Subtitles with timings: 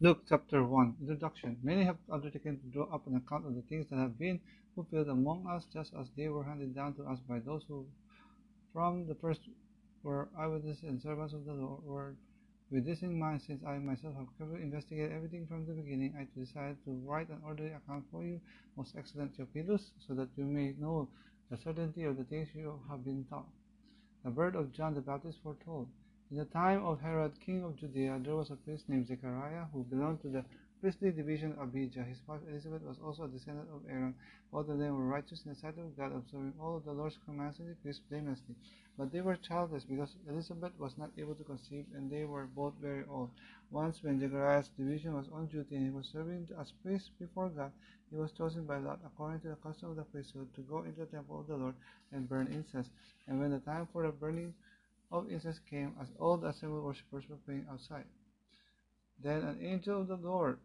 [0.00, 3.88] Luke chapter 1 Introduction Many have undertaken to draw up an account of the things
[3.90, 4.38] that have been
[4.76, 7.84] fulfilled among us, just as they were handed down to us by those who
[8.72, 9.40] from the first
[10.04, 12.16] were eyewitnesses and servants of the Lord.
[12.70, 16.28] With this in mind, since I myself have carefully investigated everything from the beginning, I
[16.38, 18.40] decided to write an orderly account for you,
[18.76, 21.08] most excellent Theophilus, so that you may know
[21.50, 23.48] the certainty of the things you have been taught.
[24.22, 25.88] The word of John the Baptist foretold.
[26.30, 29.82] In the time of Herod, king of Judea, there was a priest named Zechariah who
[29.84, 30.44] belonged to the
[30.78, 32.02] priestly division of Abijah.
[32.02, 34.14] His wife Elizabeth was also a descendant of Aaron.
[34.52, 37.16] Both of them were righteous in the sight of God, observing all of the Lord's
[37.24, 38.56] commands and decrees blamelessly.
[38.98, 42.74] But they were childless because Elizabeth was not able to conceive, and they were both
[42.74, 43.30] very old.
[43.70, 47.72] Once, when Zechariah's division was on duty and he was serving as priest before God,
[48.10, 51.00] he was chosen by lot, according to the custom of the priesthood, to go into
[51.00, 51.74] the temple of the Lord
[52.12, 52.90] and burn incense.
[53.26, 54.52] And when the time for the burning
[55.10, 58.04] of incense came, as all the assembled worshippers were praying outside,
[59.22, 60.58] then an angel of the Lord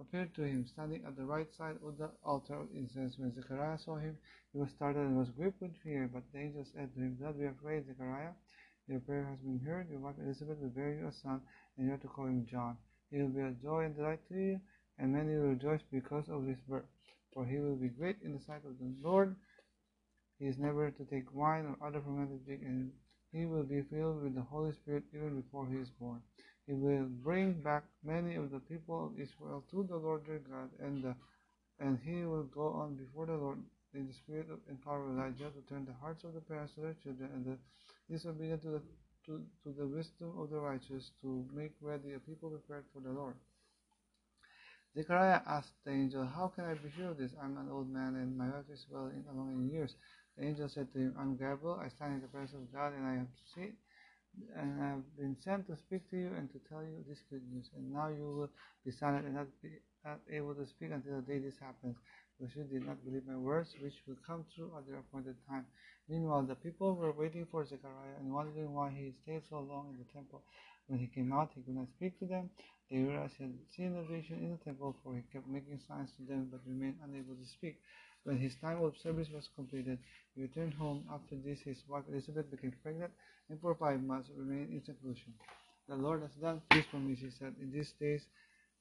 [0.00, 3.16] appeared to him, standing at the right side of the altar of incense.
[3.18, 4.18] When Zechariah saw him,
[4.52, 6.10] he was startled and was gripped with fear.
[6.12, 8.32] But the angel said to him, Do not be afraid, Zechariah.
[8.88, 9.88] Your prayer has been heard.
[9.88, 11.40] Your wife Elizabeth will bear you a son,
[11.76, 12.76] and you are to call him John.
[13.10, 14.60] He will be a joy and delight to you,
[14.98, 16.84] and many will rejoice because of his birth.
[17.32, 19.36] For he will be great in the sight of the Lord.
[20.38, 22.90] He is never to take wine or other fermented drink, and
[23.32, 26.20] he will be filled with the Holy Spirit even before he is born.
[26.66, 30.70] He will bring back many of the people of Israel to the Lord their God,
[30.80, 31.14] and the,
[31.78, 33.58] and he will go on before the Lord
[33.94, 36.74] in the spirit of and power of Elijah to turn the hearts of the parents
[36.74, 37.58] to their children, and the
[38.10, 38.82] disobedient to the
[39.26, 43.10] to, to the wisdom of the righteous, to make ready a people prepared for the
[43.10, 43.34] Lord.
[44.94, 47.32] Zechariah asked the angel, How can I be sure of this?
[47.42, 49.94] I'm an old man, and my wife is well in, along in years.
[50.36, 53.06] The angel said to him, I'm Gabriel, I stand in the presence of God, and
[53.06, 53.74] I have seen
[54.56, 57.42] and I have been sent to speak to you and to tell you this good
[57.52, 57.70] news.
[57.76, 58.50] And now you will
[58.84, 59.70] be silent and not be
[60.04, 61.96] not able to speak until the day this happens,
[62.36, 65.64] because you did not believe my words, which will come true at their appointed time.
[66.08, 69.96] Meanwhile, the people were waiting for Zechariah and wondering why he stayed so long in
[69.96, 70.42] the temple.
[70.88, 72.50] When he came out, he could not speak to them.
[72.90, 76.10] They realized he had seen a vision in the temple, for he kept making signs
[76.18, 77.80] to them but remained unable to speak.
[78.24, 79.98] When his time of service was completed,
[80.34, 81.04] he returned home.
[81.12, 83.12] After this, his wife Elizabeth became pregnant
[83.50, 85.34] and for five months remained in seclusion.
[85.88, 87.54] The Lord has done this for me, she said.
[87.60, 88.26] In these days,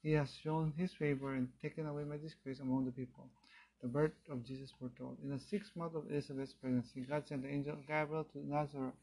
[0.02, 3.28] he has shown his favor and taken away my disgrace among the people.
[3.82, 5.18] The birth of Jesus foretold.
[5.24, 8.94] In the sixth month of Elizabeth's pregnancy, God sent the angel Gabriel to Nazareth,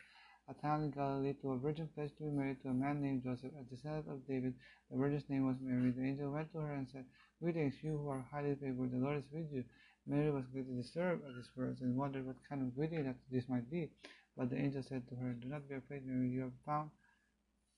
[0.48, 3.22] a town in Galilee, to a virgin pledged to be married to a man named
[3.24, 4.54] Joseph, a descendant of David.
[4.90, 5.90] The virgin's name was Mary.
[5.90, 7.04] The angel went to her and said,
[7.42, 9.64] Greetings, you who are highly favored, the Lord is with you.
[10.10, 13.48] Mary was greatly disturbed at these words and wondered what kind of greeting that this
[13.48, 13.88] might be.
[14.36, 16.90] But the angel said to her, Do not be afraid, Mary, you have found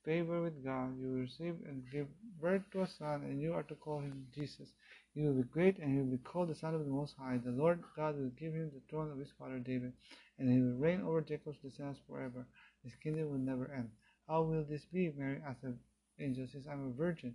[0.03, 0.99] favor with God.
[0.99, 2.07] You will receive and give
[2.41, 4.69] birth to a son, and you are to call him Jesus.
[5.15, 7.39] He will be great, and he will be called the Son of the Most High.
[7.45, 9.93] The Lord God will give him the throne of his father David,
[10.39, 12.47] and he will reign over Jacob's descendants forever.
[12.83, 13.91] His kingdom will never end.
[14.27, 15.13] How will this be?
[15.15, 15.75] Mary asked the
[16.19, 17.35] angel, since I am a virgin.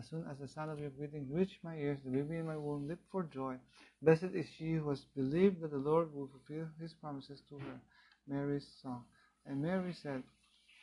[0.00, 2.56] As soon as the sound of your greeting reached my ears, the baby in my
[2.56, 3.56] womb leaped for joy.
[4.00, 7.78] Blessed is she who has believed that the Lord will fulfill his promises to her.
[8.26, 9.04] Mary's song.
[9.44, 10.22] And Mary said,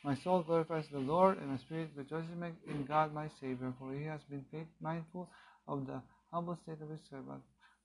[0.04, 2.30] My soul glorifies the Lord, and my spirit rejoices
[2.68, 4.44] in God my Savior, for he has been
[4.80, 5.28] mindful
[5.66, 6.00] of the
[6.30, 7.42] humble state of his servant.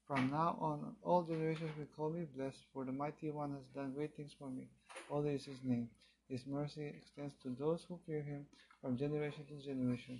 [0.08, 3.94] From now on, all generations will call me blessed, for the mighty one has done
[3.94, 4.68] great things for me.
[5.10, 5.90] Holy is his name.
[6.30, 8.46] His mercy extends to those who fear him
[8.82, 10.20] from generation to generation.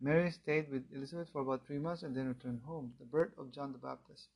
[0.00, 2.92] Mary stayed with Elizabeth for about three months and then returned home.
[2.98, 4.28] The birth of John the Baptist.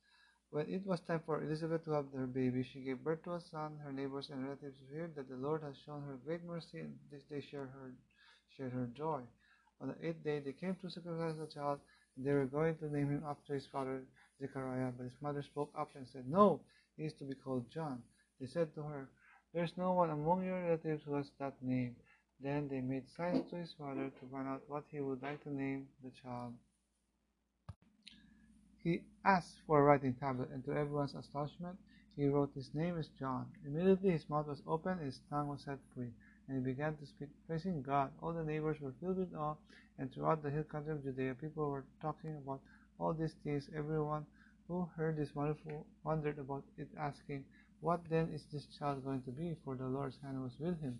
[0.51, 3.41] When it was time for Elizabeth to have her baby, she gave birth to a
[3.41, 3.77] son.
[3.83, 7.23] Her neighbors and relatives heard that the Lord had shown her great mercy, and this
[7.29, 7.91] they shared her,
[8.57, 9.21] shared her joy.
[9.81, 11.79] On the eighth day, they came to circumcise the child,
[12.15, 14.01] and they were going to name him after his father
[14.41, 14.91] Zechariah.
[14.97, 16.61] But his mother spoke up and said, No,
[16.97, 18.01] he is to be called John.
[18.39, 19.07] They said to her,
[19.53, 21.95] There is no one among your relatives who has that name.
[22.41, 25.53] Then they made signs to his father to find out what he would like to
[25.53, 26.53] name the child.
[28.81, 31.77] He asked for a writing tablet, and to everyone's astonishment,
[32.15, 33.47] he wrote, His name is John.
[33.65, 36.13] Immediately his mouth was and his tongue was set free,
[36.47, 38.11] and he began to speak, praising God.
[38.21, 39.55] All the neighbors were filled with awe,
[39.97, 42.61] and throughout the hill country of Judea, people were talking about
[42.99, 43.69] all these things.
[43.75, 44.25] Everyone
[44.69, 47.43] who heard this wonderful wondered about it, asking,
[47.81, 49.55] What then is this child going to be?
[49.65, 50.99] For the Lord's hand was with him.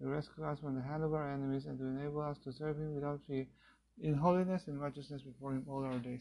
[0.00, 2.76] to rescue us from the hand of our enemies and to enable us to serve
[2.76, 3.46] him without fear,
[4.00, 6.20] in holiness and righteousness before him all our days.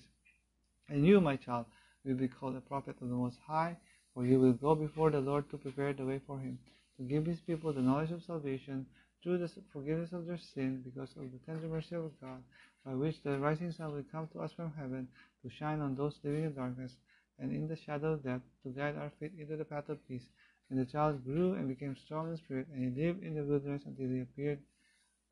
[0.89, 1.65] And you, my child,
[2.03, 3.77] will be called a prophet of the Most High,
[4.13, 6.57] for you will go before the Lord to prepare the way for him,
[6.97, 8.85] to give his people the knowledge of salvation
[9.21, 12.41] through the forgiveness of their sin, because of the tender mercy of God,
[12.85, 15.07] by which the rising sun will come to us from heaven,
[15.43, 16.93] to shine on those living in darkness
[17.39, 20.23] and in the shadow of death, to guide our feet into the path of peace.
[20.69, 23.83] And the child grew and became strong in spirit, and he lived in the wilderness
[23.85, 24.59] until he appeared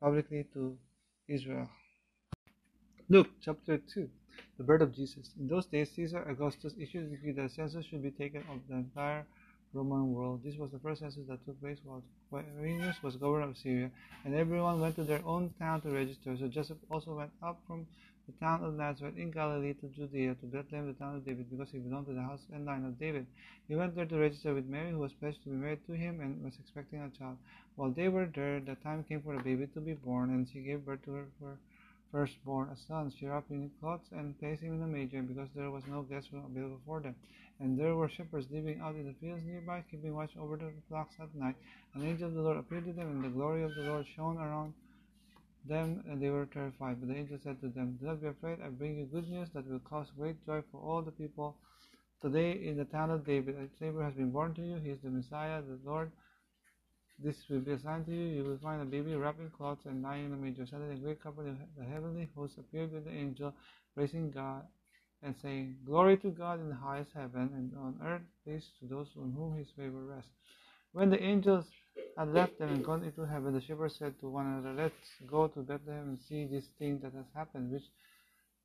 [0.00, 0.78] publicly to
[1.28, 1.68] Israel.
[3.08, 4.08] Luke chapter 2
[4.58, 5.30] The birth of Jesus.
[5.38, 8.60] In those days, Caesar Augustus issued a decree that a census should be taken of
[8.68, 9.26] the entire
[9.72, 10.40] Roman world.
[10.42, 12.02] This was the first census that took place while
[12.32, 13.90] Quirinius was governor of Syria,
[14.24, 16.36] and everyone went to their own town to register.
[16.36, 17.86] So Joseph also went up from
[18.26, 21.70] the town of Nazareth in Galilee to Judea, to Bethlehem, the town of David, because
[21.70, 23.26] he belonged to the house and line of David.
[23.68, 26.20] He went there to register with Mary, who was pledged to be married to him
[26.20, 27.36] and was expecting a child.
[27.76, 30.60] While they were there, the time came for the baby to be born, and she
[30.60, 31.26] gave birth to her.
[31.38, 31.56] For
[32.12, 33.12] firstborn, a son.
[33.18, 36.02] She wrapped him in cloths and placed him in a manger because there was no
[36.02, 37.14] guest room available for them.
[37.60, 41.14] And there were shepherds living out in the fields nearby, keeping watch over the flocks
[41.20, 41.56] at night.
[41.94, 44.36] An angel of the Lord appeared to them, and the glory of the Lord shone
[44.36, 44.74] around
[45.68, 47.00] them, and they were terrified.
[47.00, 49.48] But the angel said to them, Do not be afraid, I bring you good news
[49.54, 51.56] that will cause great joy for all the people.
[52.22, 54.76] Today in the town of David, a Savior has been born to you.
[54.76, 56.10] He is the Messiah, the Lord.
[57.18, 58.26] This will be a sign to you.
[58.36, 60.66] You will find a baby wrapped in cloths and lying in a manger.
[60.66, 63.54] Suddenly, a great company of the heavenly hosts appeared with the angel,
[63.94, 64.62] praising God
[65.22, 69.08] and saying, Glory to God in the highest heaven, and on earth peace to those
[69.16, 70.30] on whom his favor rests.
[70.92, 71.64] When the angels
[72.16, 74.94] had left them and gone into heaven, the shepherds said to one another, Let's
[75.26, 77.84] go to Bethlehem and see this thing that has happened, which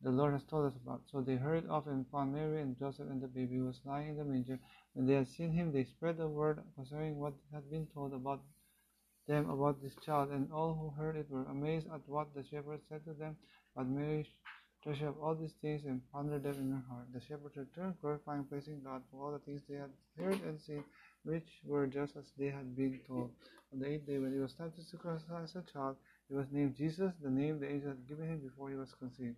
[0.02, 1.02] the Lord has told us about.
[1.12, 4.10] So they hurried off and found Mary and Joseph and the baby who was lying
[4.10, 4.60] in the manger.
[4.94, 8.42] When they had seen him, they spread the word concerning what had been told about
[9.28, 12.84] them about this child, and all who heard it were amazed at what the shepherds
[12.90, 13.38] said to them.
[13.76, 14.28] But Mary
[14.84, 17.06] treasured up all these things and pondered them in her heart.
[17.14, 20.84] The shepherds returned, glorifying, praising God for all the things they had heard and seen,
[21.24, 23.32] which were just as they had been told.
[23.74, 25.96] On the eighth day, when it was to circumcise the child,
[26.28, 29.36] he was named Jesus, the name the angel had given him before he was conceived.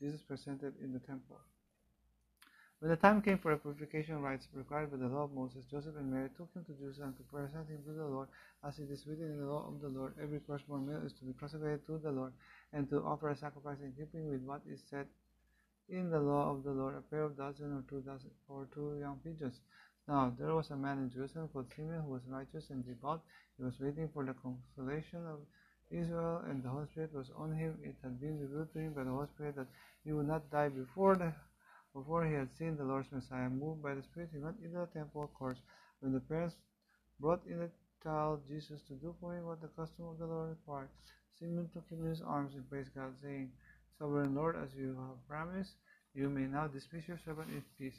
[0.00, 1.38] Jesus presented in the temple.
[2.80, 5.96] When the time came for the purification rites required by the law of Moses, Joseph
[5.98, 8.28] and Mary took him to Jerusalem to present him to the Lord,
[8.66, 10.14] as it is written in the law of the Lord.
[10.20, 12.32] Every firstborn male is to be consecrated to the Lord,
[12.72, 15.06] and to offer a sacrifice in keeping with what is said
[15.90, 18.96] in the law of the Lord, a pair of dozen or two dozen or two
[18.98, 19.60] young pigeons.
[20.08, 23.22] Now there was a man in Jerusalem called Simeon who was righteous and devout.
[23.56, 25.40] He was waiting for the consolation of
[25.90, 27.78] Israel, and the Holy Spirit was on him.
[27.82, 29.66] It had been revealed to him by the Holy Spirit that
[30.04, 31.32] he would not die before the
[31.92, 33.48] before he had seen the Lord's Messiah.
[33.48, 35.60] Moved by the Spirit, he went into the temple courts.
[36.00, 36.54] When the parents
[37.18, 37.70] brought in the
[38.02, 40.88] child Jesus to do for him what the custom of the Lord required,
[41.38, 43.50] Simeon took him in his arms and praised God, saying,
[43.98, 45.72] Sovereign Lord, as you have promised,
[46.14, 47.98] you may now dismiss your servant in peace.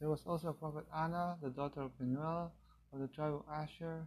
[0.00, 2.50] There was also a prophet Anna, the daughter of Penuel,
[2.90, 4.06] of the tribe of Asher.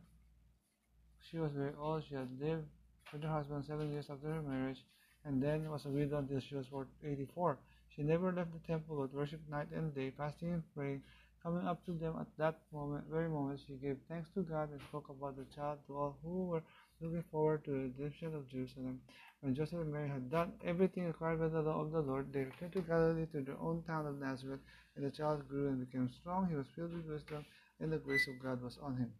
[1.30, 2.04] She was very old.
[2.10, 2.66] She had lived
[3.12, 4.84] with her husband seven years after her marriage,
[5.24, 6.66] and then was a widow until she was
[7.04, 7.60] 84.
[7.96, 11.04] She never left the temple but worshipped night and day, fasting and praying.
[11.44, 14.82] Coming up to them at that moment, very moment, she gave thanks to God and
[14.90, 16.64] spoke about the child to all who were
[17.02, 19.02] looking forward to the redemption of Jerusalem.
[19.42, 22.46] When Joseph and Mary had done everything required by the law of the Lord, they
[22.46, 24.62] returned to Galilee to their own town of Nazareth.
[24.96, 26.48] And the child grew and became strong.
[26.50, 27.46] He was filled with wisdom,
[27.80, 29.12] and the grace of God was on him.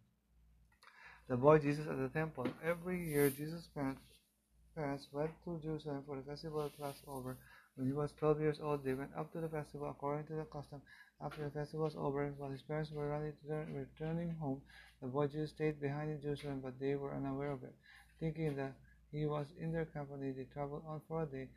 [1.28, 2.46] The boy Jesus at the temple.
[2.64, 7.36] Every year, Jesus' parents, went to Jerusalem for the festival of Passover.
[7.76, 10.44] When he was twelve years old, they went up to the festival according to the
[10.44, 10.80] custom.
[11.20, 14.62] After the festival was over, while his parents were returning home,
[15.00, 17.74] the boy Jesus stayed behind in Jerusalem, but they were unaware of it.
[18.20, 18.74] Thinking that
[19.10, 21.48] he was in their company, they traveled on for a day.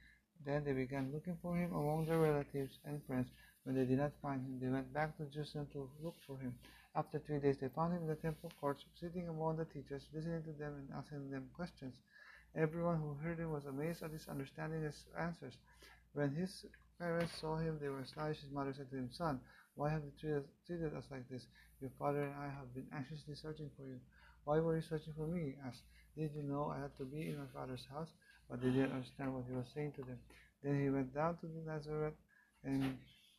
[0.45, 3.27] Then they began looking for him among their relatives and friends.
[3.67, 6.55] When they did not find him, they went back to Jerusalem to look for him.
[6.95, 10.41] After three days, they found him in the temple courts, sitting among the teachers, listening
[10.43, 11.93] to them and asking them questions.
[12.55, 15.57] Everyone who heard him was amazed at his understanding and his answers.
[16.13, 16.63] When his
[16.97, 18.39] parents saw him, they were astonished.
[18.39, 19.41] His mother said to him, Son,
[19.75, 20.13] why have you
[20.65, 21.43] treated, us like this?
[21.81, 23.99] Your father and I have been anxiously searching for you.
[24.45, 25.55] Why were you searching for me?
[25.67, 25.83] Asked.
[26.15, 28.13] Did you know I had to be in my father's house?
[28.49, 30.19] But they didn't understand what he was saying to them.
[30.63, 32.15] Then he went down to Nazareth
[32.63, 32.95] and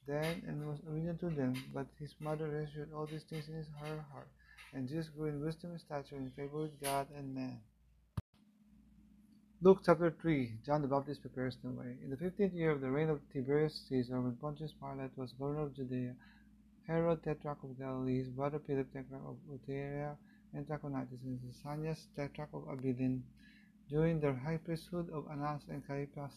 [0.09, 1.55] then and was obedient to them.
[1.73, 4.29] But his mother treasured all these things in her heart.
[4.73, 7.61] And Jesus grew in wisdom and stature in favor with God and man.
[9.61, 11.97] Luke chapter 3 John the Baptist prepares the way.
[12.03, 15.63] In the fifteenth year of the reign of Tiberius Caesar, when Pontius Pilate was governor
[15.63, 16.15] of Judea,
[16.87, 20.17] Herod tetrarch of Galilee, his brother Philip tetrarch of Iturea
[20.55, 23.25] and Trachonitis, and Lysanias tetrarch of Abilene,
[23.91, 26.33] during the high priesthood of Annas and Caiaphas,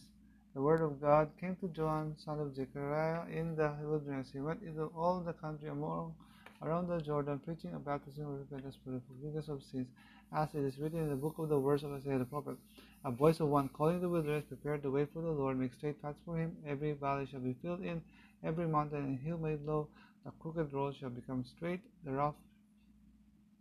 [0.53, 4.29] the word of God came to John, son of Zechariah, in the wilderness.
[4.33, 6.13] He went into all the country among,
[6.61, 9.87] around the Jordan, preaching a baptism of repentance for the forgiveness of sins,
[10.35, 12.57] as it is written in the book of the words of Isaiah the prophet.
[13.05, 16.01] A voice of one calling the wilderness, prepare the way for the Lord, make straight
[16.01, 16.55] paths for him.
[16.67, 18.01] Every valley shall be filled in,
[18.43, 19.87] every mountain and hill made low.
[20.25, 22.35] The crooked road shall become straight, the rough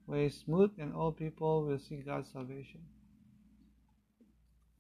[0.07, 2.81] way smooth, and all people will see God's salvation.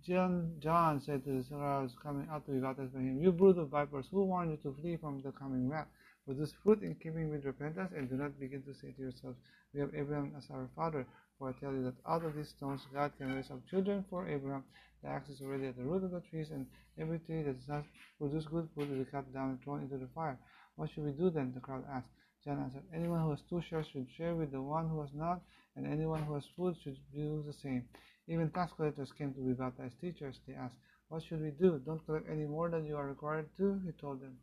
[0.02, 3.68] John, John said to the Zechariah coming out to baptized by him, You brood of
[3.68, 5.88] vipers, who warned you to flee from the coming wrath?
[6.24, 9.36] Produce fruit in keeping with repentance, and do not begin to say to yourselves,
[9.74, 11.06] We have Abraham as our father.
[11.38, 14.26] For I tell you that out of these stones God can raise up children for
[14.26, 14.64] Abraham.
[15.02, 16.66] The axe is already at the root of the trees, and
[16.98, 17.84] every tree that does not
[18.18, 20.38] produce good fruit will be cut down and thrown into the fire.
[20.76, 21.52] What should we do then?
[21.54, 22.08] The crowd asked.
[22.44, 25.42] John answered, Anyone who has two shares should share with the one who has not,
[25.76, 27.84] and anyone who has food should do the same.
[28.30, 30.00] Even tax collectors came to be baptized.
[30.00, 30.76] Teachers, they asked,
[31.08, 31.80] What should we do?
[31.84, 34.38] Don't collect any more than you are required to, he told them.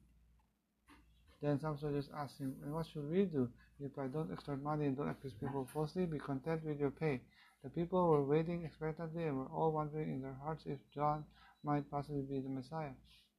[1.42, 3.48] Then some soldiers asked him, And what should we do?
[3.78, 6.06] He replied, Don't extort money and don't accuse people falsely.
[6.06, 7.22] Be content with your pay.
[7.64, 11.24] The people were waiting expectantly and were all wondering in their hearts if John
[11.64, 12.92] might possibly be the Messiah.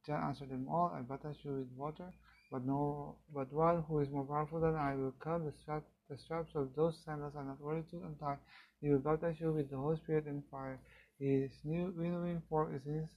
[0.06, 2.10] John answered them all, I baptize you with water,
[2.50, 5.44] but no, but one who is more powerful than I will come.
[5.44, 8.38] The, the straps of those sandals are not worthy to untie.
[8.80, 10.78] He will baptize you with the Holy Spirit and fire.
[11.18, 13.10] His new winnowing fork is in his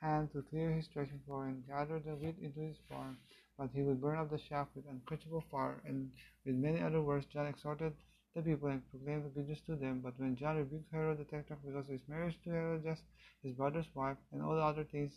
[0.00, 3.16] hand to clear his threshing floor and gather the wheat into his barn
[3.58, 5.82] but he will burn up the shaft with unquenchable fire.
[5.84, 6.10] And
[6.46, 7.92] with many other words, John exhorted
[8.34, 10.00] the people and proclaimed the good news to them.
[10.02, 13.00] But when John rebuked Herod the Tetrarch because of his marriage to Herodias,
[13.42, 15.12] his brother's wife, and all the other things,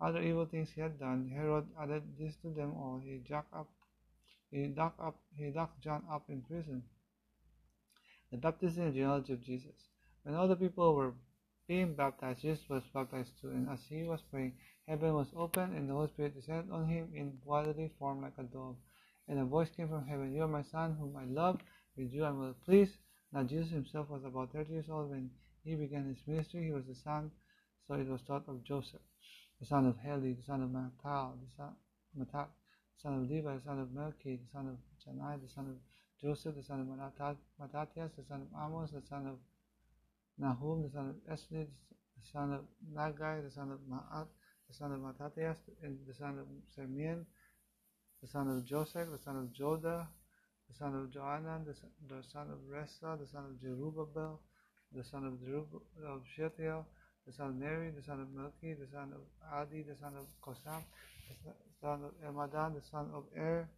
[0.00, 3.00] other evil things he had done, Herod added this to them all.
[3.04, 3.68] He jacked up,
[4.50, 6.82] he locked up, he locked John up in prison.
[8.30, 9.88] The baptism and genealogy of Jesus.
[10.22, 11.14] When all the people were
[11.66, 14.54] being baptized, Jesus was baptized too, and as he was praying,
[14.86, 18.42] Heaven was opened, and the Holy Spirit descended on him in bodily form like a
[18.42, 18.76] dove.
[19.28, 21.60] And a voice came from heaven, You are my Son, whom I love.
[21.96, 22.96] With you I am well pleased.
[23.32, 25.30] Now Jesus himself was about thirty years old when
[25.62, 26.64] he began his ministry.
[26.64, 27.30] He was the son,
[27.86, 29.00] so it was taught of Joseph,
[29.60, 31.76] the son of Heli, the son of Mattal, the son,
[32.18, 32.59] Matat, the
[33.02, 35.76] son of Levi, the son of Melchi, the son of Jannai, the son of
[36.20, 36.86] Joseph, the son of
[37.58, 39.38] Mattathias, the son of Amos, the son of
[40.38, 42.60] Nahum, the son of Esli, the son of
[42.94, 44.28] Naggai, the son of Maath,
[44.68, 47.24] the son of Mattathias, the son of Simeon,
[48.20, 50.06] the son of Joseph, the son of Joda,
[50.68, 54.38] the son of Johanan, the son, of Rhesa, the son of Jerubbaal,
[54.92, 56.86] the son of, Jerub- of Shealtiel,
[57.26, 60.26] the son of Neri, the son of Melchi, the son of Addi, the son of
[60.42, 60.82] Cosam,
[61.80, 63.68] son of Elmadam, the son of Er,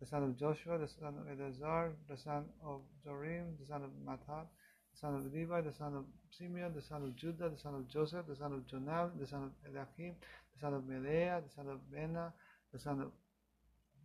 [0.00, 3.90] the son of Joshua, the son of Eleazar, the son of Jorim, the son of
[4.04, 4.46] Matthat,
[4.92, 7.88] the son of Levi, the son of Simeon, the son of Judah, the son of
[7.88, 10.14] Joseph, the son of Jonah, the son of Eliakim,
[10.52, 12.32] the son of Melea, the son of Bena,
[12.72, 13.10] the son of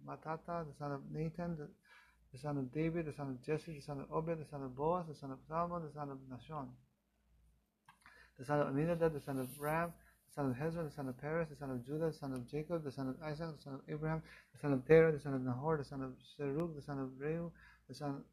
[0.07, 1.67] Mattatha, the son of Nathan, the,
[2.31, 4.75] the son of David, the son of Jesse, the son of Obed, the son of
[4.75, 6.67] Boaz, the son of Salmon, the son of Nahshon,
[8.37, 9.91] the son of Amminadab, the son of Ram,
[10.35, 12.83] son of Hezron, the son of Perez, the son of Judah, the son of Jacob,
[12.83, 14.21] the son of Isaac, the son of Abraham,
[14.53, 17.09] the son of Terah, the son of Nahor, the son of Serug, the son of
[17.19, 17.51] Reu,
[17.87, 18.23] the son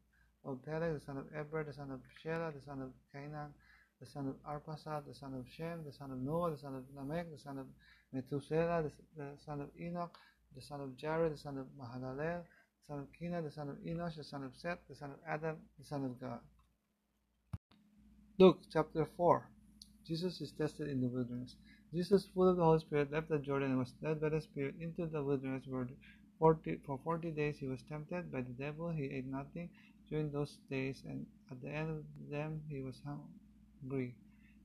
[0.45, 3.53] of Peleg, the son of Eber, the son of Shelah, the son of Canaan,
[3.99, 6.83] the son of Arphaxad, the son of Shem, the son of Noah, the son of
[6.95, 7.65] Lamech, the son of
[8.13, 10.17] Methuselah, the, the son of Enoch,
[10.55, 13.75] the son of Jared, the son of Mahalalel, the son of Kina, the son of
[13.77, 16.39] Enosh, the son of Seth, the son of Adam, the son of God.
[18.39, 19.49] Luke chapter 4
[20.07, 21.55] Jesus is tested in the wilderness.
[21.93, 24.75] Jesus, full of the Holy Spirit, left the Jordan and was led by the Spirit
[24.81, 25.87] into the wilderness where
[26.39, 28.89] 40, for forty days he was tempted by the devil.
[28.89, 29.69] He ate nothing
[30.09, 34.15] during those days, and at the end of them he was hungry.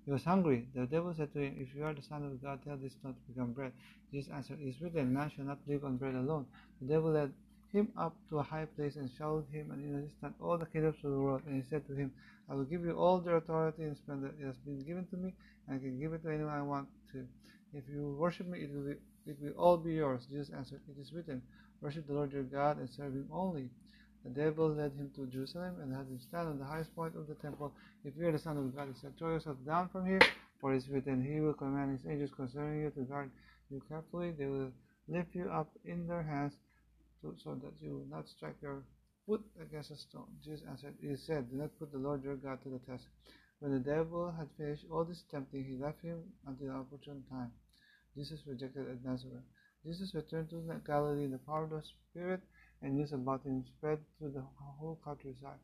[0.04, 0.66] He was hungry.
[0.74, 3.14] The devil said to him, If you are the Son of God, tell this stone
[3.14, 3.72] to become bread.
[4.12, 6.46] Jesus answered, It is written, Man shall not live on bread alone.
[6.80, 7.32] The devil led
[7.72, 10.96] him up to a high place and showed him in an instant all the kingdoms
[11.04, 11.42] of the world.
[11.46, 12.12] And he said to him,
[12.50, 14.32] I will give you all the authority and splendor.
[14.40, 15.34] It has been given to me,
[15.68, 16.88] and I can give it to anyone I want
[17.75, 20.26] If you worship me, it will, be, it will all be yours.
[20.31, 21.42] Jesus answered, It is written,
[21.81, 23.71] Worship the Lord your God and serve him only.
[24.25, 27.26] The devil led him to Jerusalem and had him stand on the highest point of
[27.26, 27.73] the temple.
[28.04, 30.21] If you are the Son of God, he said, Throw yourself down from here,
[30.61, 33.31] for it is written, He will command his angels concerning you to guard
[33.71, 34.31] you carefully.
[34.31, 34.71] They will
[35.09, 36.54] lift you up in their hands
[37.23, 38.85] to, so that you will not strike your
[39.26, 40.26] foot against a stone.
[40.45, 43.04] Jesus answered, It is said, Do not put the Lord your God to the test.
[43.62, 47.52] When the devil had finished all this tempting, he left him until the opportune time.
[48.12, 49.45] Jesus rejected at Nazareth.
[49.85, 52.42] Jesus returned to Galilee in the power of the Spirit
[52.81, 55.61] and news about him spread through the whole countryside.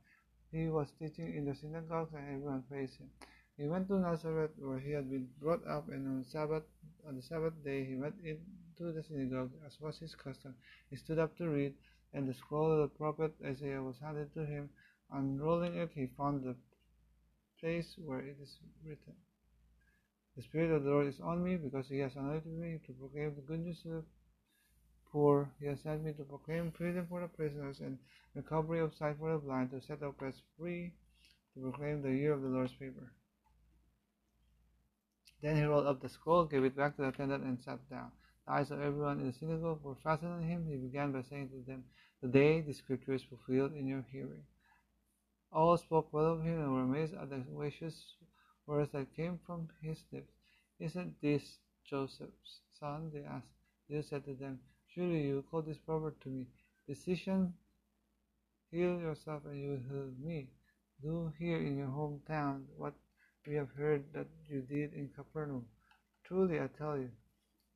[0.53, 3.11] He was teaching in the synagogues, and everyone praised him.
[3.57, 6.63] He went to Nazareth, where he had been brought up, and on Sabbath,
[7.05, 10.55] on the Sabbath day, he went into the synagogue, as was his custom.
[10.89, 11.75] He stood up to read,
[12.15, 14.71] and the scroll of the prophet Isaiah was handed to him.
[15.11, 16.55] Unrolling it, he found the
[17.61, 19.15] place where it is written.
[20.37, 23.35] The Spirit of the Lord is on me, because he has anointed me to proclaim
[23.35, 24.05] the good news to the
[25.11, 25.51] poor.
[25.61, 27.99] He has sent me to proclaim freedom for the prisoners and
[28.35, 30.93] recovery of sight for the blind, to set the oppressed free,
[31.55, 33.13] to proclaim the year of the Lord's favor.
[35.43, 38.13] Then he rolled up the scroll, gave it back to the attendant, and sat down.
[38.47, 40.67] The eyes of everyone in the synagogue were fastened on him.
[40.67, 41.85] He began by saying to them,
[42.21, 44.45] Today the scripture is fulfilled in your hearing.
[45.51, 48.15] All spoke well of him and were amazed at the gracious
[48.67, 50.33] words that came from his lips.
[50.79, 51.59] Isn't this
[51.89, 53.11] Joseph's son?
[53.13, 53.49] They asked.
[53.89, 56.47] Jesus said to them, Surely you call this proverb to me,
[56.87, 57.55] Physician,
[58.71, 60.49] heal yourself and you will heal me.
[61.03, 62.95] Do here in your hometown what
[63.47, 65.65] we have heard that you did in Capernaum.
[66.25, 67.11] Truly I tell you,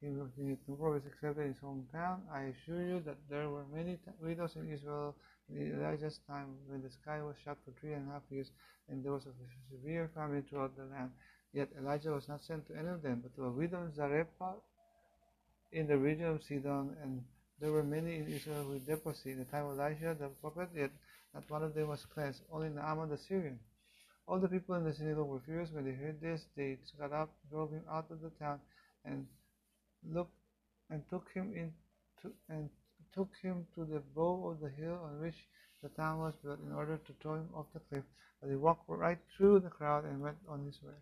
[0.00, 2.20] he continued, no prophet except in his hometown.
[2.32, 5.14] I assure you that there were many widows in Israel
[5.56, 8.50] in Elijah's time when the sky was shut for three and a half years
[8.88, 9.32] and there was a
[9.70, 11.10] severe famine throughout the land.
[11.52, 14.62] Yet Elijah was not sent to any of them, but to a widow in Zarephath
[15.72, 17.22] in the region of Sidon, and
[17.60, 20.90] there were many in Israel with leprosy in the time of Elijah the prophet, yet
[21.34, 23.58] not one of them was cleansed, only Naaman the Syrian.
[24.26, 26.42] All the people in the synagogue were furious when they heard this.
[26.56, 28.60] They got up, drove him out of the town,
[29.04, 29.26] and
[30.08, 30.36] looked
[30.90, 32.68] and took him into and
[33.14, 35.46] took him to the bow of the hill on which
[35.82, 38.04] the town was built in order to throw him off the cliff.
[38.40, 40.94] But he walked right through the crowd and went on his way.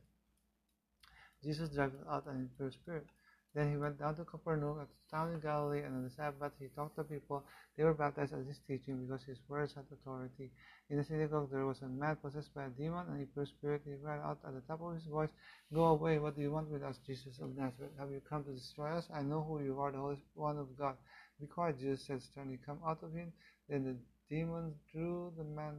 [1.42, 3.06] Jesus drove out an impure spirit.
[3.54, 6.68] Then he went down to Capernaum, a town in Galilee, and on the Sabbath he
[6.68, 7.44] taught the people.
[7.76, 10.52] They were baptized at his teaching because his words had authority.
[10.88, 13.82] In the synagogue there was a man possessed by a demon, and impure spirit.
[13.84, 15.30] He cried out at the top of his voice,
[15.74, 17.90] Go away, what do you want with us, Jesus of Nazareth?
[17.98, 19.08] Have you come to destroy us?
[19.12, 20.96] I know who you are, the Holy One of God.
[21.40, 22.59] Be quiet, Jesus said sternly.
[22.64, 23.33] Come out of him.
[23.68, 23.96] Then the
[24.29, 25.76] demons drew the man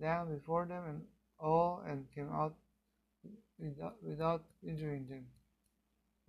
[0.00, 1.02] down before them and
[1.38, 2.54] all and came out
[3.58, 5.24] without, without injuring them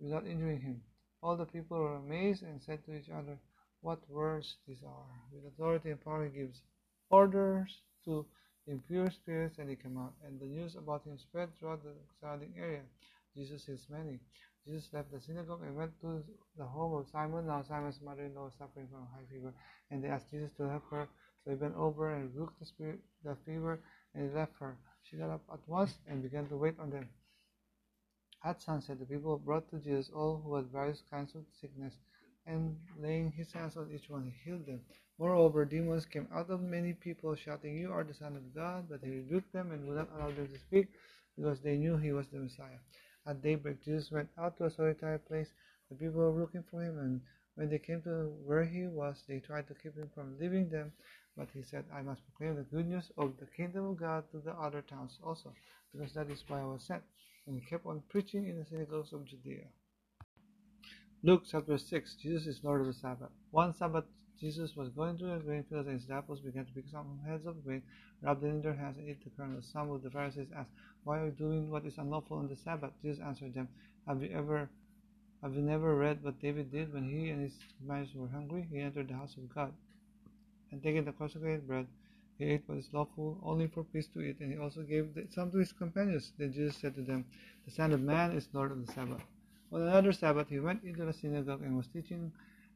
[0.02, 0.80] without injuring him.
[1.22, 3.38] All the people were amazed and said to each other,
[3.80, 5.06] What words these are!
[5.32, 6.60] With authority and power he gives
[7.10, 7.70] orders
[8.04, 8.26] to
[8.66, 10.14] impure spirits, and they come out.
[10.26, 12.82] And the news about him spread throughout the surrounding area.
[13.36, 14.18] Jesus heals many.
[14.66, 16.22] Jesus left the synagogue and went to
[16.56, 17.46] the home of Simon.
[17.46, 19.52] Now Simon's mother-in-law was suffering from high fever,
[19.90, 21.08] and they asked Jesus to help her.
[21.44, 23.80] So he bent over and rebuked the spirit, the fever,
[24.14, 24.76] and he left her.
[25.02, 27.08] She got up at once and began to wait on them.
[28.44, 31.94] At sunset, the people brought to Jesus all who had various kinds of sickness,
[32.46, 34.80] and laying his hands on each one, he healed them.
[35.18, 38.88] Moreover, demons came out of many people, shouting, You are the Son of God.
[38.88, 40.88] But he rebuked them and would not allow them to speak,
[41.36, 42.80] because they knew he was the Messiah.
[43.26, 45.52] At daybreak, Jesus went out to a solitary place.
[45.88, 47.20] The people were looking for him, and
[47.54, 50.92] when they came to where he was, they tried to keep him from leaving them.
[51.36, 54.38] But he said, I must proclaim the good news of the kingdom of God to
[54.38, 55.52] the other towns also,
[55.92, 57.02] because that is why I was sent.
[57.46, 59.66] And he kept on preaching in the synagogues of Judea.
[61.22, 63.30] Luke chapter 6 Jesus is Lord of the Sabbath.
[63.50, 64.04] One Sabbath,
[64.42, 67.46] Jesus was going through a grain field, and his disciples began to pick some heads
[67.46, 67.82] of grain,
[68.22, 69.70] rub them in their hands, and eat the kernels.
[69.72, 70.70] Some of the Pharisees asked,
[71.04, 72.90] Why are you doing what is unlawful on the Sabbath?
[73.02, 73.68] Jesus answered them,
[74.06, 74.68] Have you ever
[75.42, 78.66] have you never read what David did when he and his companions were hungry?
[78.70, 79.72] He entered the house of God,
[80.70, 81.86] and taking the consecrated bread,
[82.38, 85.50] he ate what is lawful only for priests to eat, and he also gave some
[85.50, 86.32] to his companions.
[86.38, 87.24] Then Jesus said to them,
[87.64, 89.22] The Son of Man is Lord of the Sabbath.
[89.72, 92.32] On another Sabbath he went into the synagogue and was teaching,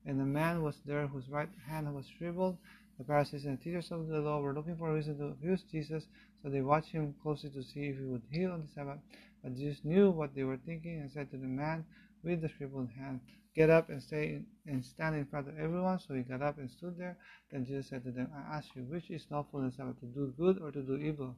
[0.06, 2.56] and a man was there whose right hand was shriveled.
[2.98, 6.06] The Pharisees and teachers of the law were looking for a reason to accuse Jesus,
[6.42, 9.00] so they watched him closely to see if he would heal on the Sabbath.
[9.42, 11.84] But Jesus knew what they were thinking and said to the man
[12.22, 13.20] with the shriveled hand,
[13.54, 15.98] Get up and stay in, and stand in front of everyone.
[15.98, 17.16] So he got up and stood there.
[17.50, 20.06] Then Jesus said to them, I ask you, which is lawful in the Sabbath, to
[20.06, 21.34] do good or to do evil,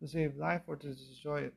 [0.00, 1.54] to save life or to destroy it?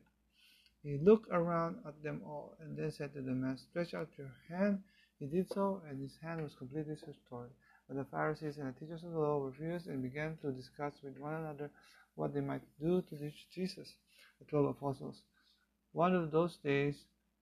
[0.82, 4.32] He looked around at them all, and then said to the man, Stretch out your
[4.48, 4.82] hand.
[5.18, 7.50] He did so, and his hand was completely restored.
[7.88, 11.18] But the Pharisees and the teachers of the law refused and began to discuss with
[11.18, 11.70] one another
[12.16, 13.94] what they might do to teach Jesus.
[14.38, 15.22] The twelve apostles.
[15.92, 16.96] One of those days,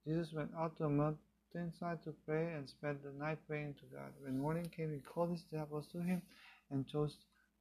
[0.07, 4.13] Jesus went out to a mountainside to pray and spent the night praying to God.
[4.23, 6.23] When morning came, he called his disciples to him
[6.71, 7.17] and chose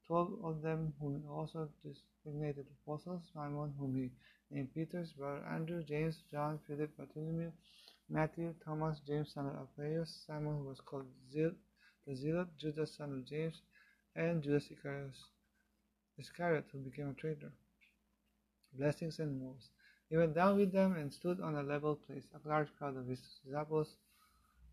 [0.05, 1.69] twelve of them, whom he also
[2.23, 4.11] designated apostles, Simon, whom he
[4.51, 7.51] named Peter's brother Andrew, James, John, Philip, Bartholomew,
[8.09, 11.55] Matthew, Thomas, James, son of Alphaeus, Simon, who was called Zil-
[12.05, 13.61] the Zealot, Judas, son of James,
[14.15, 15.15] and Judas Iscariot,
[16.17, 17.51] Iscariot, who became a traitor.
[18.73, 19.69] Blessings and woes.
[20.09, 22.27] He went down with them and stood on a level place.
[22.33, 23.95] A large crowd of his disciples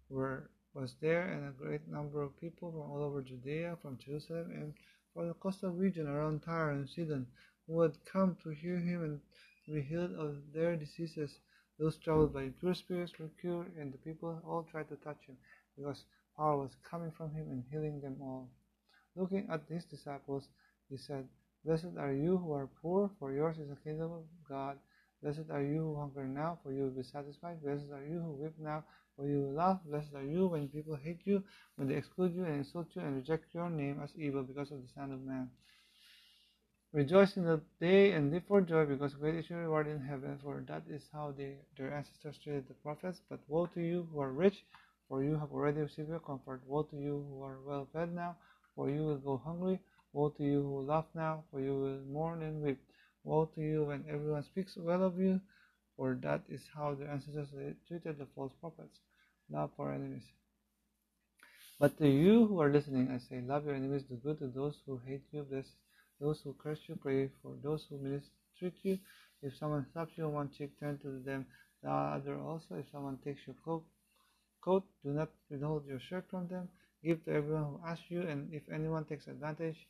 [0.09, 4.51] were was there, and a great number of people from all over Judea, from Jerusalem,
[4.53, 4.75] and
[5.13, 7.27] from the coastal region around Tyre and Sidon,
[7.67, 9.21] who had come to hear him and
[9.67, 11.41] be healed of their diseases.
[11.81, 15.39] Those troubled by impure spirits were cured, and the people all tried to touch him,
[15.79, 16.05] because
[16.37, 18.51] power was coming from him and healing them all.
[19.17, 20.51] Looking at his disciples,
[20.91, 21.27] he said,
[21.65, 24.79] Blessed are you who are poor, for yours is the kingdom of God.
[25.23, 27.63] Blessed are you who hunger now, for you will be satisfied.
[27.63, 28.85] Blessed are you who weep now,
[29.17, 29.81] for you will laugh.
[29.87, 31.43] Blessed are you when people hate you,
[31.77, 34.83] when they exclude you and insult you and reject your name as evil because of
[34.83, 35.49] the Son of Man.
[36.93, 40.37] Rejoice in the day and live for joy, because great is your reward in heaven,
[40.43, 43.21] for that is how they, their ancestors treated the prophets.
[43.31, 44.65] But woe to you who are rich,
[45.09, 46.63] for you have already received your comfort.
[46.67, 48.37] Woe to you who are well fed now,
[48.75, 49.79] for you will go hungry.
[50.13, 52.81] Woe to you who laugh now, for you will mourn and weep.
[53.23, 55.41] Woe to you when everyone speaks well of you,
[55.97, 57.51] for that is how their ancestors
[57.87, 58.99] treated the false prophets.
[59.49, 60.25] Love for enemies.
[61.79, 64.75] But to you who are listening, I say, love your enemies, do good to those
[64.87, 65.67] who hate you, bless
[66.21, 68.99] those who curse you, pray for those who mistreat you.
[69.43, 71.47] If someone slaps you on one cheek, turn to them
[71.83, 72.75] the other also.
[72.75, 73.85] If someone takes your cloak,
[74.61, 76.69] coat, do not withhold your shirt from them.
[77.03, 79.87] Give to everyone who asks you, and if anyone takes advantage,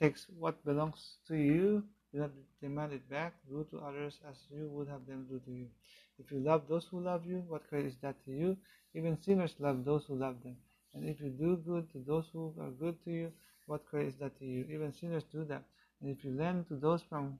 [0.00, 2.30] takes what belongs to you, do not
[2.62, 3.34] demand it back.
[3.48, 5.66] Do to others as you would have them do to you.
[6.18, 8.56] If you love those who love you, what credit is that to you?
[8.94, 10.56] Even sinners love those who love them.
[10.94, 13.32] And if you do good to those who are good to you,
[13.66, 14.64] what credit is that to you?
[14.72, 15.62] Even sinners do that.
[16.00, 17.38] And if you lend to those from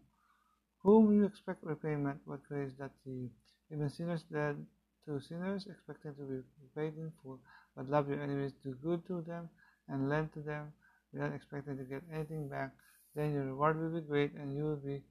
[0.82, 3.30] whom you expect repayment, what credit is that to you?
[3.72, 4.66] Even sinners lend
[5.06, 6.42] to sinners, expecting to be
[6.74, 7.38] paid in full.
[7.76, 9.48] But love your enemies, do good to them,
[9.88, 10.72] and lend to them
[11.12, 12.72] without expecting to get anything back.
[13.14, 15.02] Then your reward will be great, and you will be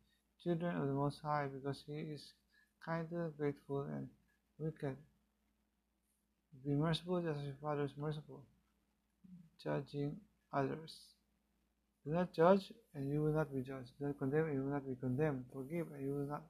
[0.43, 2.33] children of the Most High, because He is
[2.85, 4.07] kind grateful and
[4.59, 4.95] wicked.
[6.63, 8.43] Be merciful just as your Father is merciful,
[9.63, 10.17] judging
[10.55, 10.95] others.
[12.05, 13.91] Do not judge, and you will not be judged.
[13.99, 15.45] Do not condemn, and you will not be condemned.
[15.51, 16.43] Forgive, and you will not,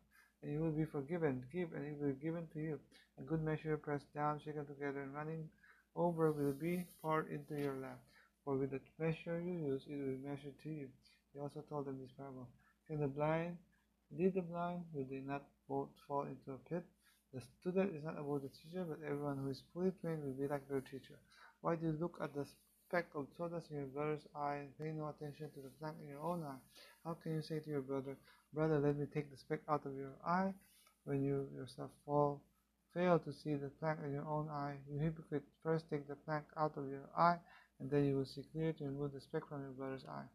[0.43, 1.43] and you will be forgiven.
[1.51, 2.79] Give, and it will be given to you.
[3.17, 5.49] A good measure, pressed down, shaken together, and running
[5.95, 7.99] over, will be poured into your lap.
[8.43, 10.87] For with the measure you use, it will be measured to you.
[11.33, 12.47] He also told them this parable:
[12.87, 13.57] Can the blind
[14.11, 14.83] lead the blind?
[14.93, 16.83] Will they not both fall into a pit?
[17.33, 20.47] The student is not above the teacher, but everyone who is fully trained will be
[20.47, 21.17] like their teacher.
[21.61, 22.45] Why do you look at the
[22.87, 26.07] speck of sawdust in your brother's eye and pay no attention to the plank in
[26.07, 26.61] your own eye?
[27.03, 28.15] How can you say to your brother,
[28.53, 30.53] Brother, let me take the speck out of your eye,
[31.03, 32.41] when you yourself fall
[32.93, 34.75] fail to see the plank in your own eye?
[34.89, 37.37] You hypocrite, first take the plank out of your eye,
[37.79, 40.29] and then you will see clearly to remove the speck from your brother's eye.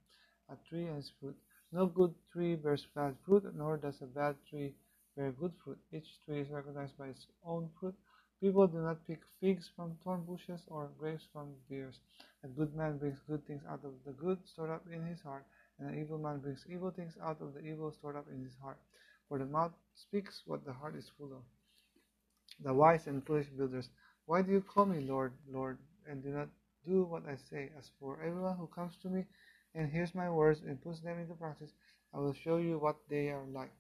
[0.53, 1.37] A tree and its fruit.
[1.73, 4.75] No good tree bears bad fruit, nor does a bad tree
[5.17, 5.79] bear good fruit.
[5.93, 7.95] Each tree is recognized by its own fruit.
[8.41, 12.01] People do not pick figs from thorn bushes or grapes from briars.
[12.43, 15.45] A good man brings good things out of the good stored up in his heart,
[15.79, 18.57] and an evil man brings evil things out of the evil stored up in his
[18.63, 18.79] heart.
[19.29, 21.43] For the mouth speaks what the heart is full of.
[22.65, 23.91] The wise and foolish builders,
[24.25, 25.77] why do you call me Lord, Lord,
[26.09, 26.49] and do not
[26.87, 27.71] do what I say?
[27.79, 29.27] As for everyone who comes to me
[29.75, 31.73] and hears my words and puts them into practice,
[32.15, 33.73] I will show you what they are like.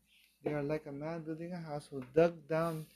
[0.45, 2.87] They are like a man building a house who dug down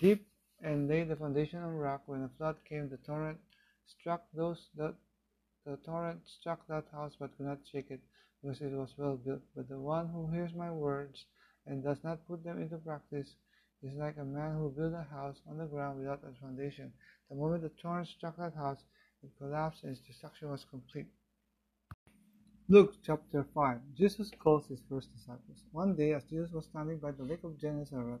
[0.00, 0.26] deep
[0.62, 2.02] and laid the foundation on rock.
[2.06, 3.38] When the flood came, the torrent
[3.86, 4.94] struck those that
[5.66, 8.00] the torrent struck that house but could not shake it,
[8.42, 9.42] because it was well built.
[9.56, 11.24] But the one who hears my words
[11.66, 13.36] and does not put them into practice
[13.82, 16.92] is like a man who built a house on the ground without a foundation.
[17.30, 18.84] The moment the torrent struck that house,
[19.22, 21.06] it collapsed and its destruction was complete.
[22.68, 25.58] Luke chapter 5 Jesus calls his first disciples.
[25.72, 28.20] One day, as Jesus was standing by the lake of Gennesaret,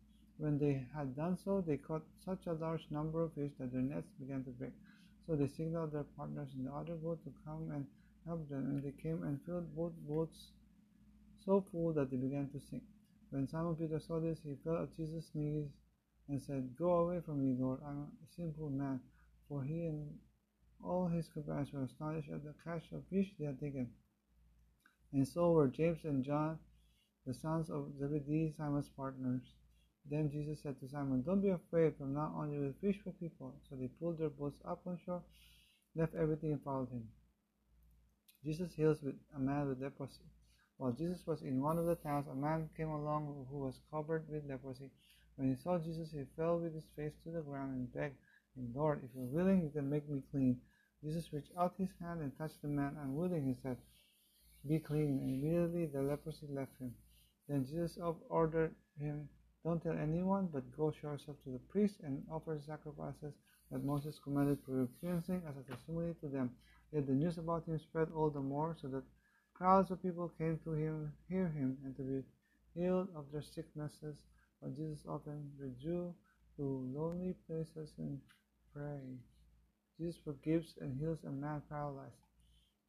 [0.41, 3.83] When they had done so, they caught such a large number of fish that their
[3.83, 4.71] nets began to break.
[5.27, 7.85] So they signaled their partners in the other boat to come and
[8.25, 10.53] help them, and they came and filled both boats
[11.45, 12.81] so full that they began to sink.
[13.29, 15.67] When Simon Peter saw this, he fell at Jesus' knees
[16.27, 18.99] and said, Go away from me, Lord, I am a sinful man.
[19.47, 20.17] For he and
[20.83, 23.91] all his companions were astonished at the catch of fish they had taken.
[25.13, 26.57] And so were James and John,
[27.27, 29.43] the sons of Zebedee, Simon's partners.
[30.09, 33.11] Then Jesus said to Simon, Don't be afraid, from now on you will fish for
[33.11, 33.55] people.
[33.69, 35.21] So they pulled their boats up on shore,
[35.95, 37.07] left everything, and followed him.
[38.43, 40.25] Jesus heals with a man with leprosy.
[40.77, 44.27] While Jesus was in one of the towns, a man came along who was covered
[44.27, 44.89] with leprosy.
[45.35, 48.17] When he saw Jesus, he fell with his face to the ground and begged
[48.55, 50.59] him, Lord, if you're willing, you can make me clean.
[51.03, 52.97] Jesus reached out his hand and touched the man.
[52.99, 53.77] And Unwilling, he said,
[54.67, 55.19] Be clean.
[55.21, 56.93] And immediately the leprosy left him.
[57.47, 57.97] Then Jesus
[58.29, 59.29] ordered him,
[59.63, 63.33] Don't tell anyone, but go show yourself to the priest and offer sacrifices
[63.71, 66.49] that Moses commanded for your cleansing as a testimony to them.
[66.91, 69.03] Yet the news about him spread all the more, so that
[69.53, 72.23] crowds of people came to him, hear him, and to be
[72.73, 74.17] healed of their sicknesses.
[74.61, 76.13] But Jesus often withdrew
[76.57, 78.19] to lonely places and
[78.73, 79.19] prayed.
[79.99, 82.25] Jesus forgives and heals a man paralyzed.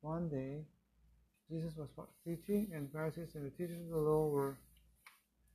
[0.00, 0.64] One day,
[1.50, 1.90] Jesus was
[2.24, 4.56] teaching, and Pharisees and the teachers of the law were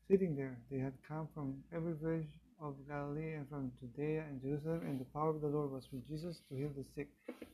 [0.08, 0.58] sitting there.
[0.72, 5.06] They had come from every village of Galilee and from Judea and Jerusalem, and the
[5.06, 7.10] power of the Lord was with Jesus to heal the sick.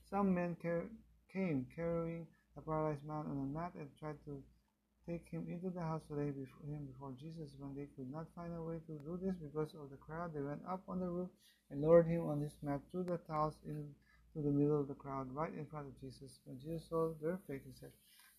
[0.09, 0.85] Some men car-
[1.31, 4.41] came carrying a paralyzed man on a mat and tried to
[5.07, 7.55] take him into the house to lay before him before Jesus.
[7.57, 10.41] When they could not find a way to do this because of the crowd, they
[10.41, 11.29] went up on the roof
[11.71, 13.89] and lowered him on his mat through the tiles into
[14.35, 16.39] the middle of the crowd, right in front of Jesus.
[16.45, 17.91] When Jesus saw their faith, he said,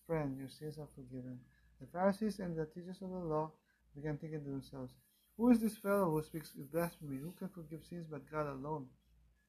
[0.07, 1.39] Friend, your sins are forgiven.
[1.81, 3.51] The Pharisees and the teachers of the law
[3.95, 4.93] began thinking to themselves,
[5.37, 7.17] Who is this fellow who speaks with blasphemy?
[7.17, 8.87] Who can forgive sins but God alone?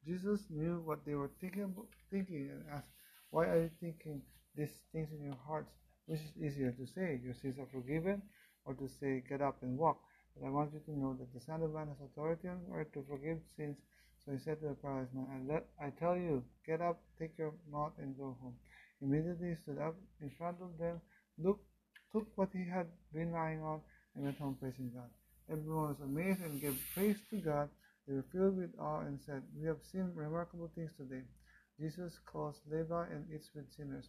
[0.04, 1.74] Jesus knew what they were thinking,
[2.10, 2.92] thinking and asked,
[3.30, 4.22] Why are you thinking
[4.54, 5.72] these things in your hearts?
[6.06, 8.22] Which is easier to say, Your sins are forgiven,
[8.64, 9.98] or to say, Get up and walk?
[10.36, 12.92] But I want you to know that the Son of Man has authority on earth
[12.92, 13.78] to forgive sins.
[14.24, 15.48] So he said to the paralyzed man,
[15.80, 18.54] I, I tell you, get up, take your mat, and go home.
[19.00, 21.00] Immediately he stood up in front of them,
[21.38, 21.64] looked,
[22.12, 23.80] took what he had been lying on,
[24.16, 25.10] and went home praising God.
[25.50, 27.68] Everyone was amazed and gave praise to God.
[28.08, 31.22] They were filled with awe and said, We have seen remarkable things today.
[31.78, 34.08] Jesus calls Levi and eats with sinners.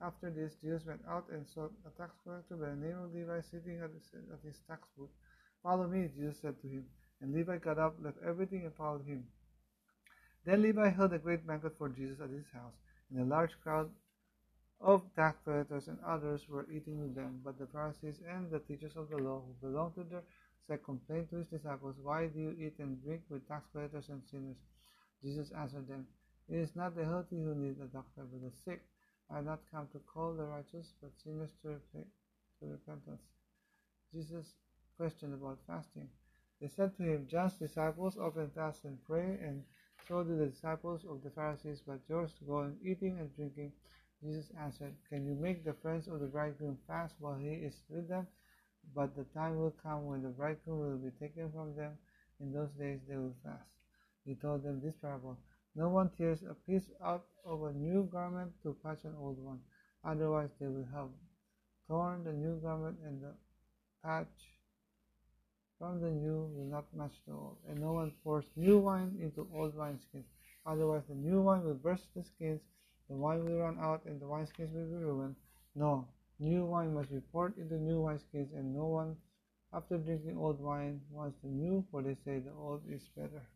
[0.00, 3.40] After this, Jesus went out and saw a tax collector by the name of Levi
[3.40, 5.10] sitting at his, at his tax booth.
[5.62, 6.84] Follow me, Jesus said to him.
[7.20, 9.24] And Levi got up, left everything, and followed him.
[10.44, 12.74] Then Levi held a great banquet for Jesus at his house,
[13.10, 13.88] and a large crowd
[14.80, 17.40] of tax collectors and others were eating with them.
[17.44, 20.22] But the Pharisees and the teachers of the law who belonged to their
[20.66, 24.22] sect complained to his disciples, Why do you eat and drink with tax collectors and
[24.30, 24.56] sinners?
[25.22, 26.06] Jesus answered them,
[26.48, 28.82] It is not the healthy who need a doctor, but the sick.
[29.30, 33.22] I have not come to call the righteous, but sinners to, to repentance.
[34.12, 34.54] Jesus
[34.96, 36.08] questioned about fasting.
[36.60, 39.64] They said to him, John's disciples often fast and pray, and
[40.06, 43.72] So do the disciples of the Pharisees, but yours go on eating and drinking.
[44.24, 48.08] Jesus answered, Can you make the friends of the bridegroom fast while he is with
[48.08, 48.26] them?
[48.94, 51.98] But the time will come when the bridegroom will be taken from them.
[52.40, 53.68] In those days they will fast.
[54.24, 55.36] He told them this parable
[55.76, 59.60] No one tears a piece out of a new garment to patch an old one,
[60.02, 61.08] otherwise they will have
[61.86, 63.34] torn the new garment, and the
[64.02, 64.56] patch
[65.78, 67.58] from the new will not match the old.
[67.68, 70.24] And no one pours new wine into old wineskins,
[70.64, 72.62] otherwise the new wine will burst the skins,
[73.14, 75.36] the wine will run out, and the wineskins will be ruined.
[75.76, 76.08] No,
[76.40, 79.16] new wine must be poured into new wineskins, and no one,
[79.72, 83.46] after drinking old wine, wants the new, for they say the old is better.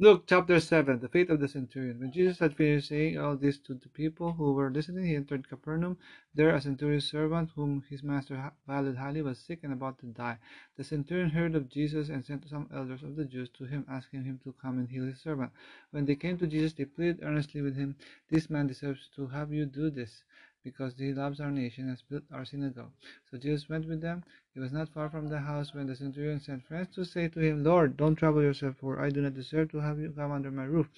[0.00, 1.98] Luke chapter 7 The fate of the centurion.
[1.98, 5.48] When Jesus had finished saying all this to the people who were listening, he entered
[5.48, 5.98] Capernaum.
[6.36, 10.38] There, a centurion's servant, whom his master valued highly, was sick and about to die.
[10.76, 14.22] The centurion heard of Jesus and sent some elders of the Jews to him, asking
[14.22, 15.50] him to come and heal his servant.
[15.90, 17.96] When they came to Jesus, they pleaded earnestly with him,
[18.30, 20.22] This man deserves to have you do this
[20.70, 22.92] because he loves our nation and has built our synagogue.
[23.30, 24.24] So Jesus went with them.
[24.54, 27.40] He was not far from the house when the centurion sent friends to say to
[27.40, 30.50] him, Lord, don't trouble yourself, for I do not deserve to have you come under
[30.50, 30.88] my roof.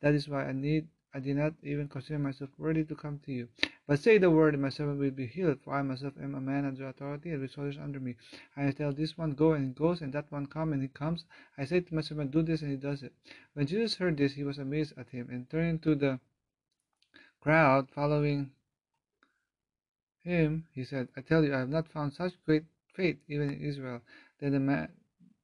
[0.00, 3.32] That is why I need I did not even consider myself worthy to come to
[3.32, 3.48] you.
[3.86, 6.40] But say the word, and my servant will be healed, for I myself am a
[6.40, 8.16] man under authority, and with soldiers under me.
[8.56, 11.26] I tell this one, go, and he goes, and that one, come, and he comes.
[11.58, 13.12] I say to my servant, do this, and he does it.
[13.52, 16.18] When Jesus heard this, he was amazed at him, and turning to the
[17.42, 18.52] crowd following
[20.24, 23.60] him, he said, I tell you, I have not found such great faith even in
[23.60, 24.00] Israel.
[24.38, 24.88] Then the man,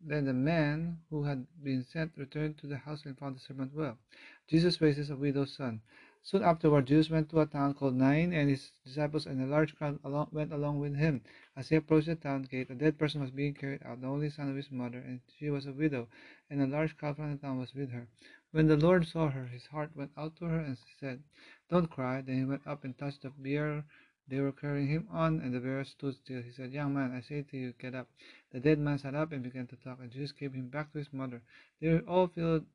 [0.00, 3.74] then the man who had been sent returned to the house and found the servant
[3.74, 3.98] well.
[4.46, 5.80] Jesus raises a widow's son.
[6.22, 9.74] Soon afterward, Jesus went to a town called Nain, and his disciples and a large
[9.76, 11.22] crowd along, went along with him.
[11.56, 14.30] As he approached the town gate, a dead person was being carried out, the only
[14.30, 16.08] son of his mother, and she was a widow,
[16.50, 18.06] and a large crowd from the town was with her.
[18.50, 21.22] When the Lord saw her, his heart went out to her, and he said,
[21.70, 22.20] Don't cry.
[22.20, 23.84] Then he went up and touched the bier
[24.28, 26.42] they were carrying him on, and the bearer stood still.
[26.42, 28.08] He said, Young man, I say to you, get up.
[28.52, 30.98] The dead man sat up and began to talk, and Jesus gave him back to
[30.98, 31.42] his mother.
[31.80, 32.66] They were all filled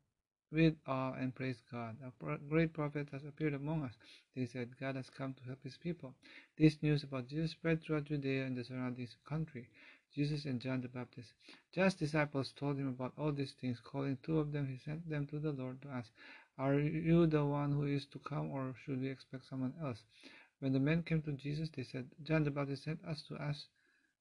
[0.52, 1.98] with awe and praised God.
[2.04, 3.94] A great prophet has appeared among us.
[4.36, 6.14] They said, God has come to help his people.
[6.58, 9.68] This news about Jesus spread throughout Judea and the surrounding country.
[10.16, 11.34] Jesus and John the Baptist.
[11.74, 13.80] John's disciples told him about all these things.
[13.84, 16.12] Calling two of them, he sent them to the Lord to ask,
[16.60, 20.04] Are you the one who is to come, or should we expect someone else?
[20.64, 23.68] When the men came to Jesus, they said, John the Baptist sent us to ask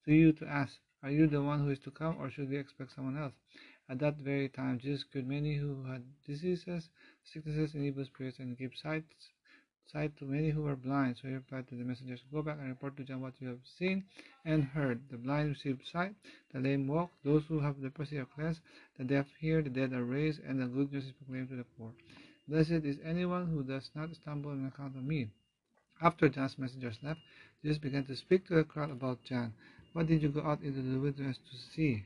[0.04, 2.56] to you to ask, Are you the one who is to come, or should we
[2.56, 3.34] expect someone else?
[3.88, 6.90] At that very time, Jesus cured many who had diseases,
[7.22, 9.04] sicknesses, and evil spirits, and gave sight,
[9.86, 11.16] sight to many who were blind.
[11.18, 13.64] So he replied to the messengers, Go back and report to John what you have
[13.78, 14.02] seen
[14.44, 15.00] and heard.
[15.12, 16.16] The blind receive sight,
[16.52, 18.62] the lame walk, those who have leprosy are cleansed,
[18.98, 21.66] the deaf hear, the dead are raised, and the good news is proclaimed to the
[21.78, 21.92] poor.
[22.48, 25.28] Blessed is anyone who does not stumble on account of me.
[26.04, 27.20] After John's messengers left,
[27.62, 29.54] Jesus began to speak to the crowd about John.
[29.92, 32.04] What did you go out into the wilderness to see?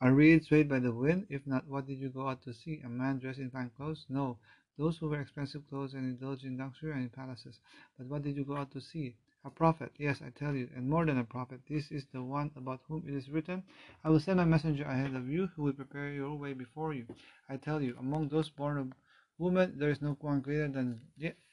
[0.00, 1.26] A reed swayed by the wind?
[1.28, 2.80] If not, what did you go out to see?
[2.84, 4.06] A man dressed in fine clothes?
[4.08, 4.38] No,
[4.76, 7.58] those who wear expensive clothes and indulge in luxury and in palaces.
[7.96, 9.16] But what did you go out to see?
[9.44, 11.60] A prophet, yes, I tell you, and more than a prophet.
[11.68, 13.64] This is the one about whom it is written,
[14.04, 17.06] I will send my messenger ahead of you, who will prepare your way before you.
[17.48, 18.92] I tell you, among those born of
[19.38, 21.00] woman, there is no one greater than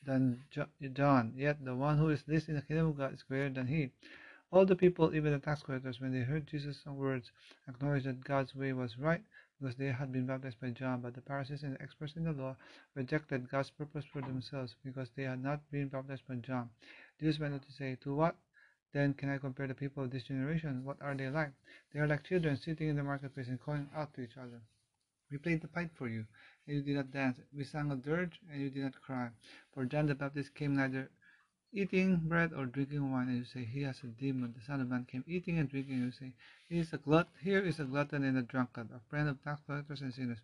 [0.03, 0.43] than
[0.93, 3.67] John, yet the one who is least in the kingdom of God is greater than
[3.67, 3.91] he.
[4.51, 7.31] All the people, even the tax collectors, when they heard Jesus' words,
[7.67, 9.23] acknowledged that God's way was right
[9.59, 12.33] because they had been baptized by John, but the Pharisees and the experts in the
[12.33, 12.55] law
[12.93, 16.69] rejected God's purpose for themselves because they had not been baptized by John.
[17.19, 18.35] Jesus went on to say, To what
[18.93, 20.85] then can I compare the people of this generation?
[20.85, 21.51] What are they like?
[21.93, 24.61] They are like children sitting in the marketplace and calling out to each other.
[25.31, 26.25] We played the pipe for you,
[26.67, 27.39] and you did not dance.
[27.55, 29.29] We sang a dirge, and you did not cry.
[29.73, 31.09] For John the Baptist came neither
[31.71, 34.53] eating bread or drinking wine, and you say, He has a demon.
[34.57, 36.33] The Son of Man came eating and drinking, and you say,
[36.69, 37.29] He is a glut.
[37.41, 40.39] Here is a glutton and a drunkard, a friend of tax collectors and sinners.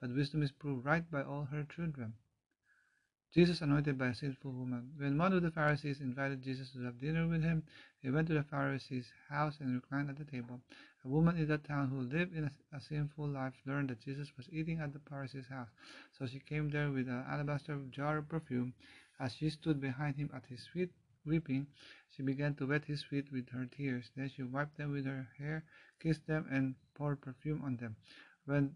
[0.00, 2.14] But wisdom is proved right by all her children.
[3.34, 4.92] Jesus anointed by a sinful woman.
[4.96, 7.64] When one of the Pharisees invited Jesus to have dinner with him,
[8.00, 10.60] he went to the Pharisee's house and reclined at the table.
[11.04, 14.32] A woman in that town who lived in a, a, sinful life learned that Jesus
[14.36, 15.68] was eating at the Pharisee's house.
[16.18, 18.72] So she came there with an alabaster jar of perfume.
[19.20, 20.90] As she stood behind him at his feet,
[21.26, 21.66] weeping,
[22.10, 24.10] she began to wet his feet with her tears.
[24.16, 25.64] Then she wiped them with her hair,
[26.00, 27.96] kissed them, and poured perfume on them.
[28.46, 28.74] When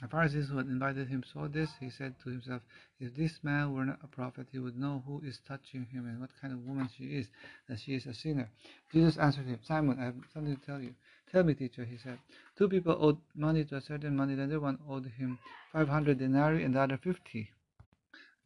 [0.00, 1.70] the Pharisees who had invited him saw this.
[1.78, 2.62] He said to himself,
[2.98, 6.18] If this man were not a prophet, he would know who is touching him and
[6.20, 7.28] what kind of woman she is,
[7.68, 8.48] that she is a sinner.
[8.90, 10.94] Jesus answered him, Simon, I have something to tell you.
[11.30, 12.18] Tell me, teacher, he said.
[12.56, 14.58] Two people owed money to a certain moneylender.
[14.58, 15.38] One owed him
[15.72, 17.50] 500 denarii and the other 50.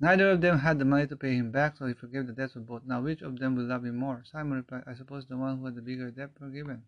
[0.00, 2.56] Neither of them had the money to pay him back, so he forgave the debts
[2.56, 2.82] of both.
[2.84, 4.22] Now, which of them will love him more?
[4.30, 6.82] Simon replied, I suppose the one who had the bigger debt forgiven.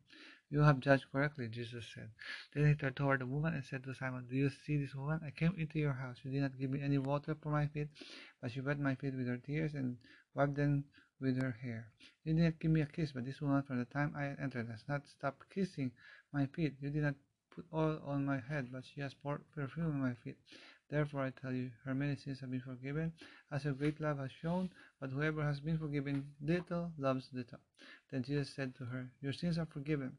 [0.50, 2.10] You have judged correctly, Jesus said.
[2.52, 5.20] Then he turned toward the woman and said to Simon, Do you see this woman?
[5.24, 6.18] I came into your house.
[6.22, 7.88] You did not give me any water for my feet,
[8.40, 9.96] but she wet my feet with her tears and
[10.34, 10.84] wiped them
[11.20, 11.88] with her hair.
[12.24, 14.68] You did not give me a kiss, but this woman from the time I entered
[14.68, 15.92] has not stopped kissing
[16.32, 16.74] my feet.
[16.80, 17.14] You did not
[17.54, 20.36] put oil on my head, but she has poured perfume on my feet.
[20.88, 23.12] Therefore I tell you, her many sins have been forgiven,
[23.50, 27.58] as her great love has shown, but whoever has been forgiven little loves little.
[28.10, 30.16] Then Jesus said to her, Your sins are forgiven.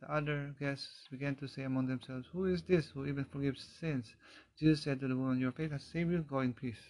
[0.00, 4.14] The other guests began to say among themselves, Who is this who even forgives sins?
[4.58, 6.80] Jesus said to the woman, Your faith has saved you, go in peace.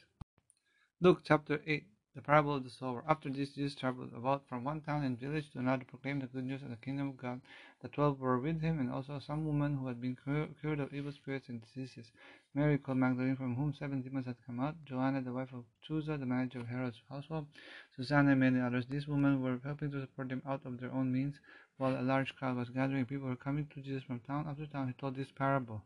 [1.01, 1.85] Luke chapter 8
[2.15, 3.05] the parable of the sower.
[3.09, 6.45] After this, Jesus traveled about from one town and village to another, proclaimed the good
[6.45, 7.41] news of the kingdom of God.
[7.83, 10.17] The twelve were with him, and also some women who had been
[10.61, 12.11] cured of evil spirits and diseases.
[12.55, 14.75] Mary called Magdalene, from whom seven demons had come out.
[14.85, 17.47] Joanna, the wife of Chuza, the manager of Herod's household.
[17.95, 18.87] Susanna and many others.
[18.91, 21.37] These women were helping to support them out of their own means.
[21.79, 24.89] While a large crowd was gathering, people were coming to Jesus from town after town.
[24.89, 25.83] He told this parable.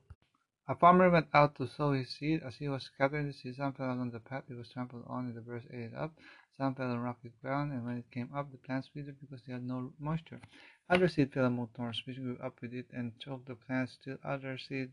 [0.66, 2.42] A farmer went out to sow his seed.
[2.42, 4.44] As he was scattering the seed, some fell along the path.
[4.48, 6.12] It was trampled on, and the birds ate it up.
[6.56, 9.52] Some fell on rocky ground, and when it came up, the plants withered because they
[9.52, 10.40] had no moisture.
[10.88, 13.92] Other seed fell among thorns, which grew up with it and choked the plants.
[13.92, 14.92] Still other seed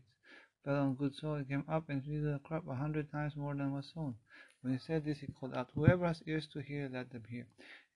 [0.62, 1.36] fell on good soil.
[1.36, 4.16] It came up and yielded a crop a hundred times more than was sown.
[4.60, 7.46] When he said this, he called out, Whoever has ears to hear, let them hear.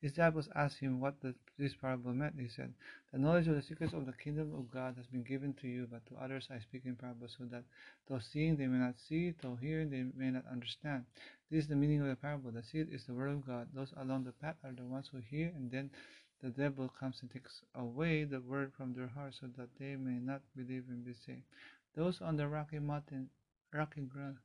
[0.02, 2.38] His disciples asked him what the, this parable meant.
[2.38, 2.74] He said,
[3.12, 5.88] The knowledge of the secrets of the kingdom of God has been given to you,
[5.90, 7.64] but to others I speak in parables, so that
[8.06, 11.06] though seeing they may not see, though hearing they may not understand.
[11.50, 12.50] This is the meaning of the parable.
[12.50, 13.68] The seed is the word of God.
[13.72, 15.90] Those along the path are the ones who hear, and then
[16.42, 20.20] the devil comes and takes away the word from their hearts, so that they may
[20.20, 21.44] not believe and be saved.
[21.94, 23.30] Those on the rocky mountain,
[23.72, 24.36] rocky ground,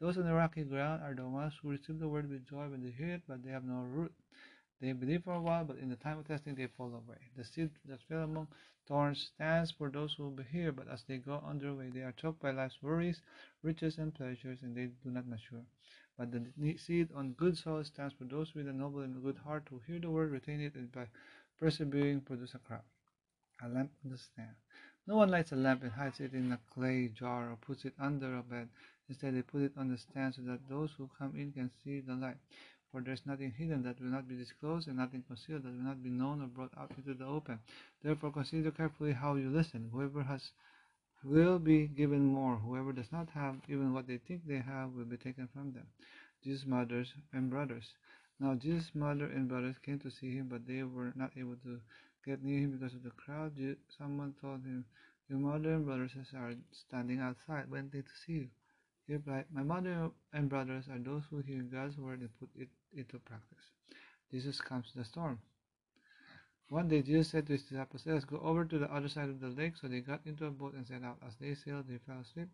[0.00, 2.82] those on the rocky ground are the ones who receive the word with joy when
[2.82, 4.12] they hear it, but they have no root.
[4.84, 7.16] They believe for a while, but in the time of testing they fall away.
[7.38, 8.48] The seed that fell among
[8.86, 12.02] thorns stands for those who will hear, but as they go on their way, they
[12.02, 13.22] are choked by life's worries,
[13.62, 15.64] riches, and pleasures, and they do not mature.
[16.18, 19.66] But the seed on good soil stands for those with a noble and good heart
[19.70, 21.06] who hear the word, retain it, and by
[21.58, 22.84] persevering produce a crop.
[23.62, 24.54] A lamp on the stand.
[25.06, 27.94] No one lights a lamp and hides it in a clay jar or puts it
[27.98, 28.68] under a bed.
[29.08, 32.00] Instead, they put it on the stand so that those who come in can see
[32.00, 32.36] the light.
[32.94, 35.82] For there is nothing hidden that will not be disclosed, and nothing concealed that will
[35.82, 37.58] not be known or brought out into the open.
[38.04, 39.90] Therefore, consider carefully how you listen.
[39.92, 40.52] Whoever has
[41.24, 42.54] will be given more.
[42.54, 45.88] Whoever does not have even what they think they have will be taken from them.
[46.44, 47.94] Jesus' mothers and brothers.
[48.38, 51.80] Now Jesus' mother and brothers came to see him, but they were not able to
[52.24, 53.54] get near him because of the crowd.
[53.98, 54.84] Someone told him,
[55.28, 58.48] Your mother and brothers are standing outside, waiting to see you.
[59.08, 62.68] He replied, My mother and brothers are those who hear God's word and put it
[62.96, 63.70] into practice.
[64.30, 65.38] Jesus comes to the storm.
[66.70, 69.28] One day Jesus said to his disciples, Let us go over to the other side
[69.28, 69.76] of the lake.
[69.76, 71.18] So they got into a boat and set out.
[71.26, 72.48] As they sailed, they fell asleep.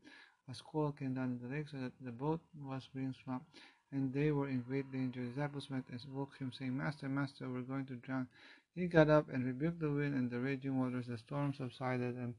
[0.50, 3.46] A squall came down in the lake, so that the boat was being swamped,
[3.92, 5.20] and they were in great danger.
[5.22, 8.26] The disciples went and woke him, saying, Master, Master, we're going to drown.
[8.74, 11.06] He got up and rebuked the wind and the raging waters.
[11.06, 12.34] The storm subsided, and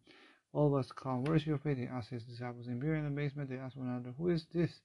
[0.52, 1.24] all was calm.
[1.24, 1.78] Where is your faith?
[1.78, 2.68] He asked his disciples.
[2.68, 4.82] In fear and amazement, they asked one another, Who is this?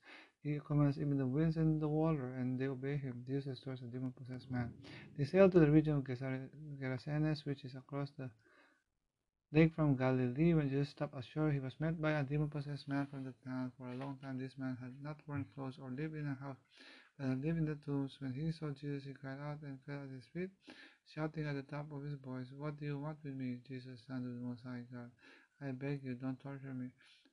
[0.46, 3.24] He commands even the winds and the water, and they obey him.
[3.26, 4.72] Jesus restores a demon possessed man.
[5.18, 8.30] They sailed to the region of Gerasenes, which is across the
[9.50, 10.54] lake from Galilee.
[10.54, 13.72] When Jesus stopped ashore, he was met by a demon possessed man from the town.
[13.76, 16.58] For a long time, this man had not worn clothes or lived in a house,
[17.18, 18.16] but had lived in the tombs.
[18.20, 20.50] When he saw Jesus, he cried out and fell at his feet,
[21.12, 24.18] shouting at the top of his voice, What do you want with me, Jesus, Son
[24.18, 25.10] of the Most High God?
[25.60, 26.90] I beg you, don't torture me.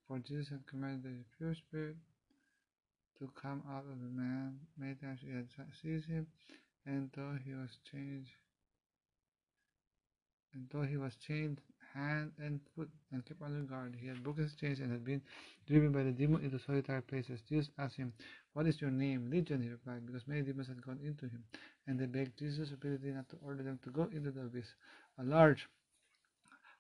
[0.08, 1.98] For Jesus had commanded the pure spirit
[3.20, 4.60] to come out of the man.
[4.78, 5.48] Many times he had
[5.82, 6.28] seized him,
[6.86, 8.28] and though he was chained,
[10.54, 11.62] and though he was chained
[11.94, 15.22] hand and foot and kept under guard, he had broken his chains and had been
[15.68, 17.40] driven by the demon into solitary places.
[17.48, 18.14] Jesus asked him,
[18.54, 19.30] What is your name?
[19.30, 21.44] Legion, he replied, because many demons had gone into him.
[21.88, 24.66] And they begged Jesus repeatedly not to order them to go into the abyss.
[25.20, 25.68] A large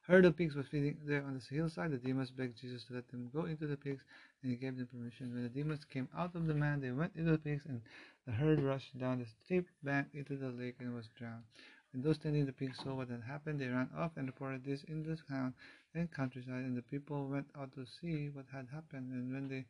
[0.08, 1.92] herd of pigs was feeding there on the hillside.
[1.92, 4.04] The demons begged Jesus to let them go into the pigs,
[4.44, 5.34] and he gave them permission.
[5.34, 7.82] When the demons came out of the man, they went into the pigs, and
[8.26, 11.44] the herd rushed down the steep bank into the lake and was drowned.
[11.91, 14.84] When those tending the pigs saw what had happened, they ran off and reported this
[14.84, 15.54] in the town
[15.96, 19.12] and countryside, and the people went out to see what had happened.
[19.12, 19.66] And when they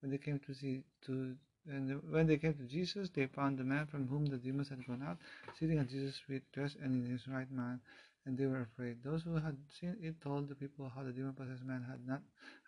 [0.00, 1.36] when they came to see to
[1.68, 4.86] and when they came to Jesus, they found the man from whom the demons had
[4.86, 5.18] gone out,
[5.58, 7.80] sitting at Jesus' feet, dressed and in his right mind
[8.26, 8.96] and they were afraid.
[9.02, 12.20] Those who had seen it told the people how the demon possessed man had not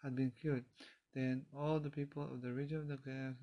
[0.02, 0.64] had been cured.
[1.14, 3.34] Then all the people of the region of the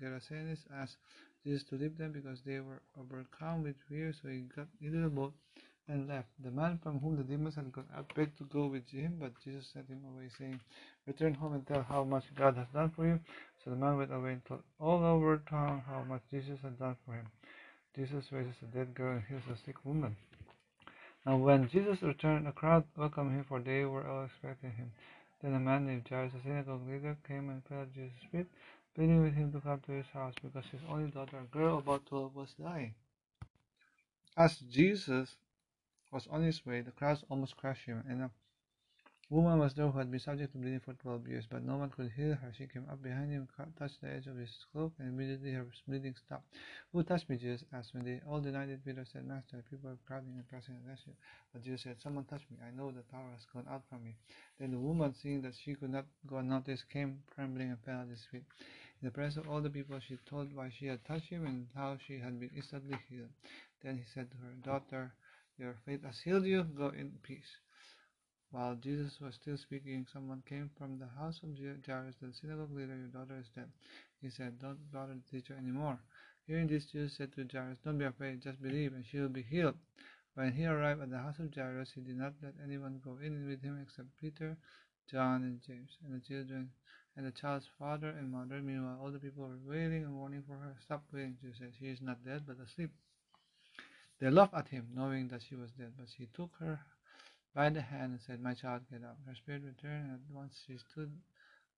[0.00, 0.96] Gerasenes asked
[1.44, 4.12] Jesus to leave them because they were overcome with fear.
[4.12, 5.32] So he got into the boat
[5.88, 6.28] and left.
[6.42, 9.32] The man from whom the demons had gone out begged to go with him, but
[9.44, 10.60] Jesus sent him away, saying,
[11.06, 13.20] Return home and tell how much God has done for you.
[13.64, 16.96] So the man went away and told all over town how much Jesus had done
[17.04, 17.26] for him.
[17.94, 20.16] Jesus raises a dead girl and heals a sick woman.
[21.24, 24.92] Now when Jesus returned, a crowd welcomed him, for they were all expecting him.
[25.46, 28.48] Then a man named Jairus, a synagogue leader, came and fell at Jesus' feet,
[28.96, 32.04] pleading with him to come to his house, because his only daughter, a girl about
[32.04, 32.96] twelve, was dying.
[34.36, 35.36] As Jesus
[36.10, 38.30] was on his way, the crowds almost crushed him, and a
[39.28, 41.90] woman was there who had been subject to bleeding for twelve years, but no one
[41.90, 42.52] could heal her.
[42.56, 46.14] She came up behind him, touched the edge of his cloak, and immediately her bleeding
[46.14, 46.46] stopped.
[46.92, 47.36] Who touched me?
[47.36, 47.92] Jesus asked.
[47.92, 51.14] When they all denied it, Peter said, Master, people are crowding and pressing against you.
[51.52, 52.58] But Jesus said, Someone touched me.
[52.62, 54.14] I know the power has gone out from me.
[54.60, 58.08] Then the woman, seeing that she could not go unnoticed, came trembling and fell at
[58.08, 58.44] his feet.
[59.02, 61.66] In the presence of all the people, she told why she had touched him and
[61.74, 63.34] how she had been instantly healed.
[63.82, 65.12] Then he said to her, Daughter,
[65.58, 66.62] your faith has healed you.
[66.62, 67.58] Go in peace.
[68.52, 72.96] While Jesus was still speaking, someone came from the house of Jairus, the synagogue leader.
[72.96, 73.68] Your daughter is dead.
[74.22, 75.98] He said, Don't bother the teacher anymore.
[76.46, 79.42] Hearing this, Jesus said to Jairus, Don't be afraid, just believe, and she will be
[79.42, 79.74] healed.
[80.34, 83.48] When he arrived at the house of Jairus, he did not let anyone go in
[83.48, 84.56] with him except Peter,
[85.10, 86.70] John, and James, and the children,
[87.16, 88.62] and the child's father and mother.
[88.62, 90.76] Meanwhile, all the people were wailing and mourning for her.
[90.84, 91.72] Stop wailing, Jesus said.
[91.78, 92.90] She is not dead, but asleep.
[94.20, 96.80] They laughed at him, knowing that she was dead, but he took her
[97.56, 99.16] by the hand and said, My child, get up.
[99.26, 101.10] Her spirit returned, and at once she stood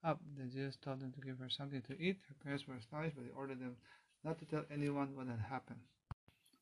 [0.02, 0.20] up.
[0.36, 2.18] The Jews told them to give her something to eat.
[2.28, 3.76] Her parents were astonished, but they ordered them
[4.24, 5.80] not to tell anyone what had happened.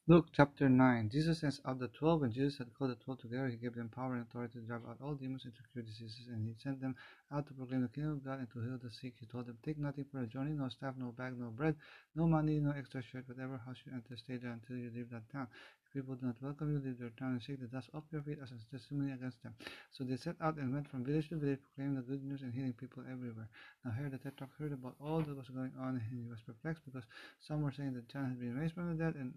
[0.09, 2.21] Luke chapter 9 Jesus sends out the twelve.
[2.21, 4.83] When Jesus had called the twelve together, he gave them power and authority to drive
[4.89, 6.29] out all demons and to cure diseases.
[6.29, 6.95] And he sent them
[7.33, 9.15] out to proclaim the kingdom of God and to heal the sick.
[9.19, 11.75] He told them, Take nothing for a journey, no staff, no bag, no bread,
[12.15, 15.29] no money, no extra shirt, whatever house you enter, stay there until you leave that
[15.33, 15.49] town.
[15.97, 18.37] People do not welcome you, leave their town and shake the dust off your feet
[18.43, 19.55] as a testimony against them.
[19.97, 22.53] So they set out and went from village to village, proclaiming the good news and
[22.53, 23.49] healing people everywhere.
[23.83, 26.85] Now Herod the Tetrarch heard about all that was going on, and he was perplexed
[26.85, 27.09] because
[27.41, 29.33] some were saying that John had been raised from the dead, and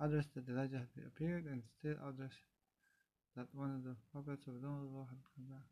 [0.00, 2.32] others that Elijah had appeared, and still others
[3.36, 5.68] that one of the prophets of the Lord had come back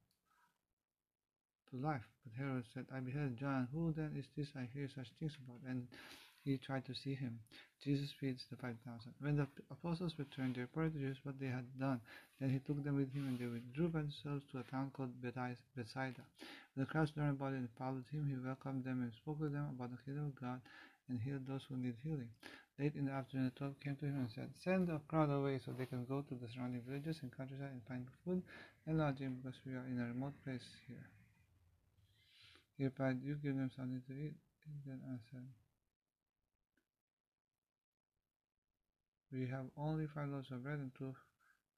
[1.72, 2.04] to life.
[2.28, 3.72] But Herod said, I beheld John.
[3.72, 5.64] Who then is this I hear such things about?
[5.64, 5.88] And
[6.46, 7.40] he tried to see him.
[7.82, 9.12] Jesus feeds the five thousand.
[9.20, 12.00] When the apostles returned, they reported to Jesus what they had done.
[12.40, 16.22] Then he took them with him, and they withdrew themselves to a town called Bethsaida.
[16.74, 19.48] When the crowds learned about it and followed him, he welcomed them and spoke to
[19.48, 20.60] them about the kingdom of God
[21.08, 22.30] and healed those who need healing.
[22.78, 25.58] Late in the afternoon, the twelve came to him and said, Send the crowd away
[25.64, 28.42] so they can go to the surrounding villages and countryside and find food
[28.86, 31.08] and lodging because we are in a remote place here.
[32.76, 34.34] He replied, You give them something to eat.
[34.66, 35.48] He then answered,
[39.32, 41.14] We have only five loaves of bread and two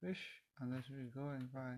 [0.00, 0.20] fish,
[0.60, 1.74] unless we go and buy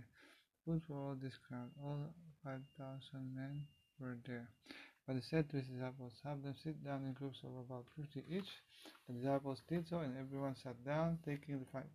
[0.64, 1.70] food for all this crowd.
[1.82, 1.98] All
[2.44, 3.66] five thousand men
[4.00, 4.48] were there.
[5.06, 8.22] But he said to his disciples, Have them sit down in groups of about fifty
[8.30, 8.48] each.
[9.08, 11.90] The disciples did so, and everyone sat down, taking the five,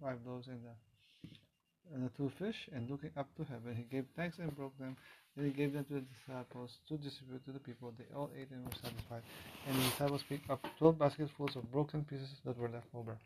[0.00, 3.74] five loaves and the, and the two fish, and looking up to heaven.
[3.76, 4.96] He gave thanks and broke them.
[5.38, 7.92] He gave them to the disciples to distribute to the people.
[7.98, 9.22] They all ate and were satisfied.
[9.68, 13.18] And the disciples picked up twelve basketfuls of broken pieces that were left over.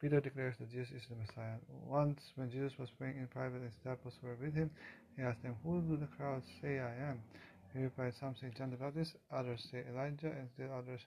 [0.00, 1.58] Peter declares that Jesus is the Messiah.
[1.88, 4.70] Once, when Jesus was praying in private and his disciples were with him,
[5.16, 7.20] he asked them, Who do the crowds say I am?
[7.74, 11.00] He replied, Some say John the Baptist, others say Elijah, and still others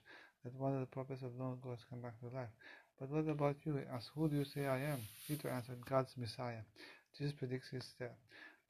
[0.44, 2.52] that one of the prophets of long ago has come back to life.
[2.98, 3.76] But what about you?
[3.76, 5.00] He asked, Who do you say I am?
[5.26, 6.60] Peter answered, God's Messiah.
[7.16, 8.18] Jesus predicts his death.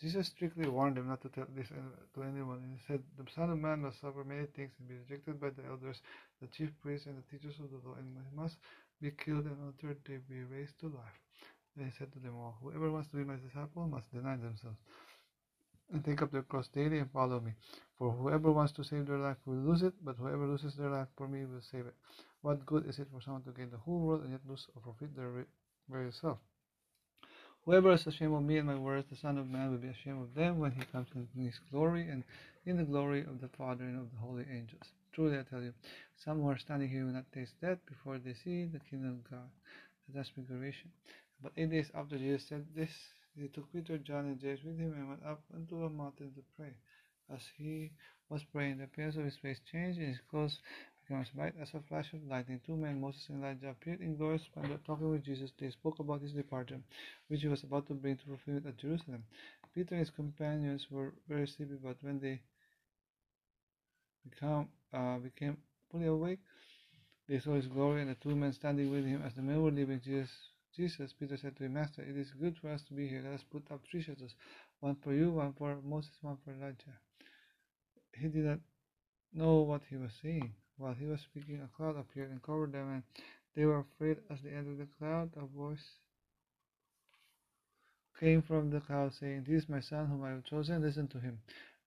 [0.00, 1.80] Jesus strictly warned them not to tell this uh,
[2.14, 2.58] to anyone.
[2.64, 5.50] And he said, The Son of Man must suffer many things and be rejected by
[5.50, 6.00] the elders,
[6.40, 8.56] the chief priests, and the teachers of the law, and must
[9.02, 11.20] be killed, and on the third day be raised to life.
[11.76, 14.78] Then he said to them all, Whoever wants to be my disciple must deny themselves
[15.92, 17.52] and take up their cross daily and follow me.
[17.98, 21.08] For whoever wants to save their life will lose it, but whoever loses their life
[21.16, 21.94] for me will save it.
[22.42, 24.82] What good is it for someone to gain the whole world and yet lose or
[24.82, 25.46] forfeit their
[25.88, 26.38] very self?
[27.66, 30.22] Whoever is ashamed of me and my words, the Son of Man will be ashamed
[30.22, 32.24] of them when he comes in his glory and
[32.64, 34.82] in the glory of the Father and of the holy angels.
[35.12, 35.74] Truly I tell you,
[36.16, 39.30] some who are standing here will not taste death before they see the kingdom of
[39.30, 39.50] God.
[40.06, 40.90] The transfiguration.
[41.42, 42.90] But eight days after Jesus said this,
[43.36, 46.42] he took Peter, John, and James with him and went up into a mountain to
[46.56, 46.72] pray.
[47.32, 47.92] As he
[48.28, 50.60] was praying, the appearance of his face changed, and his clothes
[51.12, 52.60] as a flash of lightning.
[52.64, 55.50] Two men, Moses and Elijah, appeared in glorious splendor, talking with Jesus.
[55.58, 56.80] They spoke about his departure,
[57.28, 59.24] which he was about to bring to fulfillment at Jerusalem.
[59.74, 62.40] Peter and his companions were very sleepy, but when they
[64.28, 65.56] become, uh, became
[65.90, 66.40] fully awake,
[67.28, 69.70] they saw his glory and the two men standing with him as the men were
[69.70, 70.30] leaving Jesus.
[70.76, 73.22] Jesus, Peter said to him, Master, it is good for us to be here.
[73.24, 74.34] Let us put up three shelters,
[74.78, 76.98] one for you, one for Moses, one for Elijah.
[78.12, 78.60] He did not
[79.32, 80.52] know what he was saying.
[80.80, 83.02] While he was speaking, a cloud appeared and covered them, and
[83.54, 84.16] they were afraid.
[84.30, 85.98] As they entered the cloud, a voice
[88.18, 90.80] came from the cloud, saying, This is my son, whom I have chosen.
[90.80, 91.38] Listen to him.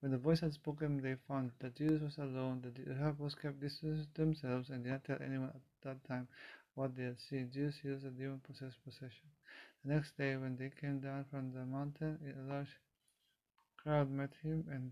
[0.01, 2.61] When the voice had spoken, they found that Jesus was alone.
[2.61, 6.27] That the disciples kept to themselves and did not tell anyone at that time
[6.75, 7.49] what they had seen.
[7.51, 9.25] Jesus heals a demon possessed possession.
[9.83, 12.77] The next day, when they came down from the mountain, a large
[13.75, 14.91] crowd met him, and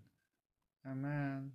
[0.91, 1.51] a man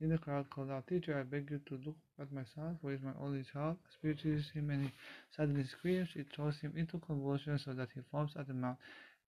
[0.00, 2.96] in the crowd called out, Teacher, I beg you to look at my son, for
[3.02, 3.76] my only child.
[3.86, 4.92] A spirit seizes him, and he
[5.36, 6.08] suddenly screams.
[6.14, 8.76] It throws him into convulsions so that he foams at the mouth.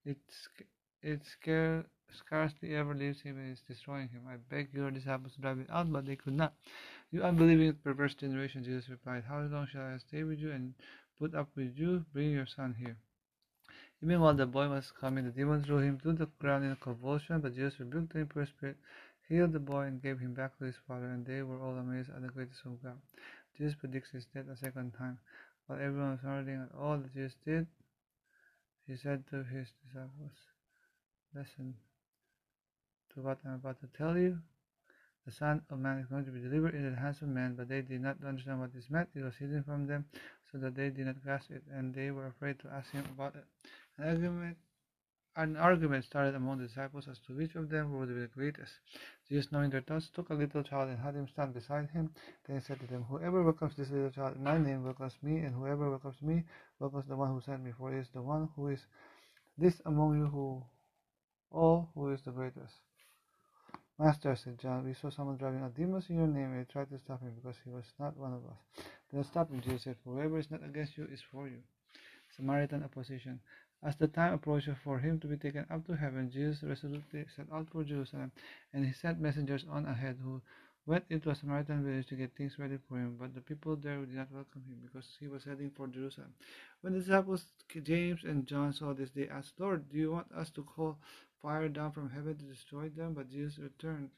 [0.07, 0.17] It,
[1.03, 4.23] it scare, scarcely ever leaves him and is destroying him.
[4.29, 6.55] I beg your disciples to drive it out, but they could not.
[7.11, 10.75] You unbelieving, perverse generation, Jesus replied, How long shall I stay with you and
[11.19, 12.05] put up with you?
[12.15, 12.97] Bring your son here.
[14.03, 16.77] Even while the boy was coming, the demon threw him to the ground in a
[16.77, 18.77] convulsion, but Jesus rebuked the impure spirit
[19.33, 22.11] healed the boy and gave him back to his father, and they were all amazed
[22.11, 22.99] at the greatness of God.
[23.57, 25.19] Jesus predicts his death a second time.
[25.67, 27.67] While everyone was marveling at all that Jesus did,
[28.87, 30.37] he said to his disciples,
[31.35, 31.75] Listen
[33.15, 34.39] to what I am about to tell you.
[35.25, 37.69] The Son of Man is going to be delivered into the hands of men, but
[37.69, 39.09] they did not understand what this meant.
[39.15, 40.05] It was hidden from them,
[40.51, 43.37] so that they did not grasp it, and they were afraid to ask him about
[43.37, 43.45] it.
[43.97, 44.57] An argument
[45.37, 48.73] an argument started among the disciples as to which of them would be the greatest.
[49.29, 52.11] Jesus, knowing their thoughts, took a little child and had him stand beside him.
[52.47, 55.39] Then he said to them, Whoever welcomes this little child in my name welcomes me,
[55.39, 56.45] and whoever welcomes me
[56.79, 57.73] welcomes the one who sent me.
[57.77, 58.81] For is the one who is
[59.57, 60.63] this among you who
[61.51, 62.75] all who is the greatest.
[63.99, 66.91] Master, said John, we saw someone driving out demons in your name, and we tried
[66.91, 68.85] to stop him because he was not one of us.
[69.13, 71.59] Then stop him, Jesus said, whoever is not against you is for you.
[72.37, 73.41] Samaritan opposition.
[73.83, 77.47] As the time approached for him to be taken up to heaven, Jesus resolutely set
[77.53, 78.31] out for Jerusalem,
[78.73, 80.41] and he sent messengers on ahead who
[80.87, 83.17] went into a Samaritan village to get things ready for him.
[83.19, 86.33] But the people there did not welcome him because he was heading for Jerusalem.
[86.81, 87.47] When the disciples
[87.83, 90.99] James and John saw this, they asked, Lord, do you want us to call
[91.41, 93.15] fire down from heaven to destroy them?
[93.15, 94.11] But Jesus returned.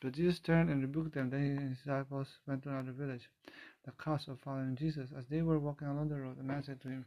[0.00, 1.30] But Jesus turned and rebuked them.
[1.30, 3.28] Then his disciples went to another village.
[3.84, 5.10] The cost of following Jesus.
[5.16, 7.06] As they were walking along the road, a man said to him,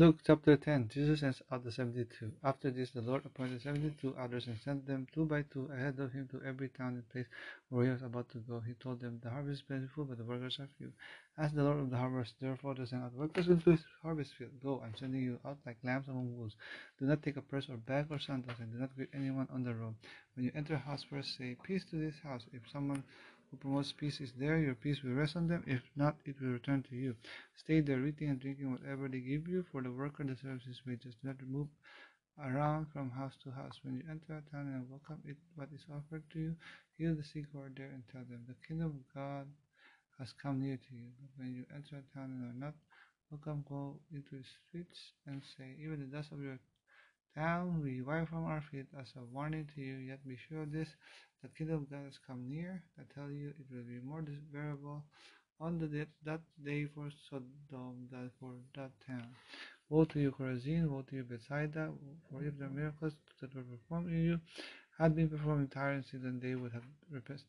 [0.00, 2.32] Luke chapter 10 Jesus sends out the 72.
[2.42, 6.10] After this, the Lord appointed 72 others and sent them two by two ahead of
[6.10, 7.26] him to every town and place
[7.68, 8.62] where he was about to go.
[8.66, 10.90] He told them, The harvest is plentiful, but the workers are few.
[11.36, 14.52] Ask the Lord of the harvest, therefore, to send out workers into his harvest field.
[14.64, 16.56] Go, I'm sending you out like lambs among wolves.
[16.98, 19.64] Do not take a purse or bag or sandals, and do not greet anyone on
[19.64, 19.96] the road.
[20.34, 22.46] When you enter a house, first say, Peace to this house.
[22.54, 23.04] If someone
[23.50, 25.64] who promotes peace is there, your peace will rest on them.
[25.66, 27.16] If not, it will return to you.
[27.56, 31.14] Stay there, eating and drinking whatever they give you, for the worker deserves his wages.
[31.22, 31.68] Do not move
[32.38, 33.80] around from house to house.
[33.82, 36.56] When you enter a town and welcome it what is offered to you,
[36.96, 39.46] heal the sick who are there and tell them, The kingdom of God
[40.18, 41.10] has come near to you.
[41.20, 42.74] But when you enter a town and are not
[43.30, 46.58] welcome, go into its streets and say, Even the dust of your
[47.34, 49.96] town we wipe from our feet as a warning to you.
[49.96, 50.88] Yet be sure of this,
[51.42, 52.82] the kingdom of God has come near.
[52.98, 55.04] I tell you, it will be more bearable
[55.60, 59.28] on the day, that day for Sodom than for that town.
[59.88, 60.88] Woe to you, Chorazin!
[60.88, 61.90] Woe to you, Bethsaida!
[62.30, 64.40] For if the miracles that were performed in you
[64.98, 67.44] had been performed in Tyre then they would have repented,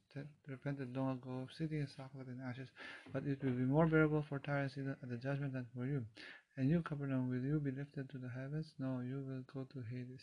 [0.48, 2.70] repented long ago, sitting in sackcloth and ashes.
[3.12, 5.86] But it will be more bearable for Tyre and Sidon at the judgment than for
[5.86, 6.06] you.
[6.58, 8.74] And you, Capernaum, will you be lifted to the heavens?
[8.80, 10.22] No, you will go to Hades.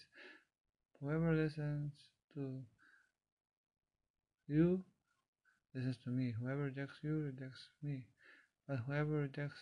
[1.01, 1.93] Whoever listens
[2.35, 2.63] to
[4.49, 4.83] you
[5.75, 6.35] listens to me.
[6.41, 8.07] Whoever rejects you rejects me.
[8.67, 9.61] But whoever rejects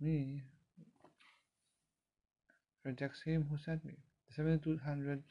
[0.00, 0.42] me
[2.84, 3.94] rejects him who sent me.
[4.28, 5.22] The 7200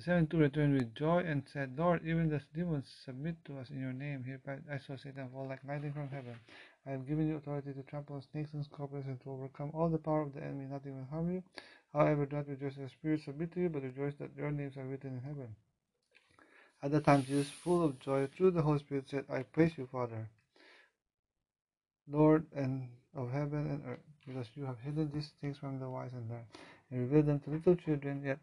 [0.00, 3.78] the 72 returned with joy and said, Lord, even the demons submit to us in
[3.78, 4.24] your name.
[4.24, 6.36] He replied, I saw Satan fall like lightning from heaven.
[6.86, 9.90] I have given you authority to trample on snakes and scorpions and to overcome all
[9.90, 10.64] the power of the enemy.
[10.64, 11.42] Nothing will harm you.
[11.92, 14.86] However, do not rejoice that spirits submit to you, but rejoice that your names are
[14.86, 15.54] written in heaven.
[16.82, 19.86] At that time, Jesus, full of joy through the Holy Spirit, said, I praise you,
[19.92, 20.28] Father,
[22.10, 26.12] Lord and of heaven and earth, because you have hidden these things from the wise
[26.12, 26.46] and learned,
[26.90, 28.22] and revealed them to little children.
[28.24, 28.38] Yet,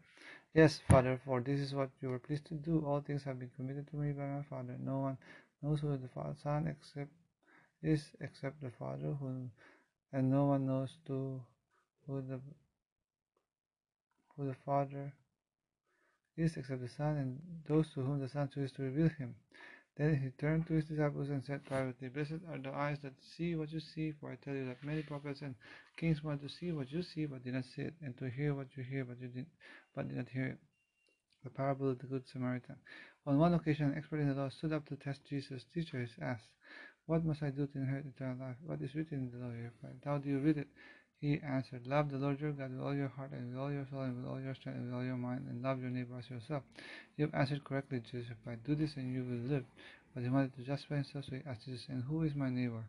[0.54, 2.84] yes, Father, for this is what you were pleased to do.
[2.86, 4.76] All things have been committed to me by my Father.
[4.78, 5.18] No one
[5.62, 6.08] knows who the
[6.42, 7.10] Son except
[7.82, 9.48] is except the Father, who,
[10.12, 11.40] and no one knows to
[12.06, 12.40] who the
[14.36, 15.12] who the Father
[16.38, 19.34] is except the Son, and those to whom the Son chooses to reveal him.
[19.96, 23.56] Then he turned to his disciples and said privately, Blessed are the eyes that see
[23.56, 25.56] what you see, for I tell you that many prophets and
[25.96, 28.54] kings wanted to see what you see, but did not see it, and to hear
[28.54, 29.46] what you hear, but you did,
[29.96, 30.58] but did not hear it.
[31.42, 32.76] The parable of the Good Samaritan.
[33.26, 35.64] On one occasion, an expert in the law stood up to test Jesus.
[35.74, 36.50] Teacher, he asked,
[37.06, 38.56] What must I do to inherit eternal life?
[38.64, 39.52] What is written in the law?
[39.52, 40.68] He replied, How do you read it?
[41.20, 43.86] He answered, Love the Lord your God with all your heart and with all your
[43.90, 46.16] soul and with all your strength and with all your mind, and love your neighbor
[46.18, 46.62] as yourself.
[47.16, 48.62] You have answered correctly, Jesus replied.
[48.64, 49.64] Do this and you will live.
[50.14, 52.84] But he wanted to justify himself, so he asked Jesus, And who is my neighbor?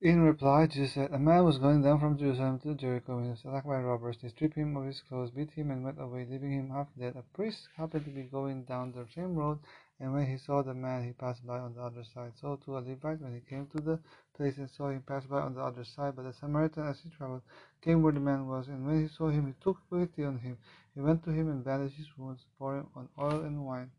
[0.00, 3.30] In reply, Jesus said, A man was going down from Jerusalem to Jericho when he
[3.30, 4.18] was attacked by robbers.
[4.20, 7.16] They stripped him of his clothes, beat him, and went away, leaving him half dead.
[7.16, 9.60] A priest happened to be going down the same road,
[10.00, 12.32] and when he saw the man, he passed by on the other side.
[12.40, 13.98] So too a Levite, when he came to the
[14.36, 16.16] place and saw him, passed by on the other side.
[16.16, 17.42] But the Samaritan, as he traveled,
[17.80, 20.58] came where the man was, and when he saw him, he took pity on him.
[20.94, 23.90] He went to him and bandaged his wounds, pouring on oil and wine.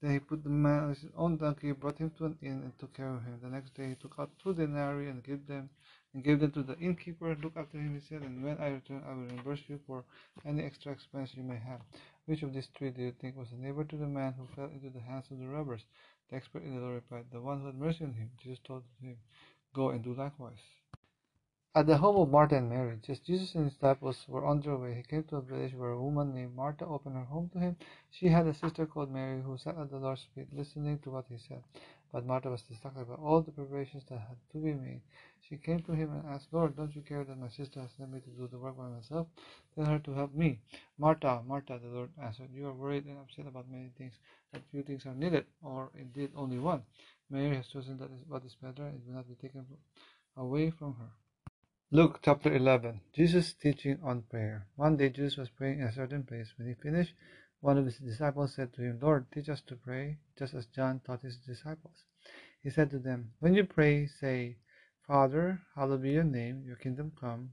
[0.00, 2.78] Then he put the man on his own donkey, brought him to an inn, and
[2.78, 3.38] took care of him.
[3.42, 5.70] The next day he took out two denarii and gave them
[6.12, 7.34] and gave them to the innkeeper.
[7.42, 10.04] Look after him, he said, and when I return, I will reimburse you for
[10.44, 11.80] any extra expense you may have.
[12.26, 14.66] Which of these three do you think was a neighbor to the man who fell
[14.66, 15.84] into the hands of the robbers?
[16.28, 18.30] The expert in the law replied, The one who had mercy on him.
[18.42, 19.16] Jesus told him,
[19.72, 20.58] Go and do likewise.
[21.76, 24.76] At the home of Martha and Mary, just Jesus and his disciples were on their
[24.76, 27.58] way, he came to a village where a woman named Martha opened her home to
[27.58, 27.76] him.
[28.10, 31.26] She had a sister called Mary who sat at the Lord's feet listening to what
[31.28, 31.62] he said.
[32.12, 35.02] But Martha was distracted by all the preparations that had to be made.
[35.48, 38.12] She came to him and asked, Lord, don't you care that my sister has sent
[38.12, 39.28] me to do the work by myself?
[39.74, 40.60] Tell her to help me.
[40.98, 44.14] Martha, Martha, the Lord answered, You are worried and upset about many things,
[44.52, 46.82] but few things are needed, or indeed only one.
[47.30, 49.66] Mary has chosen that what is better, it will not be taken
[50.36, 51.10] away from her.
[51.92, 54.66] Luke chapter 11 Jesus teaching on prayer.
[54.74, 56.52] One day Jesus was praying in a certain place.
[56.56, 57.14] When he finished,
[57.60, 61.00] one of his disciples said to him, Lord, teach us to pray, just as John
[61.00, 62.04] taught his disciples.
[62.62, 64.56] He said to them, When you pray, say,
[65.06, 67.52] Father, hallowed be your name, your kingdom come.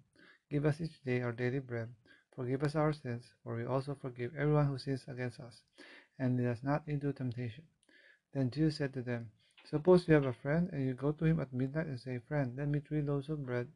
[0.50, 1.90] Give us each day our daily bread.
[2.36, 5.62] Forgive us our sins, for we also forgive everyone who sins against us.
[6.20, 7.64] And lead us not into temptation.
[8.34, 9.32] Then Jesus said to them,
[9.70, 12.56] Suppose you have a friend, and you go to him at midnight and say, Friend,
[12.58, 13.68] lend me three loaves of bread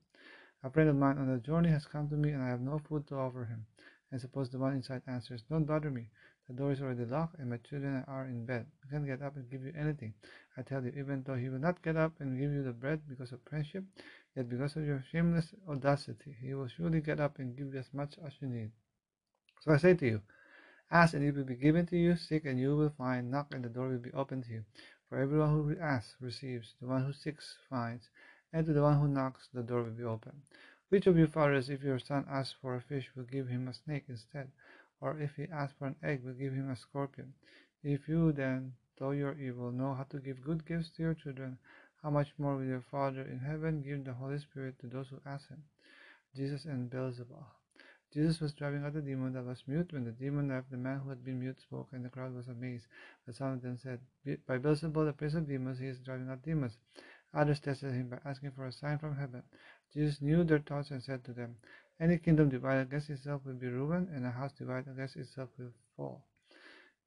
[0.63, 2.79] a friend of mine on a journey has come to me and I have no
[2.79, 3.67] food to offer him.
[4.11, 6.09] And suppose the one inside answers, Don't bother me.
[6.47, 8.67] The door is already locked and my children are in bed.
[8.83, 10.13] I can't get up and give you anything.
[10.55, 13.01] I tell you, even though he will not get up and give you the bread
[13.09, 13.83] because of friendship,
[14.35, 17.93] yet because of your shameless audacity, he will surely get up and give you as
[17.93, 18.71] much as you need.
[19.59, 20.21] So I say to you,
[20.89, 23.65] Ask and it will be given to you, seek and you will find, knock and
[23.65, 24.63] the door will be opened to you.
[25.09, 28.09] For everyone who asks receives, the one who seeks finds,
[28.53, 30.43] and to the one who knocks, the door will be open.
[30.89, 33.73] Which of you fathers, if your son asks for a fish, will give him a
[33.73, 34.51] snake instead?
[35.01, 37.33] Or if he asks for an egg, will give him a scorpion?
[37.83, 41.13] If you then, though you are evil, know how to give good gifts to your
[41.13, 41.57] children,
[42.01, 45.19] how much more will your Father in heaven give the Holy Spirit to those who
[45.25, 45.63] ask him?
[46.35, 47.45] Jesus and Beelzebul.
[48.13, 49.91] Jesus was driving out a demon that was mute.
[49.91, 52.47] When the demon left, the man who had been mute spoke, and the crowd was
[52.47, 52.85] amazed.
[53.25, 53.99] But some of them said,
[54.47, 56.77] By Beelzebul, the prince of demons, he is driving out demons.
[57.33, 59.43] Others tested him by asking for a sign from heaven.
[59.93, 61.57] Jesus knew their thoughts and said to them,
[61.99, 65.71] Any kingdom divided against itself will be ruined, and a house divided against itself will
[65.95, 66.23] fall.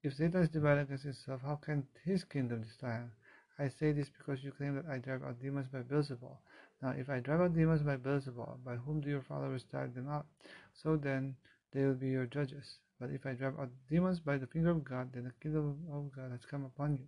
[0.03, 3.11] If Satan is divided against himself, how can his kingdom stand?
[3.59, 6.37] I say this because you claim that I drive out demons by Beelzebul.
[6.81, 10.07] Now, if I drive out demons by Beelzebul, by whom do your followers drive them
[10.07, 10.25] out?
[10.73, 11.35] So then,
[11.71, 12.79] they will be your judges.
[12.99, 16.11] But if I drive out demons by the finger of God, then the kingdom of
[16.15, 17.07] God has come upon you.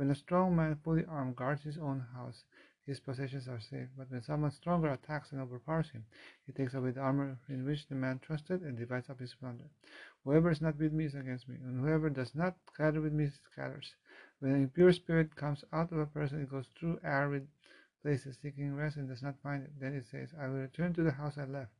[0.00, 2.44] When a strong man fully armed guards his own house,
[2.86, 3.90] his possessions are safe.
[3.98, 6.06] But when someone stronger attacks and overpowers him,
[6.46, 9.66] he takes away the armor in which the man trusted and divides up his plunder.
[10.24, 13.28] Whoever is not with me is against me, and whoever does not gather with me
[13.52, 13.94] scatters.
[14.38, 17.46] When an impure spirit comes out of a person, it goes through arid
[18.00, 19.78] places seeking rest and does not find it.
[19.78, 21.72] Then it says, I will return to the house I left.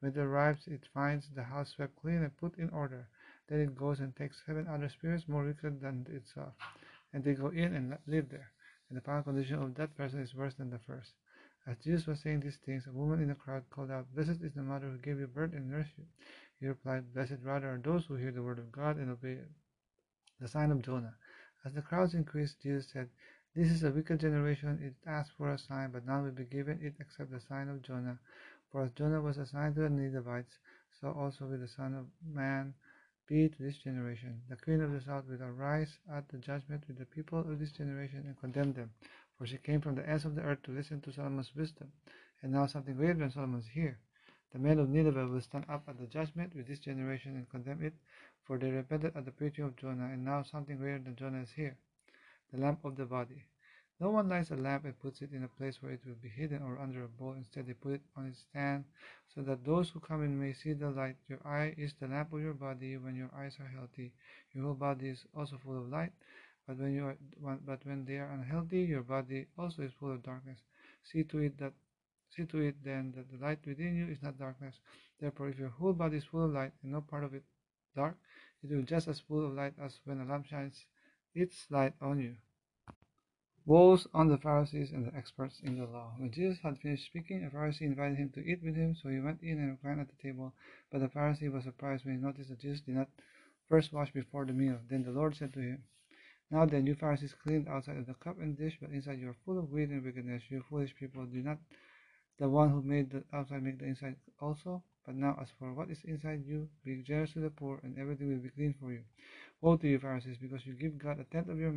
[0.00, 3.08] When it arrives, it finds the house swept clean and put in order.
[3.48, 6.52] Then it goes and takes seven other spirits more wicked than itself
[7.12, 8.52] and they go in and live there.
[8.88, 11.12] and the final condition of that person is worse than the first.
[11.66, 14.52] As Jesus was saying these things, a woman in the crowd called out, Blessed is
[14.52, 16.04] the mother who gave you birth and nursed you.
[16.58, 19.50] He replied, Blessed rather are those who hear the word of God and obey it.
[20.40, 21.14] The sign of Jonah.
[21.64, 23.08] As the crowds increased, Jesus said,
[23.54, 24.82] This is a wicked generation.
[24.82, 27.82] It asks for a sign, but none will be given it except the sign of
[27.82, 28.18] Jonah.
[28.72, 30.58] For as Jonah was a sign to the Ninevites,
[31.00, 32.74] so also will the Son of Man
[33.26, 34.42] be to this generation.
[34.48, 37.72] The queen of the south will arise at the judgment with the people of this
[37.72, 38.90] generation and condemn them.
[39.38, 41.92] For she came from the ends of the earth to listen to Solomon's wisdom,
[42.42, 43.98] and now something greater than Solomon is here.
[44.52, 47.82] The men of Nineveh will stand up at the judgment with this generation and condemn
[47.82, 47.94] it,
[48.44, 51.50] for they repented at the preaching of Jonah, and now something greater than Jonah is
[51.52, 51.76] here.
[52.52, 53.44] The lamp of the body.
[54.00, 56.28] No one lights a lamp and puts it in a place where it will be
[56.28, 57.34] hidden or under a bowl.
[57.34, 58.84] Instead, they put it on its stand
[59.34, 61.16] so that those who come in may see the light.
[61.28, 62.96] Your eye is the lamp of your body.
[62.96, 64.12] When your eyes are healthy,
[64.52, 66.12] your whole body is also full of light.
[66.66, 67.16] But when you are,
[67.66, 70.58] but when they are unhealthy, your body also is full of darkness.
[71.02, 71.72] See to it that
[72.30, 74.80] see to it then that the light within you is not darkness.
[75.20, 77.44] Therefore, if your whole body is full of light and no part of it
[77.94, 78.16] dark,
[78.62, 80.86] it will just as full of light as when a lamp shines
[81.34, 82.36] its light on you.
[83.64, 86.14] Woes on the Pharisees and the experts in the law.
[86.18, 89.20] When Jesus had finished speaking, a Pharisee invited him to eat with him, so he
[89.20, 90.52] went in and reclined at the table.
[90.90, 93.08] But the Pharisee was surprised when he noticed that Jesus did not
[93.68, 94.80] first wash before the meal.
[94.90, 95.84] Then the Lord said to him,
[96.50, 99.36] Now then, you Pharisees clean outside of the cup and dish, but inside you are
[99.44, 100.42] full of greed and wickedness.
[100.48, 101.58] You foolish people, do not
[102.38, 104.82] the one who made the outside make the inside also?
[105.06, 108.28] But now, as for what is inside you, be generous to the poor, and everything
[108.28, 109.04] will be clean for you.
[109.60, 111.72] Woe to you, Pharisees, because you give God a tenth of your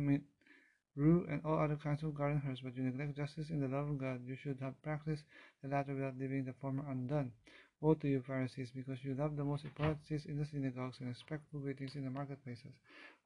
[0.96, 3.88] rue and all other kinds of garden herbs, but you neglect justice and the love
[3.88, 4.20] of God.
[4.26, 5.24] You should have practiced
[5.62, 7.32] the latter without leaving the former undone.
[7.80, 11.08] Woe to you, Pharisees, because you love the most important seats in the synagogues and
[11.08, 12.72] respectful greetings in the marketplaces.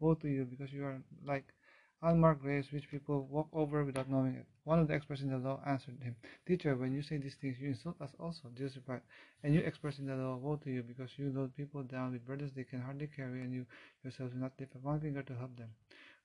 [0.01, 1.55] Woe to you, because you are like
[2.03, 4.47] unmarked graves which people walk over without knowing it.
[4.65, 6.17] One of the experts in the law answered him,
[6.47, 8.49] Teacher, when you say these things, you insult us also.
[8.57, 9.03] Jesus replied,
[9.45, 12.27] And you experts in the law, woe to you, because you load people down with
[12.27, 13.67] burdens they can hardly carry, and you
[14.03, 15.69] yourselves do not lift up one finger to help them.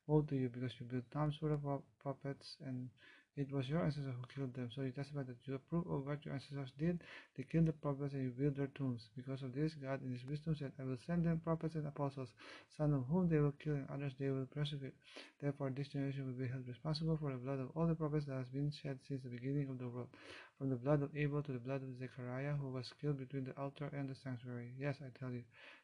[0.06, 1.60] Woe to you, because you built tombs full of
[2.02, 2.88] puppets, and
[3.36, 4.70] it was your ancestors who killed them.
[4.74, 7.02] So you testify that you approve of what your ancestors did.
[7.36, 9.02] They killed the prophets, and you built their tombs.
[9.14, 12.30] Because of this, God in His wisdom said, I will send them prophets and apostles,
[12.78, 14.94] some of whom they will kill, and others they will persecute.
[15.42, 18.36] Therefore, this generation will be held responsible for the blood of all the prophets that
[18.36, 20.08] has been shed since the beginning of the world,
[20.56, 23.60] from the blood of Abel to the blood of Zechariah, who was killed between the
[23.60, 24.72] altar and the sanctuary.
[24.78, 25.42] Yes, I tell you,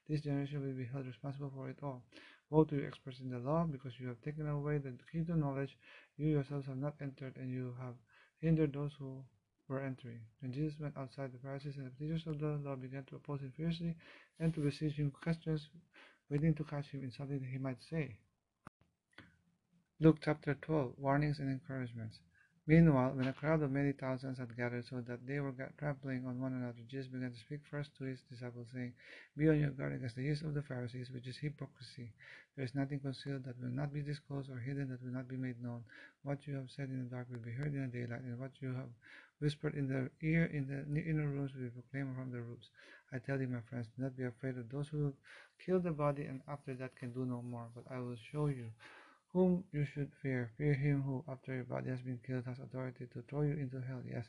[0.08, 2.00] this generation will be held responsible for it all.
[2.52, 4.92] Woe to you experts in the law, because you have taken away the
[5.24, 5.74] to knowledge.
[6.18, 7.94] You yourselves have not entered, and you have
[8.42, 9.24] hindered those who
[9.68, 10.20] were entering.
[10.40, 13.40] When Jesus went outside, the Pharisees and the teachers of the law began to oppose
[13.40, 13.96] him fiercely
[14.38, 15.66] and to besiege him questions,
[16.28, 18.16] waiting to catch him in something that he might say.
[19.98, 22.18] Luke chapter 12 Warnings and Encouragements.
[22.64, 26.40] Meanwhile, when a crowd of many thousands had gathered so that they were trampling on
[26.40, 28.92] one another, Jesus began to speak first to his disciples, saying,
[29.36, 32.12] Be on your guard against the yeast of the Pharisees, which is hypocrisy.
[32.54, 35.36] There is nothing concealed that will not be disclosed, or hidden that will not be
[35.36, 35.82] made known.
[36.22, 38.52] What you have said in the dark will be heard in the daylight, and what
[38.60, 38.90] you have
[39.40, 42.70] whispered in the ear in the inner rooms will be proclaimed from the roofs.
[43.12, 45.12] I tell you, my friends, do not be afraid of those who
[45.58, 48.70] kill the body and after that can do no more, but I will show you
[49.32, 50.50] whom you should fear.
[50.58, 53.80] Fear him who, after your body has been killed, has authority to throw you into
[53.80, 54.02] hell.
[54.04, 54.26] Yes,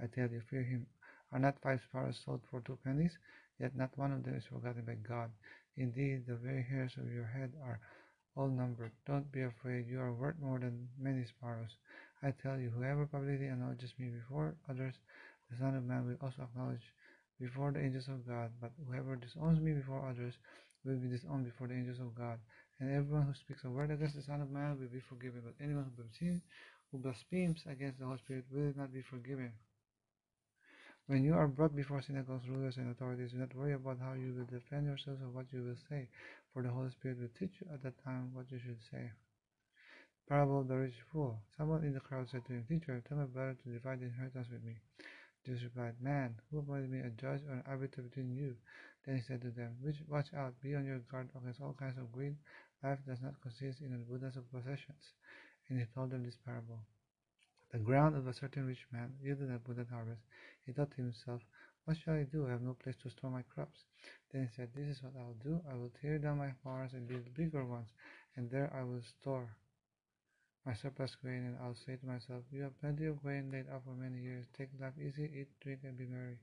[0.00, 0.86] I tell you, fear him.
[1.32, 3.18] Are not five sparrows sold for two pennies?
[3.58, 5.30] Yet not one of them is forgotten by God.
[5.76, 7.80] Indeed, the very hairs of your head are
[8.36, 8.92] all numbered.
[9.06, 11.76] Don't be afraid, you are worth more than many sparrows.
[12.22, 14.94] I tell you, whoever publicly acknowledges me before others,
[15.50, 16.92] the Son of Man will also acknowledge
[17.40, 18.52] before the angels of God.
[18.60, 20.34] But whoever disowns me before others
[20.84, 22.38] will be disowned before the angels of God
[22.80, 25.54] and everyone who speaks a word against the Son of Man will be forgiven, but
[25.62, 26.42] anyone who blasphemes,
[26.90, 29.52] who blasphemes against the Holy Spirit will not be forgiven.
[31.06, 34.32] When you are brought before synagogues, rulers, and authorities, do not worry about how you
[34.34, 36.08] will defend yourselves or what you will say,
[36.52, 39.12] for the Holy Spirit will teach you at that time what you should say.
[40.26, 41.42] Parable of the rich fool.
[41.58, 44.48] Someone in the crowd said to him, Teacher, tell my brother to divide the inheritance
[44.50, 44.78] with me.
[45.44, 48.56] Jesus replied, Man, who appointed me a judge or an arbiter between you?
[49.04, 49.76] Then he said to them,
[50.08, 52.36] Watch out, be on your guard against all kinds of greed.
[52.82, 55.12] Life does not consist in an abundance of possessions.
[55.68, 56.80] And he told them this parable.
[57.72, 60.22] The ground of a certain rich man yielded an abundant harvest.
[60.64, 61.42] He thought to himself,
[61.84, 62.46] What shall I do?
[62.46, 63.84] I have no place to store my crops.
[64.32, 65.60] Then he said, This is what I will do.
[65.70, 67.88] I will tear down my barns and build bigger ones,
[68.36, 69.56] and there I will store
[70.64, 73.82] my surplus grain, and I'll say to myself, You have plenty of grain laid up
[73.84, 74.46] for many years.
[74.56, 76.38] Take life easy, eat, drink, and be merry.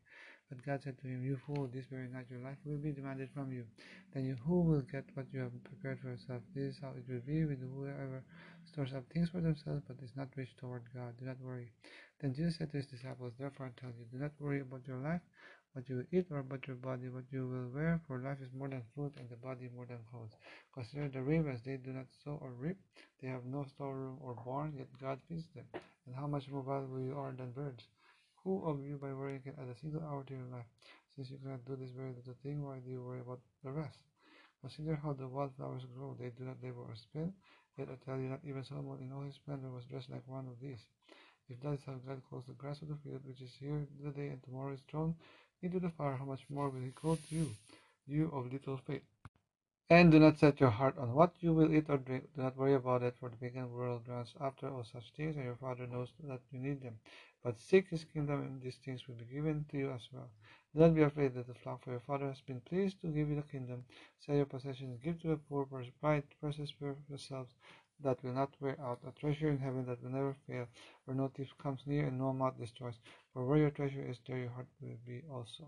[0.52, 3.30] But God said to him, You fool, this very night your life will be demanded
[3.34, 3.64] from you.
[4.14, 6.42] Then you who will get what you have prepared for yourself?
[6.54, 8.22] This is how it will be with whoever
[8.66, 11.16] stores up things for themselves, but is not rich toward God.
[11.18, 11.72] Do not worry.
[12.20, 14.98] Then Jesus said to his disciples, Therefore I tell you, do not worry about your
[14.98, 15.22] life,
[15.72, 18.52] what you will eat, or about your body, what you will wear, for life is
[18.52, 20.36] more than food, and the body more than clothes.
[20.74, 22.76] Consider the ravens, they do not sow or reap,
[23.22, 25.64] they have no storeroom or barn, yet God feeds them.
[26.06, 27.88] And how much more valuable you are than birds.
[28.44, 30.66] Who of you by worrying can add a single hour to your life?
[31.16, 34.00] Since you cannot do this very little thing, why do you worry about the rest?
[34.62, 37.34] Consider how the wildflowers grow, they do not labor or spin.
[37.78, 40.48] Yet I tell you, not even Solomon in all his splendor was dressed like one
[40.48, 40.86] of these.
[41.50, 44.30] If that is how God clothes the grass of the field, which is here today
[44.30, 45.16] and tomorrow is thrown
[45.62, 47.50] into the fire, how much more will he clothe you,
[48.08, 49.04] you of little faith?
[49.90, 52.24] And do not set your heart on what you will eat or drink.
[52.36, 55.44] Do not worry about it, for the pagan world runs after all such things, and
[55.44, 56.98] your Father knows that you need them.
[57.44, 60.30] But seek his kingdom, and these things will be given to you as well.
[60.74, 63.30] Do not be afraid that the flock, for your Father has been pleased to give
[63.30, 63.84] you the kingdom.
[64.20, 65.68] Sell your possessions, give to the poor,
[66.02, 67.54] buy precious for yourselves
[68.04, 70.68] that will not wear out, a treasure in heaven that will never fail,
[71.06, 73.00] where no thief comes near and no moth destroys.
[73.34, 75.66] For where your treasure is, there your heart will be also.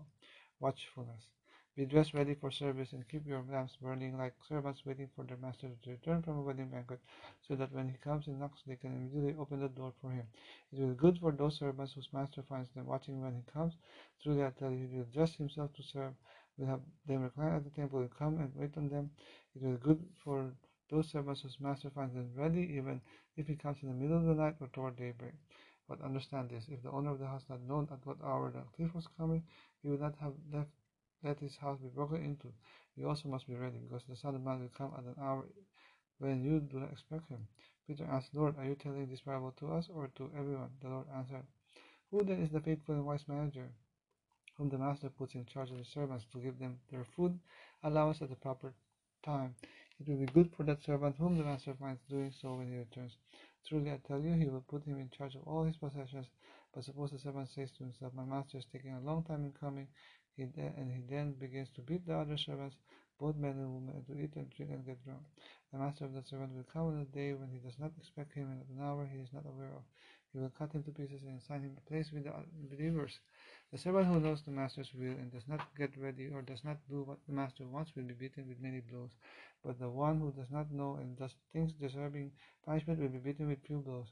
[0.60, 1.28] Watchfulness.
[1.76, 5.36] Be dressed ready for service and keep your lamps burning like servants waiting for their
[5.38, 7.00] master to return from a wedding banquet,
[7.42, 10.24] so that when he comes and knocks, they can immediately open the door for him.
[10.72, 13.74] It will be good for those servants whose master finds them watching when he comes.
[14.22, 16.14] Truly I tell you, he will dress himself to serve,
[16.56, 19.10] will have them recline at the table, and come and wait on them.
[19.56, 20.52] It will be good for
[20.90, 23.00] those servants whose master finds them ready, even
[23.36, 25.34] if he comes in the middle of the night or toward daybreak.
[25.88, 28.62] But understand this, if the owner of the house had known at what hour the
[28.76, 29.42] thief was coming,
[29.82, 30.70] he would not have left
[31.24, 32.48] let his house be broken into.
[32.96, 35.44] You also must be ready, because the Son of Man will come at an hour
[36.18, 37.46] when you do not expect him.
[37.86, 40.70] Peter asked, Lord, are you telling this parable to us or to everyone?
[40.80, 41.44] The Lord answered,
[42.10, 43.68] Who then is the faithful and wise manager,
[44.56, 47.38] whom the master puts in charge of his servants to give them their food
[47.82, 48.72] allowance at the proper
[49.24, 49.54] time?
[50.00, 52.78] It will be good for that servant whom the master finds doing so when he
[52.78, 53.16] returns.
[53.66, 56.26] Truly I tell you, he will put him in charge of all his possessions.
[56.74, 59.52] But suppose the servant says to himself, My master is taking a long time in
[59.52, 59.88] coming,
[60.36, 62.76] he then, and he then begins to beat the other servants,
[63.20, 65.22] both men and women, and to eat and drink and get drunk.
[65.72, 68.34] The master of the servant will come on a day when he does not expect
[68.34, 69.82] him, and at an hour he is not aware of.
[70.32, 72.32] He will cut him to pieces and assign him a place with the
[72.68, 73.20] believers.
[73.70, 76.78] The servant who knows the master's will and does not get ready or does not
[76.88, 79.10] do what the master wants will be beaten with many blows.
[79.64, 82.32] But the one who does not know and does things deserving
[82.66, 84.08] punishment will be beaten with few blows.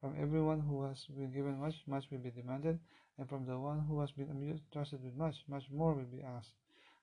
[0.00, 2.78] From everyone who has been given much, much will be demanded,
[3.18, 6.52] and from the one who has been entrusted with much, much more will be asked.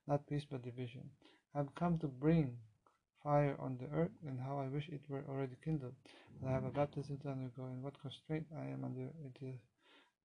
[0.07, 1.09] Not peace, but division.
[1.53, 2.57] I have come to bring
[3.23, 5.93] fire on the earth, and how I wish it were already kindled.
[6.45, 9.59] I have a baptism to undergo, and what constraint I am under it is,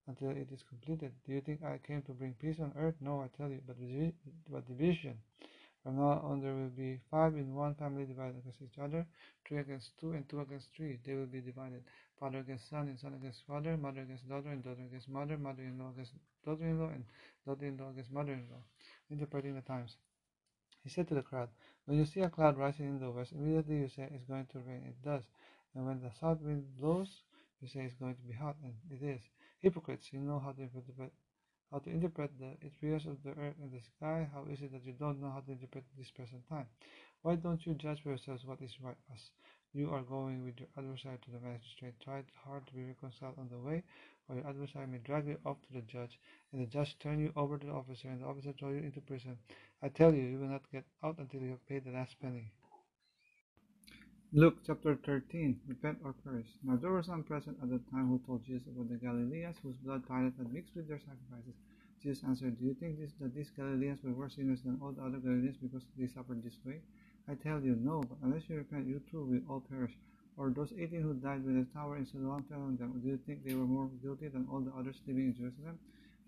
[0.09, 1.13] until it is completed.
[1.27, 2.95] Do you think I came to bring peace on earth?
[3.01, 3.77] No, I tell you, but,
[4.51, 5.19] but division.
[5.83, 9.07] From now on, there will be five in one family divided against each other,
[9.47, 10.99] three against two, and two against three.
[11.05, 11.85] They will be divided.
[12.19, 15.91] Father against son, and son against father, mother against daughter, and daughter against mother, mother-in-law
[15.91, 16.13] against
[16.45, 17.05] daughter-in-law, and
[17.45, 18.63] daughter-in-law against mother-in-law.
[19.11, 19.97] Interpreting the times.
[20.83, 21.49] He said to the crowd,
[21.85, 24.61] When you see a cloud rising in the west, immediately you say it's going to
[24.61, 24.83] rain.
[24.87, 25.25] It does.
[25.75, 27.23] And when the south wind blows,
[27.61, 29.21] you say it's going to be hot, and it is.
[29.61, 31.13] Hypocrites, you know how to interpret
[31.73, 34.85] how to interpret the affairs of the earth and the sky, how is it that
[34.85, 36.67] you don't know how to interpret this present time?
[37.23, 39.31] Why don't you judge for yourselves what is right as
[39.73, 41.95] you are going with your adversary to the magistrate?
[42.01, 43.83] Try hard to be reconciled on the way,
[44.29, 46.19] or your adversary may drag you off to the judge,
[46.53, 49.01] and the judge turn you over to the officer, and the officer throw you into
[49.01, 49.39] prison.
[49.83, 52.53] I tell you, you will not get out until you have paid the last penny.
[54.33, 56.49] Luke chapter 13 Repent or perish.
[56.65, 59.77] Now there were some present at the time who told Jesus about the Galileans whose
[59.77, 61.55] blood Pilate had mixed with their sacrifices.
[62.03, 65.03] Jesus answered, Do you think this, that these Galileans were worse sinners than all the
[65.03, 66.81] other Galileans because they suffered this way?
[67.29, 69.93] I tell you, no, but unless you repent, you too will all perish.
[70.37, 73.45] Or those eighteen who died when the tower in fell on them, do you think
[73.45, 75.79] they were more guilty than all the others living in Jerusalem?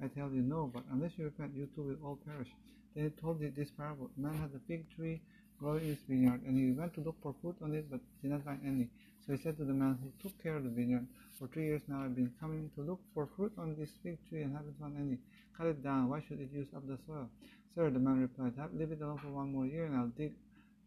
[0.03, 2.49] I tell you, no, but unless you repent, you too will all perish.
[2.95, 4.11] Then he told this parable.
[4.17, 5.21] Man had a fig tree
[5.59, 8.31] growing in his vineyard, and he went to look for fruit on it, but did
[8.31, 8.89] not find any.
[9.27, 11.07] So he said to the man who took care of the vineyard,
[11.39, 14.43] For three years now I've been coming to look for fruit on this fig tree
[14.43, 15.19] and haven't found any.
[15.57, 16.09] Cut it down.
[16.09, 17.29] Why should it use up the soil?
[17.75, 20.33] Sir, the man replied, Leave it alone for one more year, and I'll dig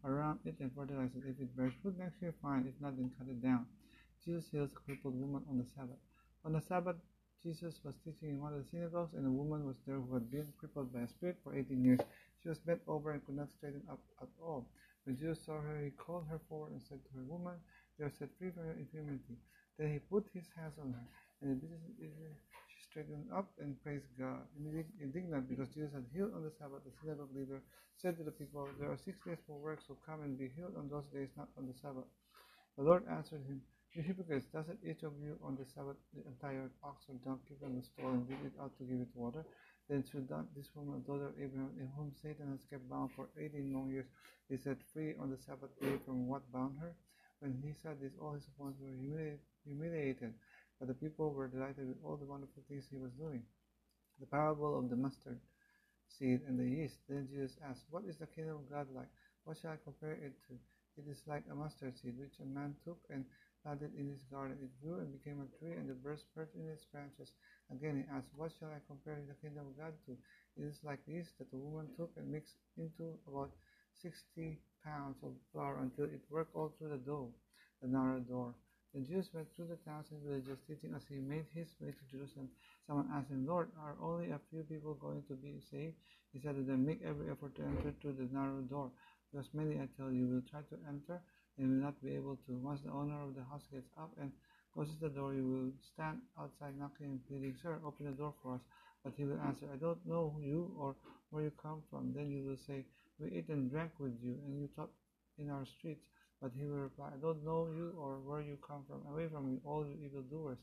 [0.04, 1.22] around it and fertilize it.
[1.28, 2.66] If it bears fruit next year, fine.
[2.66, 3.66] If not, then cut it down.
[4.24, 5.98] Jesus heals a crippled woman on the Sabbath.
[6.44, 6.96] On the Sabbath,
[7.42, 10.30] Jesus was teaching in one of the synagogues, and a woman was there who had
[10.30, 12.00] been crippled by a spirit for 18 years.
[12.42, 14.68] She was bent over and could not straighten up at all.
[15.04, 17.54] When Jesus saw her, he called her forward and said to her, Woman,
[17.98, 19.38] you are set free from your infirmity.
[19.78, 21.06] Then he put his hands on her,
[21.42, 21.60] and
[21.98, 22.61] she
[22.92, 24.44] straightened up and praised God.
[25.00, 25.74] Indignant because mm.
[25.74, 27.64] Jesus had healed on the Sabbath, the synagogue leader
[27.96, 30.76] said to the people, There are six days for work, so come and be healed
[30.76, 32.04] on those days, not on the Sabbath.
[32.76, 33.64] The Lord answered him,
[33.96, 37.80] You hypocrites, doesn't each of you on the Sabbath the entire ox or donkey from
[37.80, 39.44] the stall and lead it out to give it water?
[39.88, 43.32] Then should not this woman, daughter of Abraham, in whom Satan has kept bound for
[43.40, 44.06] eighteen long years,
[44.48, 46.92] be set free on the Sabbath day from what bound her?
[47.40, 48.94] When he said this, all his opponents were
[49.64, 50.34] humiliated,
[50.82, 53.44] but the people were delighted with all the wonderful things he was doing.
[54.18, 55.38] The parable of the mustard
[56.08, 56.98] seed and the yeast.
[57.08, 59.06] Then Jesus asked, What is the kingdom of God like?
[59.44, 60.58] What shall I compare it to?
[60.98, 63.24] It is like a mustard seed which a man took and
[63.62, 64.58] planted in his garden.
[64.60, 67.30] It grew and became a tree, and the birds perched in its branches.
[67.70, 70.18] Again he asked, What shall I compare the kingdom of God to?
[70.58, 73.52] It is like yeast that the woman took and mixed into about
[73.94, 77.30] sixty pounds of flour until it worked all through the dough,
[77.80, 78.54] the narrow door.
[78.94, 82.04] The Jews went through the towns and villages teaching as he made his way to
[82.12, 82.50] Jerusalem.
[82.86, 85.96] Someone asked him, Lord, are only a few people going to be saved?
[86.32, 88.90] He said to them, Make every effort to enter through the narrow door,
[89.30, 91.22] because many, I tell you, will try to enter
[91.56, 92.52] and will not be able to.
[92.58, 94.30] Once the owner of the house gets up and
[94.74, 98.56] closes the door, you will stand outside knocking and pleading, Sir, open the door for
[98.56, 98.60] us.
[99.04, 100.96] But he will answer, I don't know you or
[101.30, 102.12] where you come from.
[102.14, 102.84] Then you will say,
[103.18, 104.90] We ate and drank with you, and you taught
[105.38, 106.04] in our streets.
[106.42, 109.06] But he will reply, I don't know you or where you come from.
[109.06, 110.58] Away from me, all you evildoers.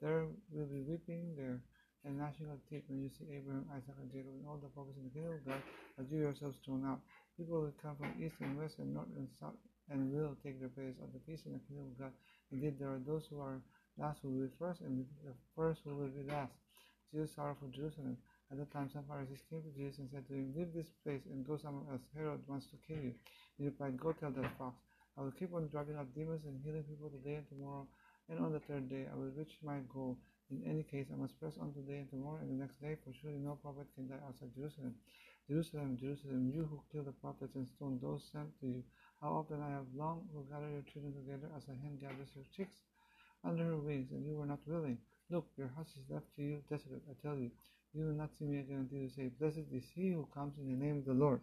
[0.00, 1.60] There will be weeping there
[2.04, 4.96] and gnashing of teeth when you see Abraham, Isaac, and Jacob and all the prophets
[4.96, 5.62] in the kingdom of God,
[6.00, 7.04] as you yourselves thrown out.
[7.36, 9.60] People will come from east and west and north and south
[9.90, 12.12] and will take their place of the peace in the kingdom of God.
[12.52, 13.60] Indeed, there are those who are
[13.98, 16.52] last who will be first, and the first who will be last.
[17.12, 18.16] Jesus sorrowed for Jerusalem.
[18.50, 21.22] At that time, some Pharisees came to Jesus and said to him, Leave this place
[21.30, 22.02] and go somewhere else.
[22.14, 23.14] Herod wants to kill you.
[23.58, 24.76] He replied, Go tell that fox.
[25.18, 27.86] I will keep on driving out demons and healing people today and tomorrow,
[28.28, 30.16] and on the third day I will reach my goal.
[30.50, 33.12] In any case, I must press on today and tomorrow and the next day, for
[33.12, 34.94] surely no prophet can die outside Jerusalem.
[35.48, 38.82] Jerusalem, Jerusalem, you who kill the prophets and stone those sent to you.
[39.20, 42.42] How often I have longed to gather your children together as a hen gathers her
[42.54, 42.82] chicks
[43.44, 44.98] under her wings, and you were not willing.
[45.30, 47.02] Look, your house is left to you desolate.
[47.08, 47.50] I tell you,
[47.92, 50.66] you will not see me again until you say, Blessed is he who comes in
[50.66, 51.40] the name of the Lord.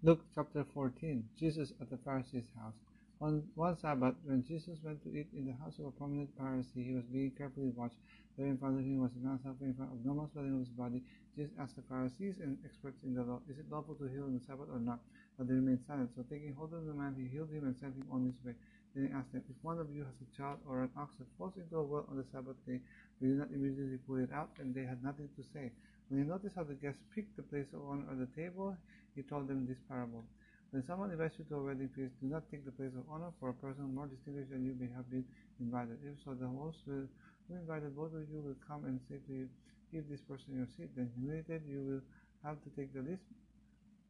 [0.00, 2.78] Luke chapter 14 Jesus at the Pharisee's house.
[3.20, 6.86] On one Sabbath, when Jesus went to eat in the house of a prominent Pharisee,
[6.86, 7.98] he was being carefully watched.
[8.36, 11.02] There in front of him was a man suffering from abnormal swelling of his body.
[11.34, 14.38] Jesus asked the Pharisees and experts in the law, Is it lawful to heal on
[14.38, 15.00] the Sabbath or not?
[15.36, 16.14] But they remained silent.
[16.14, 18.54] So taking hold of the man, he healed him and sent him on his way.
[18.94, 21.26] Then he asked them, If one of you has a child or an ox that
[21.36, 22.78] falls into a well on the Sabbath day,
[23.18, 24.50] will you not immediately pull it out?
[24.62, 25.72] And they had nothing to say.
[26.08, 28.76] When he noticed how the guests picked the place of honor at the table,
[29.14, 30.24] he told them this parable.
[30.70, 33.32] When someone invites you to a wedding feast, do not take the place of honor
[33.40, 35.24] for a person more distinguished than you may have been
[35.60, 35.96] invited.
[36.04, 37.08] If so, the host will,
[37.48, 39.48] who invited both of you will come and say to you,
[39.90, 40.92] Give this person your seat.
[40.94, 42.02] Then, humiliated, you will
[42.44, 43.24] have to take the least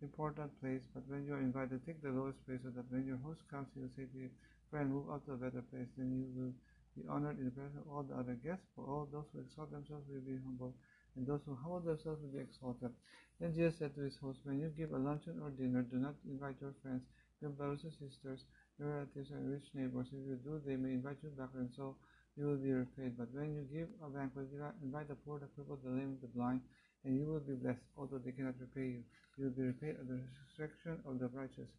[0.02, 0.82] important place.
[0.94, 3.68] But when you are invited, take the lowest place, so that when your host comes,
[3.74, 4.30] he will say to you,
[4.70, 5.86] Friend, move up to a better place.
[5.96, 6.54] Then you will
[6.98, 8.66] be honored in the presence of all the other guests.
[8.74, 10.74] For all those who exalt themselves will be humbled,
[11.18, 12.94] and those who humble themselves will be exalted.
[13.42, 16.14] Then Jesus said to his host, When you give a luncheon or dinner, do not
[16.22, 17.02] invite your friends,
[17.42, 18.46] your brothers and sisters,
[18.78, 20.14] your relatives, and rich neighbors.
[20.14, 21.98] If you do, they may invite you back, and so
[22.38, 23.18] you will be repaid.
[23.18, 24.46] But when you give a banquet,
[24.82, 26.62] invite the poor, the crippled, the lame, the blind,
[27.02, 29.02] and you will be blessed, although they cannot repay you.
[29.38, 31.70] You will be repaid at the resurrection of the righteous.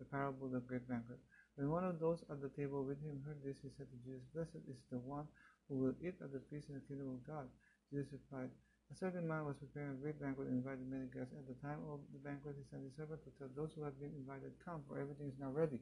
[0.00, 1.20] The parable of the great banquet.
[1.56, 4.24] When one of those at the table with him heard this, he said to Jesus,
[4.32, 5.28] Blessed is the one
[5.68, 7.48] who will eat at the feast in the kingdom of God.
[7.92, 8.48] Jesus replied,
[8.92, 11.32] a certain man was preparing a great banquet and invited many guests.
[11.32, 13.96] At the time of the banquet, he sent his servant to tell those who had
[13.96, 15.80] been invited, Come, for everything is now ready.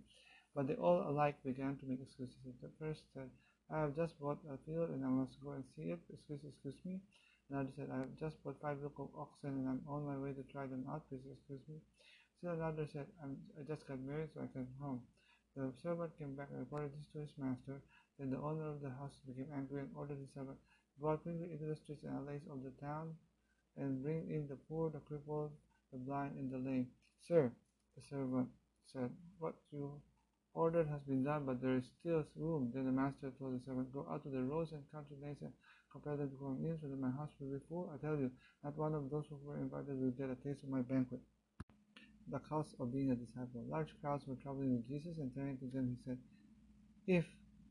[0.55, 2.39] But they all alike began to make excuses.
[2.63, 3.27] The first said,
[3.67, 5.99] I have just bought a field and I must go and see it.
[6.07, 7.03] Excuse, excuse me.
[7.51, 10.31] Another said, I have just bought five yoke of oxen and I'm on my way
[10.31, 11.03] to try them out.
[11.11, 11.83] Please excuse me.
[12.39, 15.03] Still another said, i just got married, so I came home.
[15.59, 17.83] The servant came back and reported this to his master.
[18.19, 20.59] Then the owner of the house became angry and ordered his servant,
[21.01, 23.15] Quickly the streets and alleys of the town,
[23.77, 25.51] and bring in the poor, the crippled,
[25.93, 26.89] the blind, and the lame.
[27.27, 27.51] Sir,
[27.97, 28.49] the servant
[28.93, 30.01] said, What you
[30.53, 32.71] ordered has been done, but there is still room.
[32.75, 35.53] Then the master told the servant, Go out to the roads and country lanes and
[35.91, 37.91] compel them to come in, so that my house will be full.
[37.95, 38.31] I tell you,
[38.63, 41.21] not one of those who were invited will get a taste of my banquet.
[42.31, 43.65] The cost of being a disciple.
[43.69, 46.19] Large crowds were traveling with Jesus, and turning to them, he said,
[47.07, 47.25] If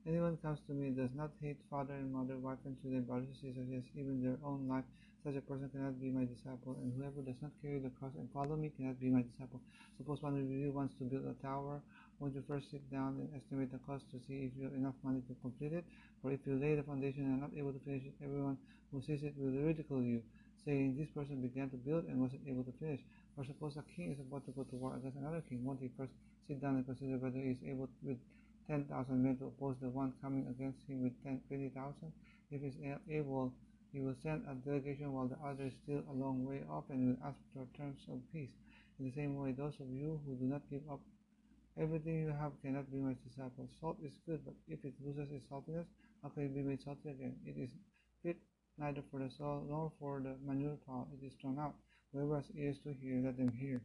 [0.06, 3.68] Anyone comes to me does not hate father and mother, wife and children, brothers sisters,
[3.70, 4.84] yes, even their own life,
[5.24, 6.76] such a person cannot be my disciple.
[6.82, 9.62] And whoever does not carry the cross and follow me cannot be my disciple.
[9.98, 11.82] Suppose one of you wants to build a tower
[12.20, 14.96] Won't you first sit down and estimate the cost to see if you have enough
[15.04, 15.86] money to complete it?
[16.22, 18.58] For if you lay the foundation and are not able to finish it, everyone
[18.92, 20.22] who sees it will ridicule you,
[20.66, 23.00] saying, This person began to build and wasn't able to finish.
[23.38, 25.64] Or suppose a king is about to go to war against another king.
[25.64, 26.12] Won't he first
[26.48, 28.18] sit down and consider whether he is able with
[28.70, 32.14] 10,000 men to oppose the one coming against him with 20,000?
[32.52, 32.78] If he is
[33.10, 33.52] able,
[33.92, 37.18] he will send a delegation while the other is still a long way off and
[37.18, 38.54] will ask for terms of peace.
[39.00, 41.00] In the same way, those of you who do not give up
[41.78, 43.70] everything you have cannot be my disciples.
[43.82, 45.88] Salt is good, but if it loses its saltiness,
[46.22, 47.36] how can it be made salty again?
[47.46, 47.72] It is
[48.22, 48.38] fit
[48.78, 51.08] neither for the soil nor for the manure pile.
[51.14, 51.74] It is thrown out.
[52.14, 53.82] Whoever has ears to hear, let them hear.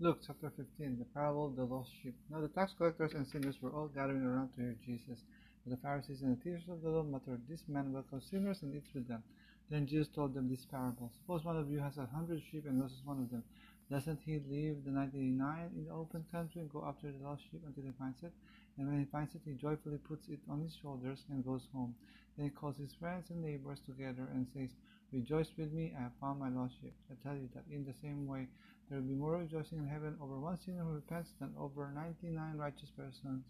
[0.00, 2.16] Luke chapter 15, the parable of the lost sheep.
[2.28, 5.20] Now the tax collectors and sinners were all gathering around to hear Jesus.
[5.62, 8.74] But the Pharisees and the teachers of the law muttered, This man welcomes sinners and
[8.74, 9.22] eats with them.
[9.70, 11.12] Then Jesus told them this parable.
[11.14, 13.44] Suppose one of you has a hundred sheep and loses one of them.
[13.88, 17.62] Doesn't he leave the ninety-nine in the open country and go after the lost sheep
[17.64, 18.32] until he finds it?
[18.76, 21.94] And when he finds it, he joyfully puts it on his shoulders and goes home.
[22.36, 24.70] Then he calls his friends and neighbors together and says,
[25.12, 26.94] Rejoice with me, I have found my lost sheep.
[27.08, 28.48] I tell you that in the same way,
[28.88, 32.56] there will be more rejoicing in heaven over one sinner who repents than over ninety-nine
[32.56, 33.44] righteous persons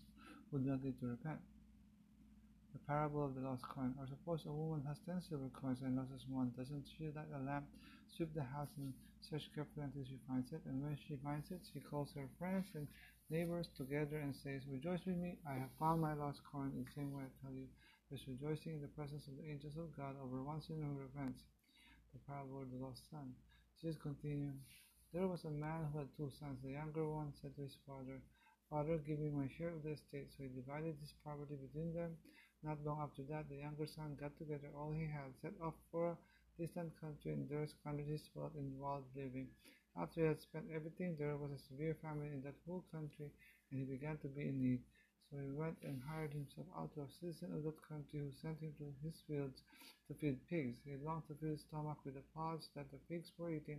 [0.51, 1.41] who do not need to repent.
[2.73, 3.95] The parable of the lost coin.
[3.99, 6.53] Or suppose a woman has ten silver coins and loses one.
[6.57, 7.67] Doesn't she light a lamp,
[8.17, 8.93] sweep the house, and
[9.23, 10.63] search carefully until she finds it?
[10.67, 12.87] And when she finds it, she calls her friends and
[13.31, 16.75] neighbors together and says, Rejoice with me, I have found my lost coin.
[16.75, 17.67] In the same way, I tell you,
[18.11, 21.43] there's rejoicing in the presence of the angels of God over one sinner who repents.
[22.13, 23.35] The parable of the lost son.
[23.81, 24.55] Jesus continued,
[25.15, 26.59] There was a man who had two sons.
[26.59, 28.19] The younger one said to his father,
[28.69, 30.27] Father, give me my share of the estate.
[30.35, 32.19] So he divided his property between them.
[32.67, 36.11] Not long after that, the younger son got together all he had, set off for
[36.11, 36.19] a
[36.59, 39.47] distant country, and there squandered his wealth in wild living.
[39.95, 43.31] After he had spent everything, there was a severe famine in that whole country,
[43.71, 44.83] and he began to be in need.
[45.31, 48.59] So he went and hired himself out to a citizen of that country, who sent
[48.59, 49.63] him to his fields
[50.09, 50.83] to feed pigs.
[50.83, 53.79] He longed to fill his stomach with the pods that the pigs were eating,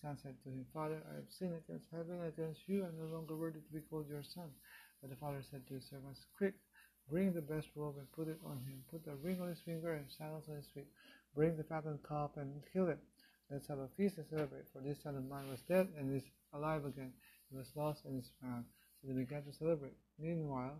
[0.00, 2.84] Son said to him, Father, I have sinned against heaven and against you.
[2.84, 4.48] I am no longer worthy to be called your son.
[5.00, 6.54] But the father said to his servants, Quick,
[7.10, 8.84] Bring the best robe and put it on him.
[8.88, 10.86] Put a ring on his finger and sandals on his feet.
[11.34, 13.00] Bring the fattened calf and kill it.
[13.50, 14.70] Let's have a feast and celebrate.
[14.72, 16.22] For this son of mine was dead and is
[16.54, 17.12] alive again.
[17.50, 18.64] He was lost and is found.
[19.02, 19.96] So they began to celebrate.
[20.20, 20.78] Meanwhile,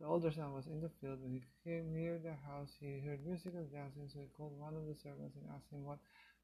[0.00, 1.20] the older son was in the field.
[1.20, 4.08] When he came near the house, he heard music and dancing.
[4.08, 5.98] So he called one of the servants and asked him what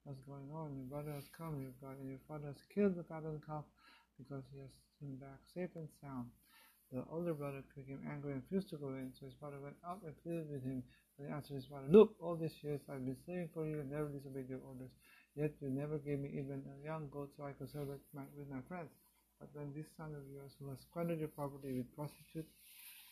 [0.05, 0.74] was going on.
[0.74, 3.65] Your brother has come, your and your father has killed the fattened calf
[4.19, 6.31] because he has come back safe and sound.
[6.93, 10.03] The older brother became angry and refused to go in, so his father went out
[10.05, 10.83] and pleaded with him.
[11.16, 13.91] But he answered his father, Look, all these years I've been slaving for you and
[13.91, 14.93] never disobeyed your orders.
[15.35, 18.51] Yet you never gave me even a young goat so I could celebrate my, with
[18.51, 18.93] my friends.
[19.41, 22.53] But when this son of yours, who has squandered your property with prostitutes,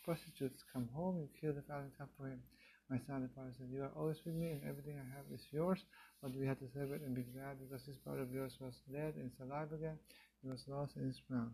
[0.05, 2.41] prostitutes, come home, you kill the fattened calf for him.
[2.91, 5.47] My son, the father said, You are always with me, and everything I have is
[5.53, 5.79] yours.
[6.21, 9.15] But we had to celebrate and be glad because this brother of yours was dead
[9.15, 9.95] and is alive again.
[10.43, 11.53] He was lost and is found.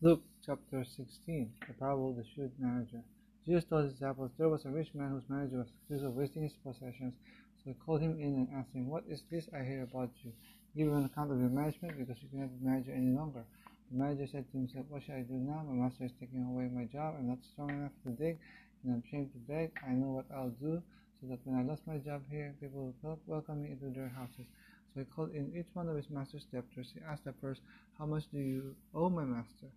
[0.00, 3.04] Luke chapter 16, the parable of the shrewd manager.
[3.44, 6.44] Jesus told his disciples there was a rich man whose manager was accused of wasting
[6.44, 7.12] his possessions.
[7.60, 10.32] So he called him in and asked him, What is this I hear about you?
[10.74, 13.44] Give him an account of your management because you cannot be manager any longer.
[13.92, 15.66] The manager said to himself, What shall I do now?
[15.68, 17.16] My master is taking away my job.
[17.18, 18.38] I'm not strong enough to dig
[18.82, 19.72] and I'm ashamed to beg.
[19.86, 20.82] I know what I'll do
[21.20, 24.48] so that when I lost my job here, people will welcome me into their houses.
[24.92, 26.90] So he called in each one of his master's debtors.
[26.94, 27.60] He asked the first,
[27.98, 29.68] How much do you owe my master?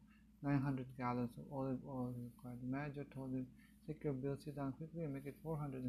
[0.42, 2.60] 900 gallons of olive oil he required.
[2.64, 3.48] The manager told him,
[3.88, 5.84] Take your bill, sit down quickly, and make it 450.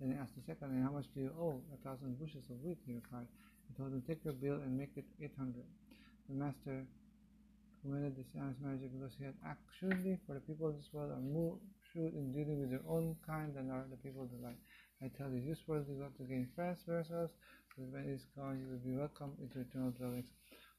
[0.00, 1.60] Then he asked the second man, How much do you owe?
[1.72, 3.28] A thousand bushels of wheat, he replied.
[3.68, 5.62] He told him, Take your bill and make it 800.
[6.28, 6.84] The master
[7.82, 9.34] commended this honest manager because he had
[9.78, 11.56] shrewdly, for the people of this world are more
[11.94, 14.58] in dealing with their own kind than are the people the light.
[15.02, 17.30] I tell you, use worldly wealth to gain friends for that
[17.76, 20.30] when it is gone, you will be welcomed into eternal dwellings.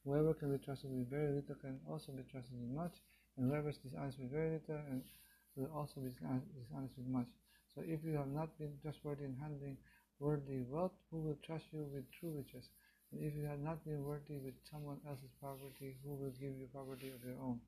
[0.06, 2.94] Whoever can be trusted with very little can also be trusted with much,
[3.38, 5.02] and whoever is dishonest with very little and
[5.56, 7.28] will also be dishonest with much.
[7.74, 9.78] So if you have not been trustworthy in handling
[10.20, 12.70] worldly wealth, who will trust you with true riches?
[13.12, 16.68] And if you have not been worthy with someone else's property, who will give you
[16.72, 17.60] property of your own?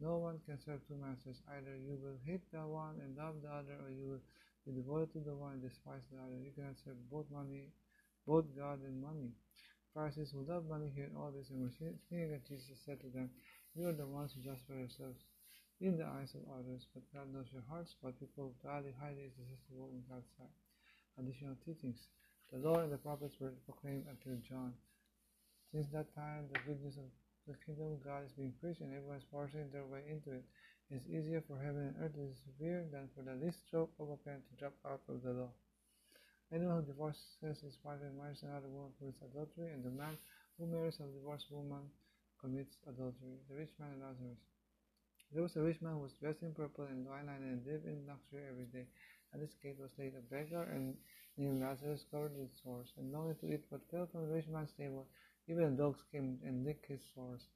[0.00, 1.42] No one can serve two masters.
[1.50, 4.22] Either you will hate the one and love the other, or you will
[4.66, 6.38] be devoted to the one and despise the other.
[6.38, 7.72] You cannot serve both money,
[8.26, 9.34] both God and money.
[9.94, 11.74] Pharisees who love money heard all this and were
[12.08, 12.78] sneering at Jesus.
[12.86, 13.30] Said to them,
[13.74, 15.24] "You are the ones who justify yourselves
[15.80, 17.96] in the eyes of others, but God knows your hearts.
[18.00, 20.54] But people gladly hide is detestable in God's sight."
[21.18, 22.06] Additional teachings:
[22.50, 24.74] The law and the prophets were proclaimed until John.
[25.72, 27.10] Since that time, the good news of
[27.48, 30.44] the kingdom of God is being preached and everyone is forcing their way into it.
[30.92, 34.12] It is easier for heaven and earth to disappear than for the least stroke of
[34.12, 35.52] a pen to drop out of the law.
[36.52, 40.16] Anyone who divorces his wife and marries another woman commits adultery, and the man
[40.56, 41.88] who marries a divorced woman
[42.40, 43.40] commits adultery.
[43.48, 44.40] The rich man and Lazarus.
[45.32, 48.06] There was a rich man who was dressed in purple and linen and lived in
[48.06, 48.86] luxury every day.
[49.34, 50.96] At his gate was laid a beggar, and
[51.36, 54.72] named Lazarus covered with sores, and longing to eat what fell from the rich man's
[54.72, 55.06] table.
[55.48, 57.48] Even dogs came and licked his sores.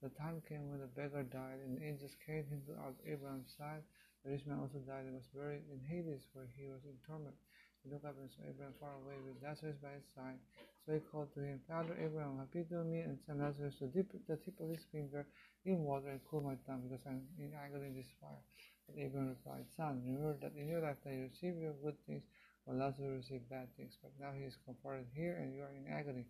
[0.00, 3.82] The time came when the beggar died, and angels carried him to Abraham's side.
[4.22, 7.34] The rich man also died and was buried in Hades, where he was in torment.
[7.82, 10.38] He looked up and saw Abraham far away with Lazarus by his side.
[10.86, 13.90] So he called to him, Father Abraham, have pity on me and send Lazarus to
[13.90, 15.26] dip the tip of his finger
[15.66, 18.42] in water and cool my tongue, because I'm in agony in this fire.
[18.86, 22.22] But Abraham replied, Son, remember that in your lifetime you received your good things,
[22.64, 23.98] while Lazarus received bad things.
[23.98, 26.26] But now he is comforted here, and you are in agony.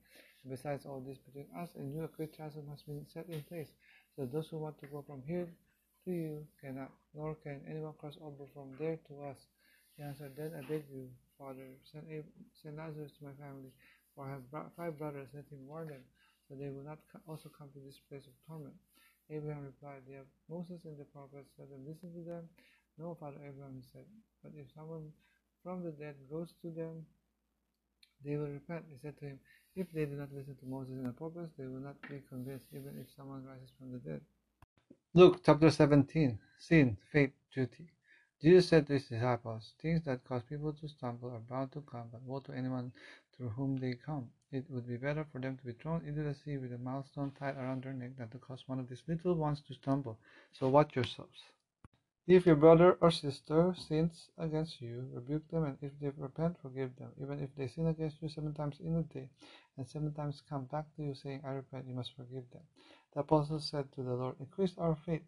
[0.48, 3.70] Besides all this, between us and you a great chasm has been set in place,
[4.16, 5.47] so those who want to go from here
[6.05, 9.39] to you cannot, nor can anyone cross over from there to us.
[9.97, 11.06] He answered, Then I beg you,
[11.39, 12.06] Father, send,
[12.60, 13.70] send Lazarus to my family,
[14.14, 16.02] for I have brought five brothers, let him warn them,
[16.48, 16.98] so they will not
[17.28, 18.74] also come to this place of torment.
[19.31, 22.48] Abraham replied, They have Moses and the prophets, let them listen to them.
[22.98, 24.05] No, Father Abraham, he said,
[24.43, 25.12] but if someone
[25.62, 27.06] from the dead goes to them,
[28.24, 28.85] they will repent.
[28.90, 29.39] He said to him,
[29.74, 32.66] If they do not listen to Moses and the prophets, they will not be convinced,
[32.74, 34.20] even if someone rises from the dead.
[35.15, 37.90] Luke chapter 17 Sin, Faith, Duty.
[38.43, 42.09] Jesus said to his disciples, Things that cause people to stumble are bound to come,
[42.12, 42.93] but woe to anyone
[43.36, 44.28] through whom they come.
[44.51, 47.32] It would be better for them to be thrown into the sea with a millstone
[47.39, 50.19] tied around their neck than to cause one of these little ones to stumble.
[50.53, 51.40] So watch yourselves.
[52.33, 56.97] If your brother or sister sins against you, rebuke them, and if they repent, forgive
[56.97, 57.11] them.
[57.21, 59.29] Even if they sin against you seven times in a day,
[59.77, 62.63] and seven times come back to you saying, I repent, you must forgive them.
[63.13, 65.21] The apostles said to the Lord, Increase our faith.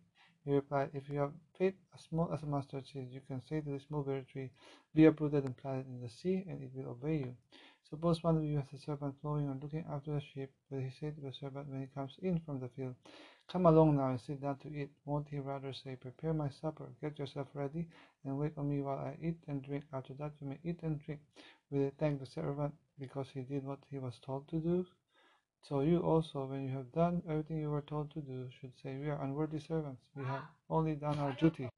[0.47, 3.61] He replied, If you have faith as small as a mustard seed, you can say
[3.61, 4.51] to this mulberry tree,
[4.95, 7.37] Be uprooted and planted in the sea, and it will obey you.
[7.91, 10.51] Suppose one of you has a servant plowing or looking after the sheep.
[10.71, 12.95] but he said to the servant when he comes in from the field,
[13.51, 14.91] Come along now and sit down to eat.
[15.05, 17.89] Won't he rather say, Prepare my supper, get yourself ready,
[18.25, 19.85] and wait on me while I eat and drink?
[19.93, 21.21] After that you may eat and drink.
[21.71, 24.87] Will he thank the servant because he did what he was told to do?
[25.69, 28.97] So you also, when you have done everything you were told to do, should say,
[28.99, 30.03] We are unworthy servants.
[30.15, 30.51] We have ah.
[30.69, 31.71] only done our duty.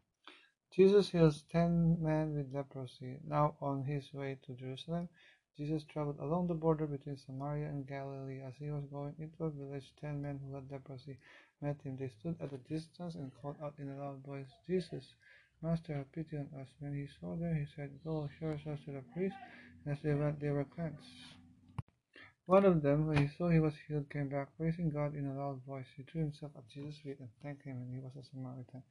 [0.72, 3.18] Jesus heals ten men with leprosy.
[3.26, 5.09] Now on his way to Jerusalem,
[5.56, 8.43] Jesus traveled along the border between Samaria and Galilee.
[8.43, 11.16] As he was going into a village, ten men who had leprosy
[11.60, 11.96] met him.
[11.98, 15.14] They stood at a distance and called out in a loud voice, Jesus,
[15.62, 16.68] Master, have pity on us.
[16.78, 19.36] When he saw them, he said, Go, show yourselves to the priest.
[19.84, 21.08] And as they went, they were cleansed.
[22.44, 25.34] One of them, when he saw he was healed, came back, praising God in a
[25.38, 25.86] loud voice.
[25.96, 28.82] He threw himself at Jesus' feet and thanked him, and he was a Samaritan.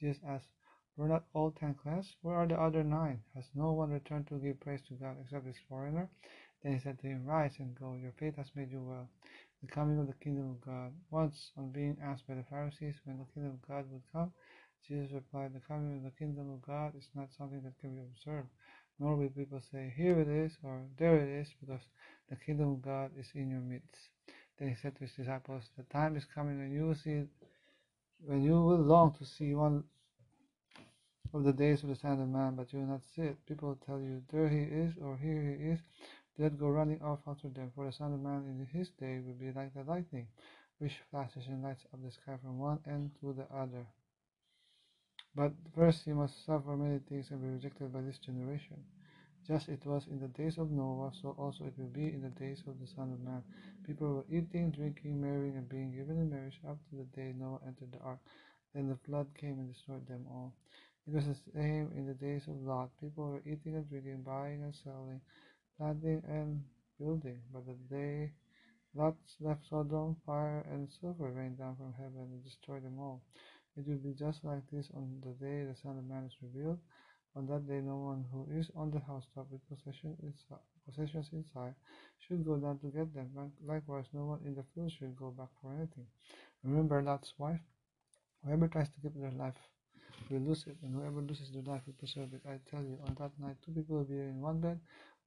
[0.00, 0.48] Jesus asked,
[0.94, 2.16] were not all ten cleansed?
[2.20, 3.22] Where are the other nine?
[3.34, 6.10] Has no one returned to give praise to God except this foreigner?
[6.62, 9.08] Then he said to him, Rise and go, your faith has made you well.
[9.62, 10.92] The coming of the kingdom of God.
[11.10, 14.32] Once, on being asked by the Pharisees when the kingdom of God would come,
[14.86, 18.02] Jesus replied, The coming of the kingdom of God is not something that can be
[18.02, 18.48] observed,
[18.98, 21.82] nor will people say, Here it is, or there it is, because
[22.28, 24.10] the kingdom of God is in your midst.
[24.58, 27.24] Then he said to his disciples, The time is coming when you will see
[28.24, 29.84] when you will long to see one
[31.34, 33.46] of the days of the Son of Man, but you will not see it.
[33.46, 35.80] People will tell you, There he is, or Here he is.
[36.38, 39.34] Let go running off after them, for the Son of Man in his day will
[39.34, 40.28] be like the lightning,
[40.78, 43.86] which flashes and lights up the sky from one end to the other.
[45.34, 48.84] But first he must suffer many things and be rejected by this generation.
[49.46, 52.30] Just it was in the days of Noah, so also it will be in the
[52.30, 53.42] days of the Son of Man.
[53.84, 57.60] People were eating, drinking, marrying, and being given in marriage up to the day Noah
[57.66, 58.20] entered the ark.
[58.74, 60.54] Then the flood came and destroyed them all.
[61.06, 62.90] It was the same in the days of Lot.
[63.00, 65.20] People were eating and drinking, buying and selling,
[65.82, 66.62] and
[66.98, 67.40] building.
[67.52, 68.32] But the day
[68.94, 73.22] Lot left Sodom, fire and silver rained down from heaven and destroyed them all.
[73.76, 76.78] It will be just like this on the day the Son of Man is revealed.
[77.34, 81.74] On that day, no one who is on the housetop with possession inside, possessions inside
[82.18, 83.30] should go down to get them.
[83.66, 86.06] Likewise, no one in the field should go back for anything.
[86.62, 87.60] Remember Lot's wife?
[88.44, 89.56] Whoever tries to keep their life
[90.30, 92.42] will lose it, and whoever loses their life will preserve it.
[92.46, 94.78] I tell you, on that night, two people will be in one bed,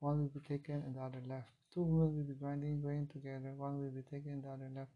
[0.05, 1.49] one will be taken and the other left.
[1.73, 4.91] Two women will be grinding grain together, one will be taken and the other left.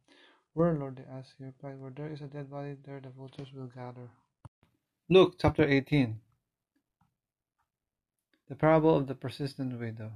[0.54, 1.34] Where, Lord, they asked.
[1.40, 4.10] He replied, Where there is a dead body, there the vultures will gather.
[5.10, 6.20] Luke chapter 18
[8.50, 10.12] The parable of the persistent widow.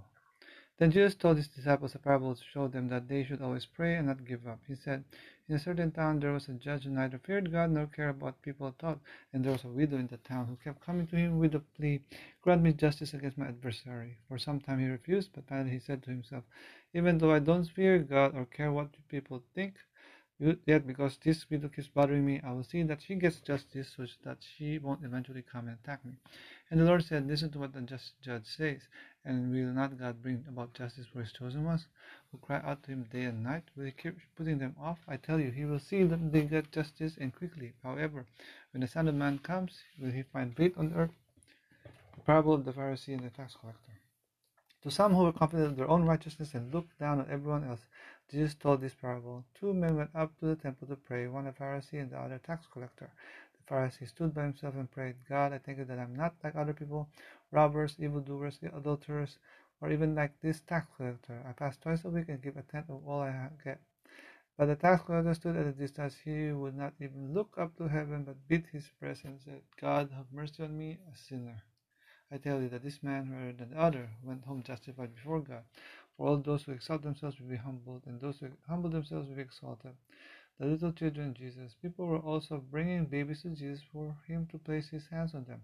[0.78, 3.95] Then Jesus told his disciples a parable to show them that they should always pray
[3.95, 4.60] and not give up.
[4.68, 5.03] He said,
[5.49, 8.22] In a certain town there was a judge who neither feared God nor cared about
[8.24, 9.02] what people thought,
[9.34, 11.60] and there was a widow in the town who kept coming to him with the
[11.60, 12.02] plea,
[12.41, 14.18] Grant me justice against my adversary.
[14.30, 16.45] For some time he refused, but finally he said to himself,
[16.94, 19.76] Even though I don't fear God or care what people think,
[20.65, 24.06] Yet, because this widow keeps bothering me, I will see that she gets justice so
[24.24, 26.18] that she won't eventually come and attack me.
[26.70, 28.82] And the Lord said, Listen to what the just judge says.
[29.26, 31.88] And will not God bring about justice for his chosen ones,
[32.32, 33.64] who cry out to him day and night?
[33.76, 35.00] Will he keep putting them off?
[35.08, 37.74] I tell you, he will see that they get justice and quickly.
[37.84, 38.26] However,
[38.72, 41.14] when the Son of Man comes, will he find faith on earth?
[42.16, 43.94] The parable of the Pharisee and the tax collector.
[44.84, 47.88] To some who were confident of their own righteousness and looked down on everyone else,
[48.30, 49.45] Jesus told this parable.
[49.58, 52.36] Two men went up to the temple to pray, one a Pharisee and the other
[52.36, 53.10] a tax collector.
[53.56, 56.58] The Pharisee stood by himself and prayed, God, I thank you that I'm not like
[56.58, 57.08] other people,
[57.54, 59.38] robbers, evildoers, adulterers,
[59.80, 61.42] or even like this tax collector.
[61.48, 63.80] I fast twice a week and give a tenth of all I get.
[64.58, 66.18] But the tax collector stood at a distance.
[66.24, 70.10] He would not even look up to heaven, but beat his breast and said, God,
[70.16, 71.64] have mercy on me, a sinner.
[72.32, 75.64] I tell you that this man, rather than the other, went home justified before God.
[76.18, 79.36] For all those who exalt themselves will be humbled, and those who humble themselves will
[79.36, 79.96] be exalted.
[80.60, 81.76] The little children, Jesus.
[81.82, 85.64] People were also bringing babies to Jesus for him to place his hands on them.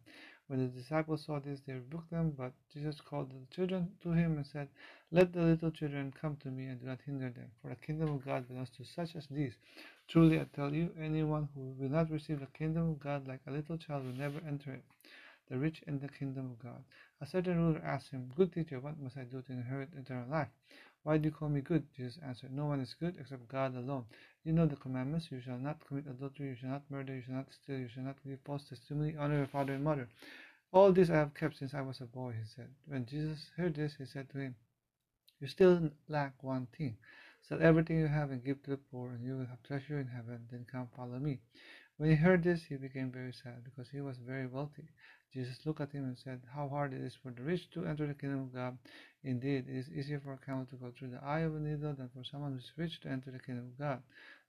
[0.49, 4.37] When the disciples saw this, they rebuked them, but Jesus called the children to him
[4.37, 4.67] and said,
[5.11, 8.09] Let the little children come to me, and do not hinder them, for the kingdom
[8.09, 9.53] of God belongs to such as these.
[10.07, 13.51] Truly I tell you, anyone who will not receive the kingdom of God like a
[13.51, 14.83] little child will never enter it
[15.49, 16.83] the rich in the kingdom of God.
[17.21, 20.47] A certain ruler asked him, Good teacher, what must I do to inherit eternal life?
[21.03, 21.85] Why do you call me good?
[21.95, 24.05] Jesus answered, No one is good except God alone.
[24.43, 27.35] You know the commandments you shall not commit adultery, you shall not murder, you shall
[27.35, 30.07] not steal, you shall not give false testimony, honor your father and mother.
[30.71, 32.69] All this I have kept since I was a boy, he said.
[32.87, 34.55] When Jesus heard this, he said to him,
[35.39, 36.97] You still lack one thing.
[37.41, 40.07] Sell everything you have and give to the poor, and you will have treasure in
[40.07, 40.47] heaven.
[40.51, 41.39] Then come follow me.
[41.99, 44.87] When he heard this, he became very sad, because he was very wealthy.
[45.33, 48.07] Jesus looked at him and said, How hard it is for the rich to enter
[48.07, 48.77] the kingdom of God.
[49.21, 51.93] Indeed, it is easier for a camel to go through the eye of a needle
[51.93, 54.01] than for someone who is rich to enter the kingdom of God.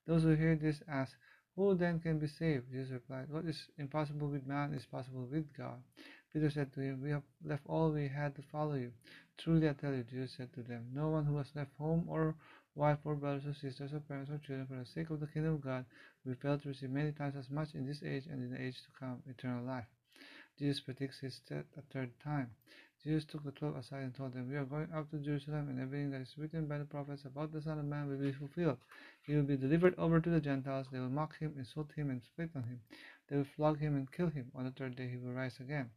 [0.07, 1.17] Those who hear this ask,
[1.57, 2.71] Who then can be saved?
[2.71, 5.83] Jesus replied, What is impossible with man is possible with God.
[6.33, 8.93] Peter said to him, We have left all we had to follow you.
[9.39, 12.37] Truly I tell you, Jesus said to them, No one who has left home or
[12.81, 15.55] wife or brothers or sisters or parents or children for the sake of the kingdom
[15.55, 15.85] of God
[16.25, 18.77] we fail to receive many times as much in this age and in the age
[18.77, 19.85] to come eternal life.
[20.59, 22.51] Jesus predicts his death a third time.
[23.05, 25.81] Jesus took the twelve aside and told them, We are going up to Jerusalem, and
[25.81, 28.77] everything that is written by the prophets about the Son of Man will be fulfilled.
[29.27, 30.87] He will be delivered over to the Gentiles.
[30.93, 32.81] They will mock him, insult him, and spit on him.
[33.29, 34.51] They will flog him and kill him.
[34.55, 35.89] On the third day he will rise again.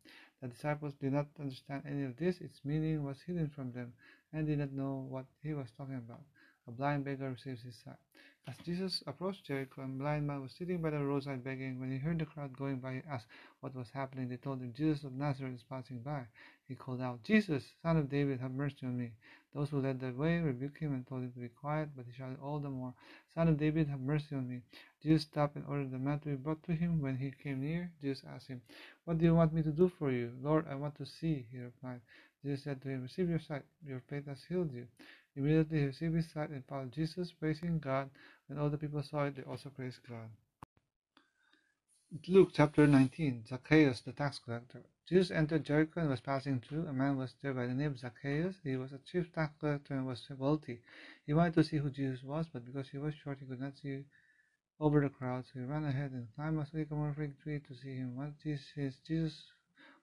[0.41, 2.39] The disciples did not understand any of this.
[2.39, 3.91] Its meaning was hidden from them,
[4.31, 6.23] and did not know what he was talking about.
[6.67, 7.97] A blind beggar receives his sight.
[8.45, 11.79] As Jesus approached Jericho, a blind man was sitting by the roadside begging.
[11.79, 13.27] When he heard the crowd going by, he asked
[13.61, 14.27] what was happening.
[14.27, 16.27] They told him, Jesus of Nazareth is passing by.
[16.67, 19.11] He called out, Jesus, son of David, have mercy on me.
[19.53, 22.11] Those who led the way rebuked him and told him to be quiet, but he
[22.11, 22.93] shouted all the more,
[23.33, 24.61] Son of David, have mercy on me.
[25.01, 27.01] Jesus stopped and ordered the man to be brought to him.
[27.01, 28.61] When he came near, Jesus asked him,
[29.05, 30.33] What do you want me to do for you?
[30.41, 32.01] Lord, I want to see, he replied.
[32.43, 33.63] Jesus said to him, Receive your sight.
[33.85, 34.87] Your faith has healed you.
[35.35, 38.09] Immediately he received his sight and followed Jesus, praising God.
[38.47, 40.29] When all the people saw it, they also praised God.
[42.27, 44.83] Luke chapter 19 Zacchaeus the tax collector.
[45.09, 46.85] Jesus entered Jericho and was passing through.
[46.87, 48.55] A man was there by the name of Zacchaeus.
[48.63, 50.81] He was a chief tax collector and was wealthy.
[51.25, 53.79] He wanted to see who Jesus was, but because he was short, he could not
[53.79, 54.05] see
[54.79, 55.45] over the crowd.
[55.45, 58.15] So he ran ahead and climbed a sycamore fig tree to see him.
[58.15, 59.43] Once Jesus, Jesus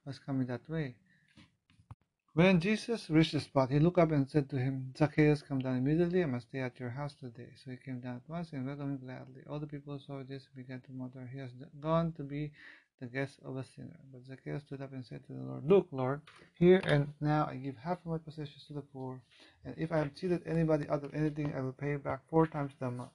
[0.05, 0.97] was coming that way.
[2.33, 5.77] When Jesus reached the spot, he looked up and said to him, Zacchaeus, come down
[5.77, 6.23] immediately.
[6.23, 7.49] I must stay at your house today.
[7.57, 9.43] So he came down at once and welcomed him gladly.
[9.51, 11.51] All the people saw this and began to mutter, He has
[11.81, 12.53] gone to be
[13.01, 13.99] the guest of a sinner.
[14.13, 16.21] But Zacchaeus stood up and said to the Lord, Look, Lord,
[16.55, 19.21] here and now I give half of my possessions to the poor,
[19.65, 22.73] and if I have cheated anybody out of anything, I will pay back four times
[22.79, 23.11] the amount.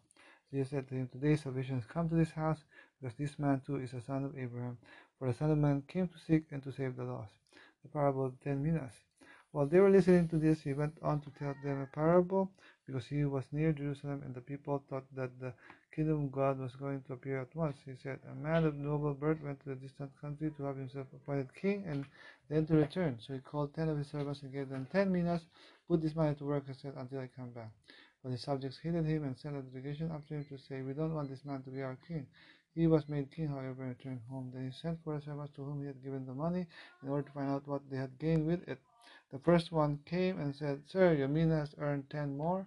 [0.51, 2.59] Jesus said to him, Today salvation has come to this house,
[3.01, 4.77] because this man too is a son of Abraham.
[5.17, 7.31] For the Son of Man came to seek and to save the lost.
[7.83, 9.04] The parable of ten minas.
[9.55, 12.51] While they were listening to this, he went on to tell them a parable
[12.85, 15.53] because he was near Jerusalem and the people thought that the
[15.95, 17.77] kingdom of God was going to appear at once.
[17.85, 21.07] He said, A man of noble birth went to a distant country to have himself
[21.15, 22.03] appointed king and
[22.49, 23.17] then to return.
[23.25, 25.45] So he called ten of his servants and gave them ten minas.
[25.87, 27.71] Put this money to work, he said, until I come back.
[28.23, 31.13] But his subjects hated him and sent a delegation after him to say, We don't
[31.13, 32.27] want this man to be our king.
[32.73, 34.51] He was made king, however, and returned home.
[34.53, 36.67] Then he sent for the servants to whom he had given the money
[37.01, 38.79] in order to find out what they had gained with it.
[39.35, 42.65] The first one came and said, Sir, your mina has earned ten more.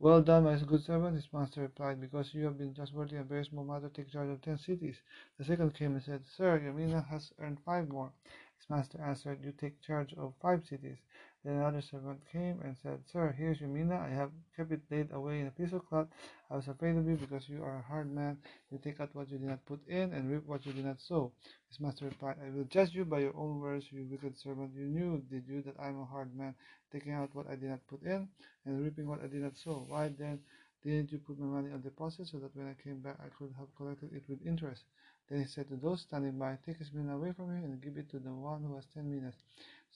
[0.00, 3.44] Well done, my good servant, his master replied, because you have been trustworthy and very
[3.44, 4.96] small matter, take charge of ten cities.
[5.38, 8.10] The second came and said, Sir, your mina has earned five more.
[8.58, 10.98] His master answered, You take charge of five cities.
[11.46, 13.94] Then another servant came and said, Sir, here's your mina.
[13.94, 16.08] I have kept it laid away in a piece of cloth.
[16.50, 18.38] I was afraid of you because you are a hard man.
[18.72, 21.00] You take out what you did not put in and reap what you did not
[21.00, 21.30] sow.
[21.68, 24.72] His master replied, I will judge you by your own words, you wicked servant.
[24.74, 26.56] You knew, did you, that I am a hard man,
[26.90, 28.26] taking out what I did not put in
[28.64, 29.86] and reaping what I did not sow.
[29.88, 30.40] Why then
[30.82, 33.54] didn't you put my money on deposit so that when I came back I could
[33.56, 34.82] have collected it with interest?
[35.28, 37.96] Then he said to those standing by, Take his mina away from him and give
[37.96, 39.34] it to the one who has ten minas.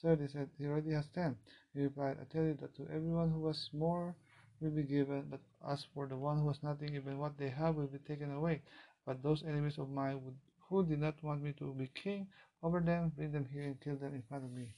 [0.01, 1.37] Sir, they said, He already has ten.
[1.75, 4.15] He replied, I tell you that to everyone who has more
[4.61, 7.77] will be given, but as for the one who has nothing, even what they have
[7.77, 8.63] will be taken away.
[9.07, 10.21] But those enemies of mine
[10.69, 12.29] who did not want me to be king
[12.63, 14.75] over them, bring them here and kill them in front of me.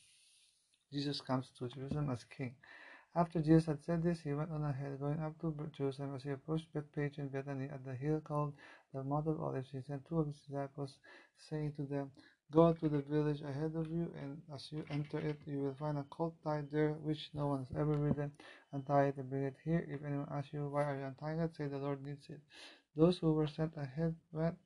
[0.93, 2.55] Jesus comes to Jerusalem as king.
[3.15, 6.15] After Jesus had said this, he went on ahead, going up to Jerusalem.
[6.15, 8.55] As he approached Bethphage and Bethany at the hill called
[8.95, 10.99] the Mount of Olives, he sent two of his disciples,
[11.37, 12.11] saying to them,
[12.53, 15.97] Go to the village ahead of you, and as you enter it, you will find
[15.97, 18.31] a colt tied there, which no one has ever ridden.
[18.73, 19.87] Untie it and bring it here.
[19.89, 21.57] If anyone asks you, Why are you untying it?
[21.57, 22.41] say, The Lord needs it.
[22.95, 24.57] Those who were sent ahead went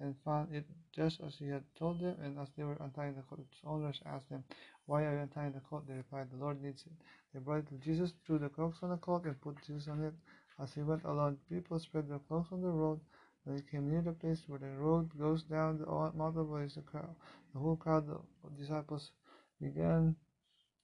[0.00, 3.22] and found it just as he had told them, and as they were untying the
[3.22, 4.42] colt, its owners asked them,
[4.86, 5.84] Why are you untying the colt?
[5.86, 6.92] They replied, The Lord needs it.
[7.32, 10.02] They brought it to Jesus, threw the cloaks on the colt, and put Jesus on
[10.02, 10.14] it.
[10.58, 12.98] As he went along, people spread their cloaks on the road.
[13.46, 17.14] They came near the place where the road goes down the Olives, the crowd,
[17.52, 19.12] the whole crowd of disciples
[19.60, 20.16] began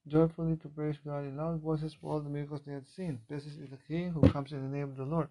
[0.06, 3.20] joyfully to praise God in loud voices for all the miracles they had seen.
[3.28, 5.28] Blessed is the King who comes in the name of the Lord.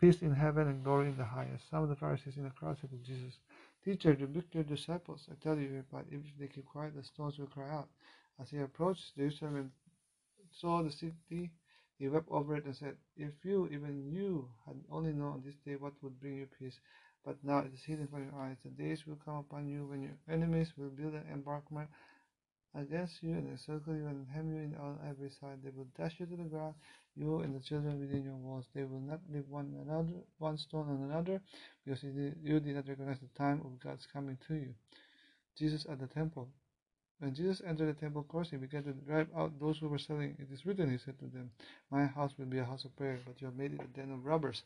[0.00, 1.68] Peace in heaven and glory in the highest.
[1.68, 3.38] Some of the Pharisees in the crowd said to Jesus,
[3.84, 5.28] Teacher, rebuke your disciples.
[5.30, 7.88] I tell you, he if they keep quiet, the stones will cry out.
[8.40, 9.70] As he approached Jerusalem and
[10.50, 11.50] saw the city,
[12.02, 15.76] he wept over it and said, If you, even you, had only known this day
[15.76, 16.80] what would bring you peace,
[17.24, 18.56] but now it is hidden from your eyes.
[18.64, 21.88] The days will come upon you when your enemies will build an embankment
[22.74, 25.62] against you and encircle you and hem you in on every side.
[25.62, 26.74] They will dash you to the ground,
[27.14, 28.66] you and the children within your walls.
[28.74, 31.40] They will not leave one another, one stone on another,
[31.84, 34.74] because you did not recognize the time of God's coming to you.
[35.56, 36.48] Jesus at the temple.
[37.22, 40.36] When Jesus entered the temple courts, he began to drive out those who were selling.
[40.40, 41.52] It is written, he said to them,
[41.88, 44.10] My house will be a house of prayer, but you have made it a den
[44.10, 44.64] of robbers.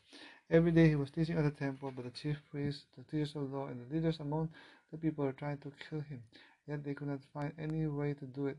[0.49, 3.53] Every day he was teaching at the temple, but the chief priests, the teachers of
[3.53, 4.49] law, and the leaders among
[4.91, 6.23] the people were trying to kill him.
[6.67, 8.57] Yet they could not find any way to do it,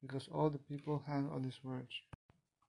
[0.00, 1.90] because all the people hung on his words.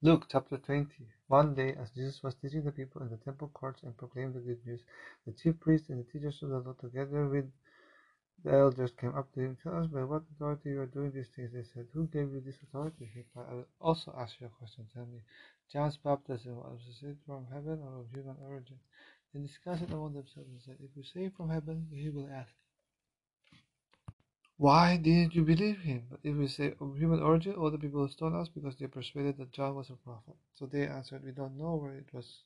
[0.01, 0.89] Luke chapter 20.
[1.27, 4.39] One day, as Jesus was teaching the people in the temple courts and proclaimed the
[4.39, 4.81] good news,
[5.27, 7.45] the chief priests and the teachers of the law, together with
[8.43, 9.57] the elders came up to him.
[9.63, 11.51] Tell us by what authority you are doing these things.
[11.53, 13.09] They said, Who gave you this authority?
[13.13, 14.85] He replied, I will also ask you a question.
[14.93, 15.21] Tell me,
[15.71, 18.77] John's baptism was it from heaven or of human origin?
[19.33, 22.53] They discussed it among themselves and said, If we say from heaven, he will ask,
[24.57, 26.03] Why didn't you believe him?
[26.09, 28.87] But if we say of human origin, all the people will stone us because they
[28.87, 30.35] persuaded that John was a prophet.
[30.55, 32.43] So they answered, We don't know where it was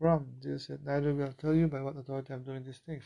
[0.00, 0.26] from.
[0.42, 3.04] Jesus said, Neither will I tell you by what authority I am doing these things.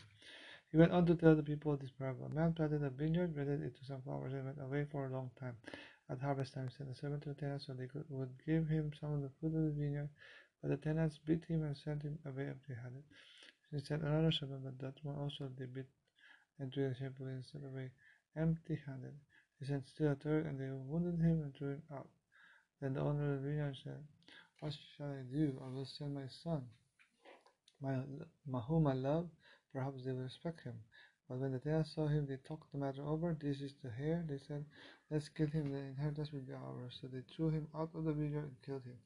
[0.71, 2.27] He went on to tell the people this parable.
[2.27, 5.09] A man planted a vineyard, rented it to some farmers, and went away for a
[5.09, 5.57] long time.
[6.09, 8.67] At harvest time, he sent a servant to the tenants so they could, would give
[8.67, 10.09] him some of the fruit of the vineyard.
[10.61, 13.03] But the tenants beat him and sent him away empty-handed.
[13.71, 15.85] He sent another servant, but that one also they beat
[16.59, 17.89] and threw shamefully and sent away
[18.35, 19.13] empty-handed.
[19.59, 22.09] He sent still a third, and they wounded him and threw him out.
[22.79, 24.03] Then the owner of the vineyard said,
[24.59, 25.59] What shall I do?
[25.65, 26.63] I will send my son,
[27.81, 28.01] my,
[28.45, 29.29] my whom I love
[29.73, 30.73] Perhaps they will respect him.
[31.27, 33.37] But when the tenants saw him, they talked the matter over.
[33.39, 34.65] This is the heir, they said.
[35.11, 36.97] Let's kill him, the inheritance will be ours.
[37.01, 38.97] So they threw him out of the vineyard and killed him.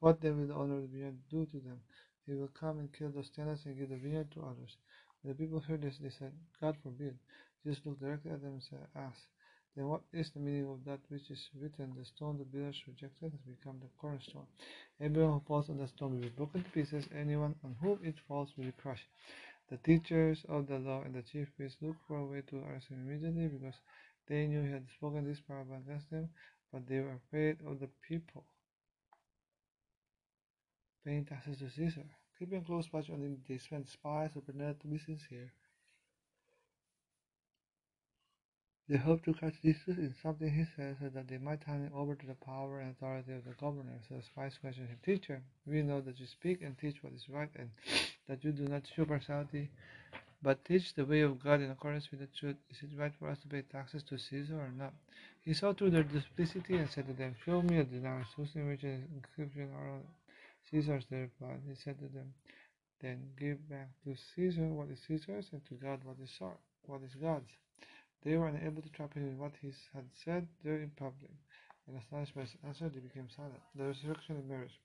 [0.00, 1.80] What then will the owner of the vineyard do to them?
[2.26, 4.76] He will come and kill those tenants and give the vineyard to others.
[5.22, 7.18] When the people heard this, they said, God forbid.
[7.64, 9.20] Jesus looked directly at them and said, Ask.
[9.74, 11.94] Then what is the meaning of that which is written?
[11.98, 14.46] The stone the builders rejected has become the cornerstone.
[15.00, 17.06] Everyone who falls on the stone will be broken to pieces.
[17.12, 19.08] Anyone on whom it falls will be crushed.
[19.68, 22.88] The teachers of the law and the chief priests looked for a way to arrest
[22.88, 23.80] him immediately because
[24.26, 26.30] they knew he had spoken this parable against them,
[26.72, 28.44] but they were afraid of the people.
[31.04, 32.04] Paying taxes to Caesar.
[32.38, 35.52] Keeping close watch on him, they sent spies who pretended to be sincere.
[38.86, 41.92] They hoped to catch Jesus in something he said so that they might hand him
[41.94, 43.98] over to the power and authority of the governor.
[44.06, 47.26] So the spies questioned him, Teacher, we know that you speak and teach what is
[47.30, 47.70] right and
[48.28, 49.70] that you do not show partiality,
[50.42, 52.56] but teach the way of God in accordance with the truth.
[52.70, 54.92] Is it right for us to pay taxes to Caesar or not?
[55.40, 58.82] He saw through their duplicity and said to them, Show me a denarius whose image
[58.84, 60.02] and inscription are on
[60.70, 61.06] Caesar's.
[61.10, 61.60] They replied.
[61.66, 62.34] He said to them,
[63.00, 66.38] Then give back to Caesar what is Caesar's and to God what is
[66.86, 67.48] what is God's.
[68.24, 71.30] They were unable to trap him in what he had said there in public.
[71.86, 73.60] And by his answer, they became silent.
[73.74, 74.80] The resurrection of marriage.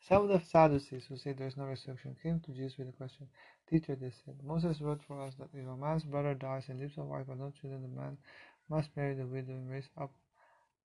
[0.00, 2.92] Some of the Sadducees who say there is no resurrection came to Jesus with a
[2.92, 3.28] question.
[3.68, 6.96] Teacher, they said, Moses wrote for us that if a man's brother dies and leaves
[6.96, 8.16] a wife but no children, the man
[8.68, 10.12] must marry the widow and raise up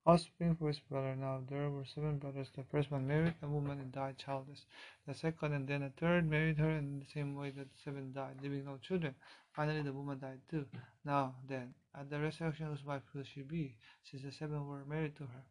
[0.05, 1.15] offspring for his brother.
[1.15, 2.49] Now there were seven brothers.
[2.55, 4.65] The first one married a woman and died childless.
[5.07, 8.11] The second and then a third married her in the same way that the seven
[8.13, 9.15] died, leaving no children.
[9.55, 10.65] Finally, the woman died too.
[11.05, 15.15] Now then, at the resurrection, whose wife will she be, since the seven were married
[15.17, 15.43] to her?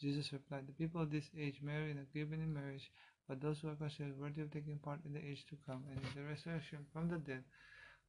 [0.00, 2.90] Jesus replied, The people of this age marry and are given in marriage,
[3.26, 5.98] but those who are considered worthy of taking part in the age to come and
[5.98, 7.42] in the resurrection from the dead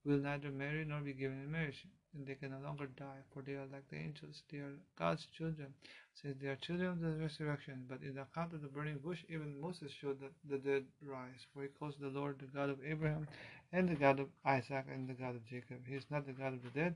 [0.06, 3.54] will neither marry nor be given in marriage, they can no longer die, for they
[3.54, 4.42] are like the angels.
[4.52, 5.74] They are God's children,
[6.16, 7.86] since they are children of the resurrection.
[7.88, 11.46] But in the account of the burning bush, even Moses showed that the dead rise,
[11.54, 13.28] for he calls the Lord the God of Abraham,
[13.72, 15.86] and the God of Isaac, and the God of Jacob.
[15.88, 16.96] He is not the God of the dead,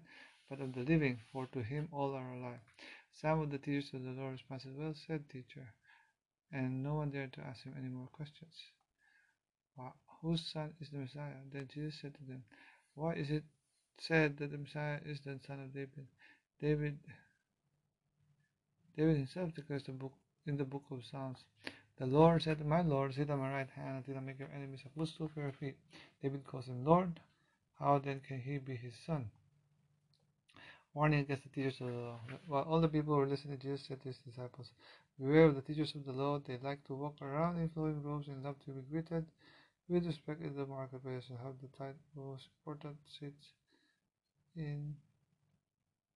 [0.49, 2.59] but of the living, for to him all are alive.
[3.21, 5.73] Some of the teachers of the Lord responded, Well said, teacher.
[6.51, 8.53] And no one dared to ask him any more questions.
[10.21, 11.41] Whose son is the Messiah?
[11.51, 12.43] Then Jesus said to them,
[12.95, 13.43] Why is it
[13.99, 16.07] said that the Messiah is the son of David?
[16.61, 16.99] David
[18.95, 20.13] David himself declares the book
[20.45, 21.39] in the book of Psalms.
[21.97, 24.83] The Lord said my Lord, Sit on my right hand until I make your enemies
[24.85, 25.77] a footstool for your feet.
[26.21, 27.19] David calls him Lord.
[27.79, 29.31] How then can he be his son?
[30.93, 32.19] Warning against the teachers of the law.
[32.47, 34.71] While all the people were listening, Jesus said to his disciples,
[35.19, 36.39] Beware of the teachers of the law.
[36.39, 39.25] They like to walk around in flowing robes and love to be greeted
[39.89, 43.53] with respect in the marketplace and have the tight, most important seats
[44.55, 44.95] in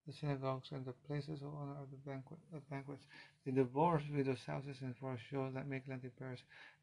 [0.06, 3.04] the synagogues and the places of honor of uh, the banquet, of banquets.
[3.44, 6.40] They divorce widows' houses and for show that make lengthy prayers.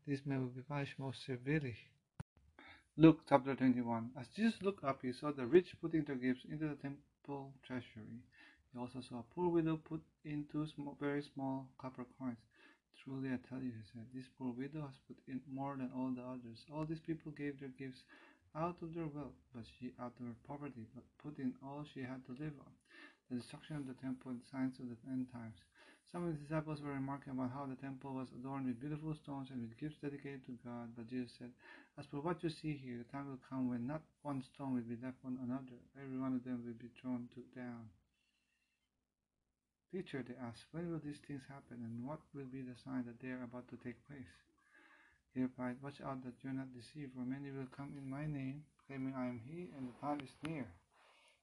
[0.08, 1.76] These men will be punished most severely.
[2.98, 4.12] Luke chapter 21.
[4.20, 8.22] As Jesus looked up, he saw the rich putting their gifts into the temple treasury.
[8.72, 12.38] He also saw a poor widow put in two small, very small copper coins.
[13.04, 16.12] Truly I tell you, he said, this poor widow has put in more than all
[16.16, 16.64] the others.
[16.72, 18.04] All these people gave their gifts
[18.56, 22.02] out of their wealth, but she out of her poverty, but put in all she
[22.02, 22.74] had to live on
[23.30, 25.58] the destruction of the temple and signs of the end times.
[26.12, 29.50] Some of the disciples were remarking about how the temple was adorned with beautiful stones
[29.50, 30.94] and with gifts dedicated to God.
[30.96, 31.52] But Jesus said,
[31.98, 34.88] As for what you see here, the time will come when not one stone will
[34.88, 35.82] be left on another.
[35.98, 37.90] Every one of them will be thrown to down.
[39.92, 43.20] Teacher, they asked, when will these things happen and what will be the sign that
[43.20, 44.45] they are about to take place?
[45.36, 48.24] He replied, Watch out that you are not deceived, for many will come in my
[48.24, 50.64] name, claiming I am he, and the time is near.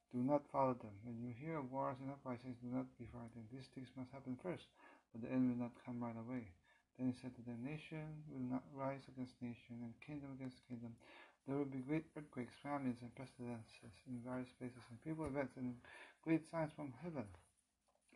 [0.09, 0.97] Do not follow them.
[1.05, 3.53] When you hear of wars and uprisings, do not be frightened.
[3.53, 4.65] These things must happen first,
[5.13, 6.49] but the end will not come right away.
[6.97, 10.97] Then he said to them, Nation will not rise against nation, and kingdom against kingdom.
[11.45, 15.77] There will be great earthquakes, famines, and pestilences in various places, and people events, and
[16.25, 17.29] great signs from heaven.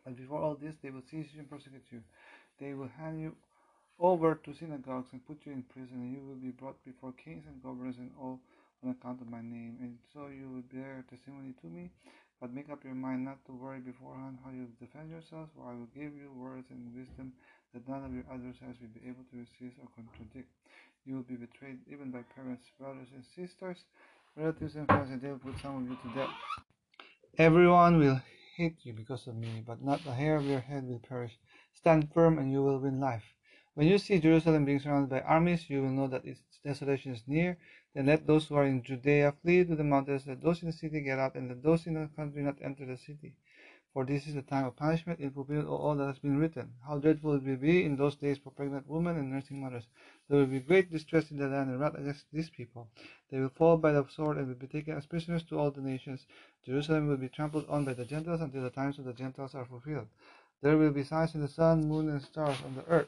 [0.02, 2.02] But before all this, they will seize you and persecute you.
[2.58, 3.38] They will hand you
[3.98, 7.44] over to synagogues and put you in prison, and you will be brought before kings
[7.46, 8.38] and governors and all
[8.84, 11.90] on account of my name, and so you will bear testimony to me.
[12.40, 15.74] But make up your mind not to worry beforehand how you defend yourselves, for I
[15.74, 17.32] will give you words and wisdom
[17.74, 20.46] that none of your adversaries will be able to resist or contradict.
[21.04, 23.78] You will be betrayed even by parents, brothers and sisters,
[24.36, 26.30] relatives and friends, and they will put some of you to death.
[27.38, 28.20] Everyone will
[28.56, 31.36] hate you because of me, but not a hair of your head will perish.
[31.74, 33.37] Stand firm, and you will win life.
[33.78, 37.22] When you see Jerusalem being surrounded by armies, you will know that its desolation is
[37.28, 37.58] near.
[37.94, 40.72] Then let those who are in Judea flee to the mountains, let those in the
[40.72, 43.36] city get out, and let those in the country not enter the city.
[43.92, 46.72] For this is the time of punishment in fulfillment of all that has been written.
[46.84, 49.86] How dreadful it will be in those days for pregnant women and nursing mothers.
[50.28, 52.88] There will be great distress in the land and wrath against these people.
[53.30, 55.82] They will fall by the sword and will be taken as prisoners to all the
[55.82, 56.26] nations.
[56.66, 59.66] Jerusalem will be trampled on by the Gentiles until the times of the Gentiles are
[59.66, 60.08] fulfilled.
[60.62, 63.06] There will be signs in the sun, moon, and stars on the earth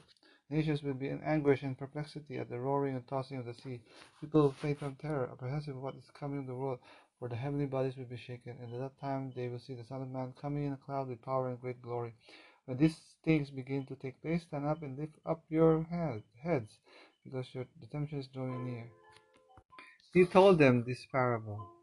[0.51, 3.81] Nations will be in anguish and perplexity at the roaring and tossing of the sea.
[4.21, 6.81] People will faint from terror, apprehensive of what is coming in the world,
[7.21, 9.85] for the heavenly bodies will be shaken, and at that time they will see the
[9.85, 12.15] Son of Man coming in a cloud with power and great glory.
[12.65, 16.79] When these things begin to take place, stand up and lift up your head, heads,
[17.25, 18.87] because your redemption is drawing near.
[20.13, 21.80] He told them this parable.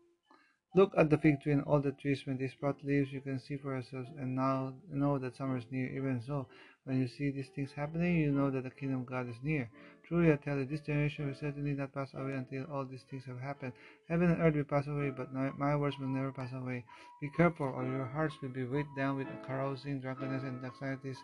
[0.75, 2.25] Look at the fig tree and all the trees.
[2.25, 5.65] When they sprout leaves, you can see for yourselves, and now know that summer is
[5.71, 5.87] near.
[5.87, 6.47] Even so,
[6.83, 9.69] when you see these things happening, you know that the kingdom of God is near.
[10.07, 13.25] Truly, I tell you, this generation will certainly not pass away until all these things
[13.25, 13.73] have happened.
[14.07, 16.85] Heaven and earth will pass away, but my words will never pass away.
[17.21, 21.17] Be careful, or your hearts will be weighed down with carousing, drunkenness, and anxieties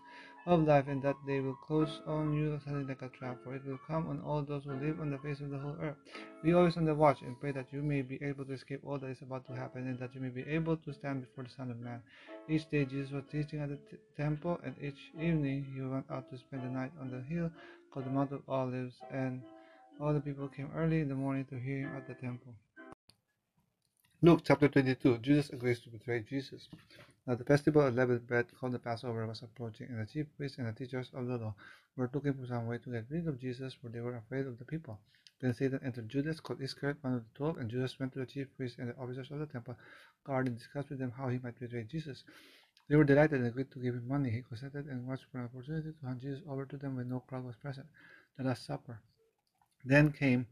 [0.46, 3.66] of life, and that day will close on you suddenly like a trap, for it
[3.66, 5.96] will come on all those who live on the face of the whole earth.
[6.44, 8.98] Be always on the watch, and pray that you may be able to escape all
[8.98, 11.50] that is about to happen, and that you may be able to stand before the
[11.50, 12.02] Son of Man.
[12.50, 16.30] Each day Jesus was teaching at the t- temple, and each evening he went out
[16.30, 17.50] to spend the night on the hill
[17.92, 19.42] called the Mount of Olives, and
[20.02, 22.54] all the people came early in the morning to hear him at the temple.
[24.24, 26.70] Luke chapter 22 Judas agrees to betray Jesus.
[27.28, 30.58] Now the festival of leavened bread called the Passover was approaching, and the chief priests
[30.58, 31.54] and the teachers of the law
[31.98, 34.58] were looking for some way to get rid of Jesus, for they were afraid of
[34.60, 34.98] the people.
[35.42, 38.26] Then Satan entered Judas, called Iscariot, one of the twelve, and Judas went to the
[38.26, 39.76] chief priests and the officers of the temple
[40.26, 42.24] guard and discussed with them how he might betray Jesus.
[42.88, 44.30] They were delighted and agreed to give him money.
[44.30, 47.20] He consented and watched for an opportunity to hand Jesus over to them when no
[47.20, 47.88] crowd was present.
[48.38, 49.02] The Last Supper.
[49.84, 50.48] Then came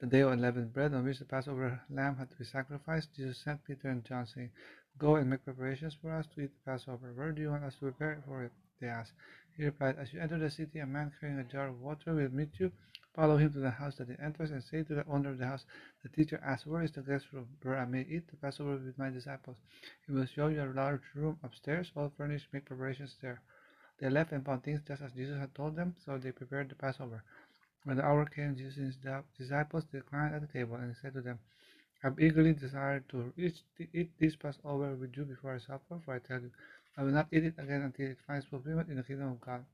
[0.00, 3.14] the day of unleavened bread on which the Passover lamb had to be sacrificed.
[3.14, 4.50] Jesus sent Peter and John, saying,
[4.98, 7.12] Go and make preparations for us to eat the Passover.
[7.14, 8.52] Where do you want us to prepare for it?
[8.80, 9.12] They asked.
[9.56, 12.28] He replied, As you enter the city, a man carrying a jar of water will
[12.28, 12.72] meet you.
[13.14, 15.46] Follow him to the house that he enters, and say to the owner of the
[15.46, 15.64] house,
[16.02, 18.98] The teacher asks, Where is the guest room where I may eat the Passover with
[18.98, 19.56] my disciples?
[20.06, 22.48] He will show you a large room upstairs, all furnished.
[22.52, 23.40] Make preparations there.
[24.00, 26.74] They left and found things just as Jesus had told them, so they prepared the
[26.74, 27.22] Passover.
[27.84, 28.96] When the hour came, Jesus and his
[29.38, 31.38] disciples reclined at the table, and said to them,
[32.02, 36.18] I have eagerly desired to eat this Passover with you before I suffer, for I
[36.18, 36.50] tell you,
[36.96, 39.64] I will not eat it again until it finds fulfillment in the kingdom of God.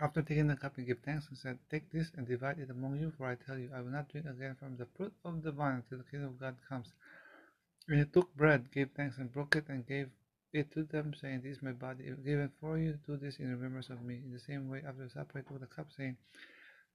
[0.00, 2.98] After taking the cup, he gave thanks and said, Take this and divide it among
[2.98, 5.52] you, for I tell you, I will not drink again from the fruit of the
[5.52, 6.92] vine until the kingdom of God comes.
[7.88, 10.08] And he took bread, gave thanks, and broke it, and gave
[10.54, 12.98] it to them, saying, This is my body given for you.
[13.06, 14.22] Do this in remembrance of me.
[14.24, 16.16] In the same way, after supper, he took the cup, saying,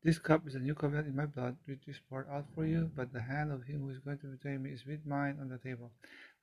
[0.03, 2.91] This cup is a new covenant in my blood, which is poured out for you.
[2.95, 5.49] But the hand of him who is going to betray me is with mine on
[5.49, 5.91] the table.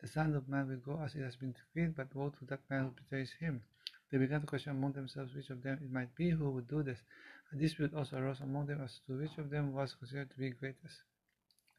[0.01, 2.69] The Son of Man will go as it has been decreed, but woe to that
[2.69, 3.63] man who betrays him.
[4.11, 6.83] They began to question among themselves which of them it might be who would do
[6.83, 7.03] this.
[7.53, 10.51] A dispute also arose among them as to which of them was considered to be
[10.51, 11.03] greatest.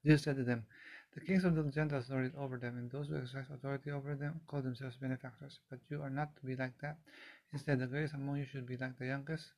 [0.06, 0.66] Jesus said to them,
[1.14, 4.16] The kings of the Gentiles lord it over them, and those who exercise authority over
[4.16, 5.60] them call themselves benefactors.
[5.70, 6.98] But you are not to be like that.
[7.54, 9.52] Instead, the greatest among you should be like the youngest,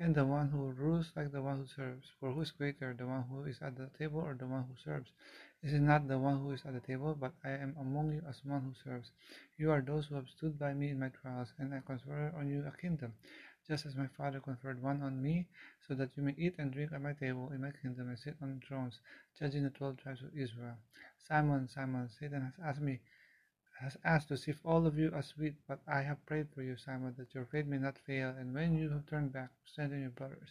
[0.00, 2.08] and the one who rules like the one who serves.
[2.20, 4.76] For who is greater, the one who is at the table or the one who
[4.84, 5.10] serves?
[5.62, 8.22] This is not the one who is at the table, but I am among you
[8.28, 9.10] as one who serves?
[9.56, 12.48] You are those who have stood by me in my trials, and I confer on
[12.48, 13.12] you a kingdom,
[13.66, 15.48] just as my Father conferred one on me,
[15.88, 18.36] so that you may eat and drink at my table in my kingdom and sit
[18.40, 19.00] on thrones,
[19.36, 20.76] judging the twelve tribes of Israel.
[21.26, 23.00] Simon, Simon, Satan has asked me
[23.80, 26.76] has asked to sift all of you as wheat, but I have prayed for you,
[26.76, 30.00] Simon, that your faith may not fail, and when you have turned back, send strengthen
[30.00, 30.50] your brothers.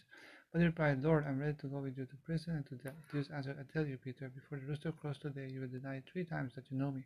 [0.50, 2.76] But he replied, Lord, I am ready to go with you to prison and to
[2.76, 2.96] death.
[3.12, 6.24] Jesus answered, I tell you, Peter, before the rooster crows today, you will deny three
[6.24, 7.04] times that you know me.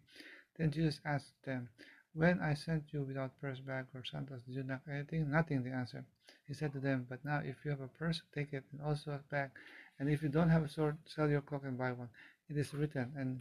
[0.57, 1.69] Then Jesus asked them,
[2.15, 5.29] When I sent you without purse, bag, or sandals, did you lack anything?
[5.29, 6.05] Nothing, they answered.
[6.47, 9.11] He said to them, But now, if you have a purse, take it, and also
[9.13, 9.51] a bag.
[9.99, 12.11] And if you don't have a sword, sell your cloak and buy one.
[12.49, 13.41] It is written, and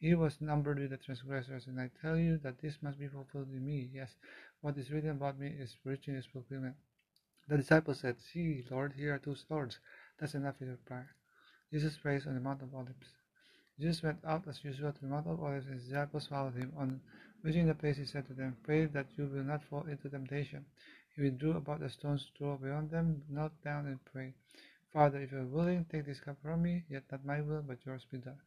[0.00, 3.48] he was numbered with the transgressors, and I tell you that this must be fulfilled
[3.52, 3.90] in me.
[3.92, 4.16] Yes,
[4.60, 6.76] what is written about me is reaching its fulfillment.
[7.48, 9.78] The disciples said, See, Lord, here are two swords.
[10.20, 11.08] That's enough, he prayer.
[11.72, 13.14] Jesus prays on the Mount of Olives.
[13.78, 16.72] Jesus went out as usual to the Mount of Olives, and his disciples followed him.
[16.76, 17.00] On
[17.42, 20.64] reaching the place, he said to them, Pray that you will not fall into temptation.
[21.16, 24.34] He withdrew about the stones throw beyond them, knelt down, and prayed,
[24.92, 27.84] Father, if you are willing, take this cup from me, yet not my will, but
[27.84, 28.38] yours be done.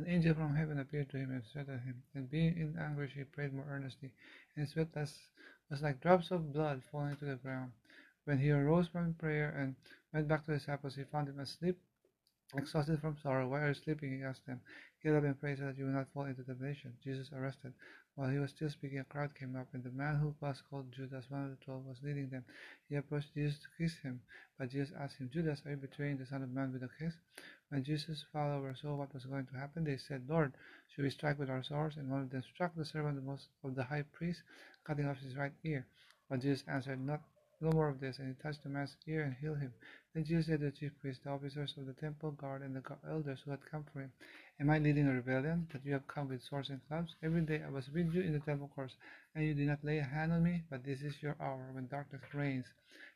[0.00, 2.02] An angel from heaven appeared to him and said to him.
[2.14, 4.10] And being in anguish, he prayed more earnestly,
[4.56, 7.72] and his sweat was like drops of blood falling to the ground.
[8.24, 9.74] When he arose from prayer and
[10.14, 11.78] went back to the disciples, he found them asleep,
[12.56, 13.46] exhausted from sorrow.
[13.48, 14.16] Why are you sleeping?
[14.16, 14.62] He asked them.
[15.02, 16.94] Get up and pray so that you will not fall into temptation.
[17.04, 17.74] Jesus arrested.
[18.14, 20.92] While he was still speaking, a crowd came up, and the man who was called
[20.92, 22.46] Judas, one of the twelve, was leading them.
[22.88, 24.22] He approached Jesus to kiss him,
[24.58, 27.14] but Jesus asked him, Judas, are you betraying the Son of Man with a kiss?
[27.70, 30.52] When Jesus' followers saw what was going to happen, they said, Lord,
[30.88, 31.96] should we strike with our swords?
[31.96, 33.22] And one of them struck the servant
[33.62, 34.42] of the high priest,
[34.82, 35.86] cutting off his right ear.
[36.28, 37.22] But Jesus answered, Not
[37.60, 39.72] no more of this, and he touched the man's ear and healed him.
[40.12, 42.82] Then Jesus said to the chief priests, the officers of the temple guard, and the
[43.08, 44.10] elders who had come for him,
[44.58, 47.14] Am I leading a rebellion, that you have come with swords and clubs?
[47.22, 48.96] Every day I was with you in the temple courts,
[49.34, 51.86] and you did not lay a hand on me, but this is your hour when
[51.86, 52.66] darkness reigns.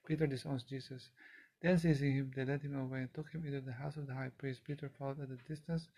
[0.06, 1.08] Peter disowns Jesus.
[1.64, 4.12] Then seizing him, they led him away and took him into the house of the
[4.12, 4.60] high priest.
[4.64, 5.88] Peter followed at a distance.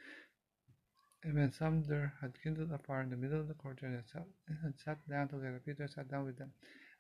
[1.24, 4.04] And when some there had kindled a fire in the middle of the courtyard and
[4.06, 4.26] sat,
[4.62, 6.52] and sat down together, Peter sat down with them.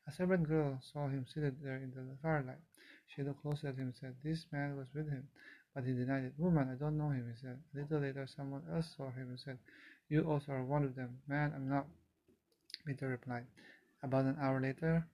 [0.08, 2.58] A servant girl saw him seated there in the firelight.
[3.06, 5.28] She looked closely at him and said, This man was with him.
[5.72, 6.34] But he denied it.
[6.36, 7.60] Woman, I don't know him, he said.
[7.72, 9.58] A little later, someone else saw him and said,
[10.08, 11.18] You also are one of them.
[11.28, 11.86] Man, I'm not.
[12.84, 13.46] Peter replied.
[14.02, 15.06] About an hour later,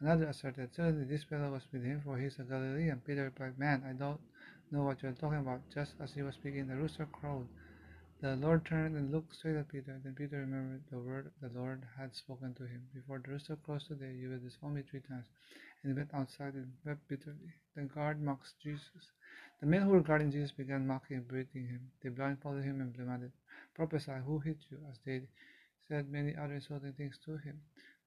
[0.00, 3.00] another asserted, Certainly this fellow was with him, for he is a Galilean.
[3.06, 4.20] Peter replied, Man, I don't
[4.70, 5.60] know what you are talking about.
[5.74, 7.48] Just as he was speaking, the rooster crowed.
[8.20, 10.00] The Lord turned and looked straight at Peter.
[10.02, 12.82] Then Peter remembered the word the Lord had spoken to him.
[12.92, 15.26] Before the rooster crows today, you will disown me three times.
[15.82, 17.54] And he went outside and wept bitterly.
[17.76, 19.12] The guard mocks Jesus.
[19.60, 21.92] The men who were guarding Jesus began mocking and beating him.
[22.02, 23.30] They blindfolded him and demanded,
[23.74, 24.78] Prophesy, who hit you?
[24.90, 25.22] As they
[25.86, 27.60] said many other insulting things to him.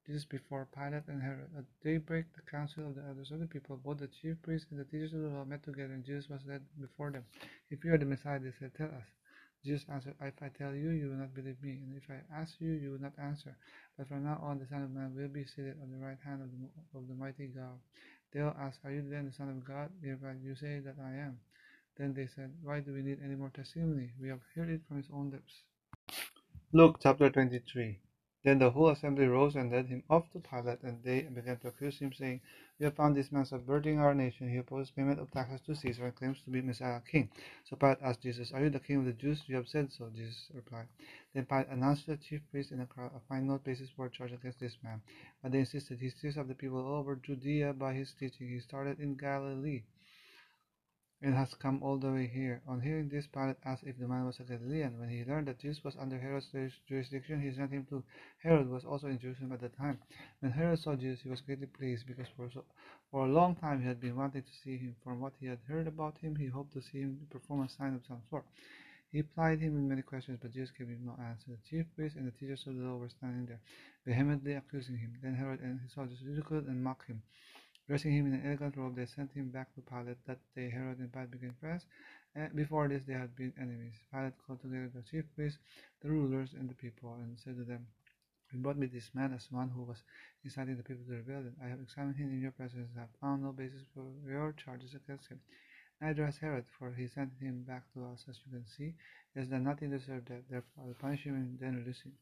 [0.08, 1.50] This is before Pilate and Herod.
[1.56, 4.80] At daybreak, the council of the elders of the people, both the chief priests and
[4.80, 7.24] the teachers of the law, met together, and Jesus was led before them.
[7.70, 9.06] If you are the Messiah, they said, Tell us.
[9.64, 12.56] Jesus answered, If I tell you, you will not believe me, and if I ask
[12.60, 13.56] you, you will not answer.
[13.96, 16.42] But from now on, the Son of Man will be seated on the right hand
[16.42, 17.78] of the, of the mighty God.
[18.34, 19.92] They will ask, Are you then the Son of God?
[20.02, 21.38] Replied, You say that I am.
[21.96, 24.10] Then they said, Why do we need any more testimony?
[24.20, 25.54] We have heard it from his own lips.
[26.74, 28.00] Luke chapter 23
[28.44, 31.68] then the whole assembly rose and led him off to Pilate, and they began to
[31.68, 32.42] accuse him, saying,
[32.80, 34.50] We have found this man subverting our nation.
[34.50, 37.30] He opposes payment of taxes to Caesar and claims to be Messiah king.
[37.66, 39.44] So Pilate asked Jesus, Are you the king of the Jews?
[39.46, 40.10] You have said so.
[40.16, 40.88] Jesus replied.
[41.34, 44.10] Then Pilate announced to the chief priests and the crowd, find no basis for a
[44.10, 45.02] charge against this man.
[45.44, 48.50] But they insisted, He stirs up the people all over Judea by his teaching.
[48.50, 49.84] He started in Galilee
[51.22, 52.62] and has come all the way here.
[52.68, 55.00] On hearing this, Pilate asked if the man was a Galilean.
[55.00, 56.50] When he learned that Jesus was under Herod's
[56.88, 58.04] jurisdiction, he sent him to
[58.42, 60.00] Herod, who was also in Jerusalem at the time.
[60.40, 62.64] When Herod saw Jesus, he was greatly pleased, because for, so,
[63.12, 64.96] for a long time he had been wanting to see him.
[65.04, 67.94] From what he had heard about him, he hoped to see him perform a sign
[67.94, 68.46] of some sort.
[69.12, 71.48] He plied him with many questions, but Jesus gave him no answer.
[71.50, 73.60] The chief priests and the teachers of the law were standing there,
[74.08, 75.14] vehemently accusing him.
[75.22, 77.22] Then Herod and his soldiers ridiculed and mocked him.
[77.92, 80.26] Dressing him in an elegant robe, they sent him back to Pilate.
[80.26, 81.86] That day Herod and Pilate became friends,
[82.34, 83.96] and before this they had been enemies.
[84.10, 85.60] Pilate called together the chief priests,
[86.02, 87.86] the rulers, and the people, and said to them,
[88.54, 90.04] You brought me this man as one who was
[90.46, 91.54] inciting the people to rebellion.
[91.62, 94.94] I have examined him in your presence and have found no basis for your charges
[94.94, 95.42] against him.
[96.00, 98.96] Neither has Herod, for he sent him back to us, as you can see.
[99.34, 100.48] He has done nothing to deserve death.
[100.50, 102.14] Therefore, I will punish him and then release him.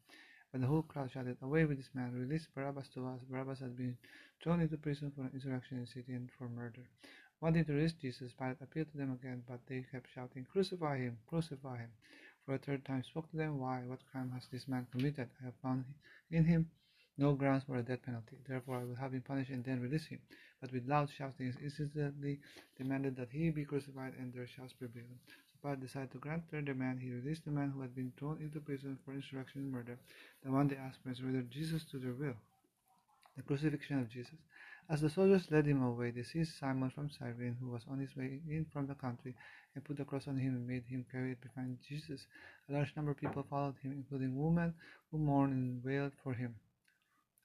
[0.50, 2.12] But the whole crowd shouted, Away with this man!
[2.12, 3.20] Release Barabbas to us!
[3.30, 3.96] Barabbas had been
[4.42, 6.82] thrown into prison for insurrection in the and for murder.
[7.40, 11.18] Wanting to release Jesus, Pilate appealed to them again, but they kept shouting, Crucify him!
[11.26, 11.90] Crucify him!
[12.44, 13.82] For a third time spoke to them, Why?
[13.86, 15.28] What crime has this man committed?
[15.40, 15.84] I have found
[16.30, 16.70] in him
[17.16, 18.38] no grounds for a death penalty.
[18.48, 20.20] Therefore, I will have him punished and then release him.
[20.60, 22.40] But with loud shoutings, instantly
[22.76, 25.18] demanded that he be crucified, and their shouts prevailed.
[25.62, 27.00] Pilate decided to grant their demand.
[27.00, 29.98] He released the man who had been thrown into prison for insurrection and murder.
[30.42, 32.36] The one they asked was whether Jesus to their will.
[33.40, 34.36] The crucifixion of Jesus.
[34.90, 38.14] As the soldiers led him away, they seized Simon from Cyrene, who was on his
[38.14, 39.34] way in from the country,
[39.74, 42.26] and put the cross on him and made him carry it behind Jesus.
[42.68, 44.74] A large number of people followed him, including women
[45.10, 46.56] who mourned and wailed for him.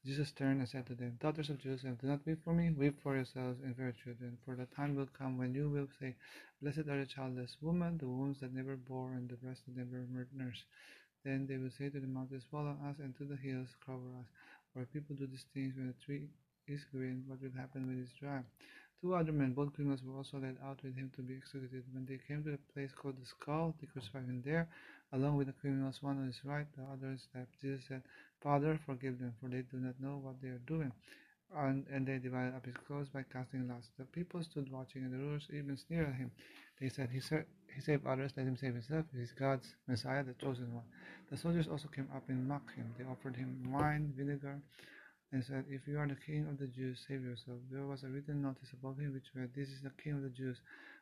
[0.05, 3.01] Jesus turned and said to them, Daughters of Jerusalem, do not weep for me, weep
[3.01, 4.37] for yourselves and for your children.
[4.43, 6.17] For the time will come when you will say,
[6.61, 10.05] Blessed are the childless women, the wombs that never bore, and the breasts that never
[10.33, 10.65] nursed.
[11.23, 14.11] Then they will say to the mountains, Fall on us, and to the hills, cover
[14.19, 14.27] us.
[14.75, 16.27] If people do these things when the tree
[16.67, 18.41] is green, what will happen when it is dry?
[19.01, 21.83] Two other men, both criminals, were also led out with him to be executed.
[21.93, 24.67] When they came to the place called the skull, they crucified him there,
[25.13, 27.51] along with the criminals, one on his right, the other on his left.
[27.61, 28.01] Jesus said,
[28.41, 30.91] Father, forgive them, for they do not know what they are doing.
[31.55, 33.87] And, and they divided up his clothes by casting lots.
[33.99, 36.31] The people stood watching, and the rulers even sneered at him.
[36.79, 39.05] They said, He, sa- he saved others, let him save himself.
[39.13, 40.83] He is God's Messiah, the chosen one.
[41.29, 42.93] The soldiers also came up and mocked him.
[42.97, 44.59] They offered him wine, vinegar,
[45.31, 47.57] and said, If you are the king of the Jews, save yourself.
[47.71, 50.29] There was a written notice above him which read, This is the king of the
[50.29, 50.57] Jews.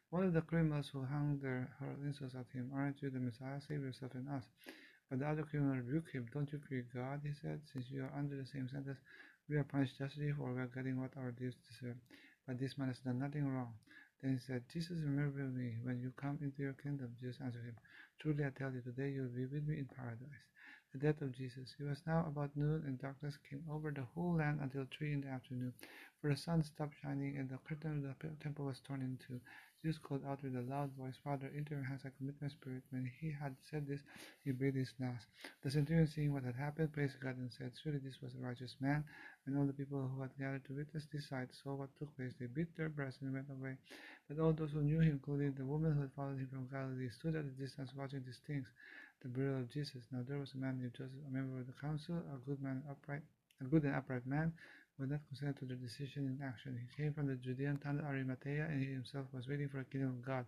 [0.09, 2.71] One of the criminals who hung hurled insults at him.
[2.75, 3.59] Aren't you the Messiah?
[3.67, 4.43] Save yourself and us.
[5.09, 6.27] But the other criminal rebuked him.
[6.33, 8.99] Don't you fear God, he said, since you are under the same sentence.
[9.49, 11.97] We are punished justly, for we are getting what our deeds deserve.
[12.47, 13.73] But this man has done nothing wrong.
[14.23, 17.15] Then he said, Jesus, remember me when you come into your kingdom.
[17.21, 17.77] Jesus answered him,
[18.21, 20.41] Truly I tell you, today you will be with me in paradise.
[20.93, 21.75] the death of Jesus.
[21.79, 25.21] It was now about noon, and darkness came over the whole land until three in
[25.21, 25.73] the afternoon.
[26.23, 29.41] For the sun stopped shining, and the curtain of the temple was torn in two.
[29.81, 32.83] Jesus called out with a loud voice, Father, into your hands I commit my spirit.
[32.91, 33.99] When he had said this,
[34.41, 35.27] he breathed his last.
[35.63, 38.77] The centurion, seeing what had happened, praised God and said, Surely this was a righteous
[38.79, 39.03] man.
[39.45, 42.31] And all the people who had gathered to witness this sight saw what took place,
[42.39, 43.75] they beat their breasts and went away.
[44.29, 47.09] But all those who knew him, including the woman who had followed him from Galilee,
[47.09, 48.65] stood at a distance watching these things,
[49.23, 50.07] the burial of Jesus.
[50.09, 52.81] Now there was a man named Joseph, a member of the council, a good man,
[52.89, 53.23] upright,
[53.59, 54.53] a good and upright man,
[54.99, 56.79] had not consented to their decision in action.
[56.79, 59.85] He came from the Judean town of Arimathea, and he himself was waiting for the
[59.85, 60.45] kingdom of God.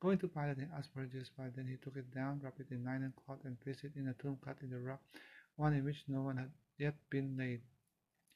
[0.00, 1.50] Going to Pilate, he asked for a Jesus' body.
[1.54, 4.14] Then he took it down, wrapped it in linen cloth, and placed it in a
[4.14, 5.00] tomb cut in the rock,
[5.56, 7.60] one in which no one had yet been laid.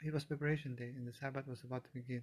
[0.00, 2.22] It was preparation day, and the Sabbath was about to begin.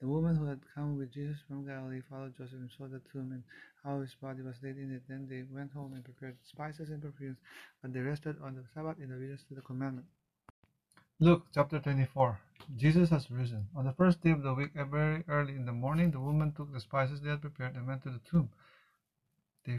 [0.00, 3.32] The woman who had come with Jesus from Galilee followed Joseph and saw the tomb
[3.32, 3.42] and
[3.82, 5.02] how his body was laid in it.
[5.08, 7.38] Then they went home and prepared spices and perfumes,
[7.80, 10.06] but they rested on the Sabbath in obedience to the commandment.
[11.18, 12.38] Luke chapter 24
[12.76, 13.66] Jesus has risen.
[13.74, 16.72] On the first day of the week, very early in the morning, the woman took
[16.74, 18.50] the spices they had prepared and went to the tomb.
[19.64, 19.78] They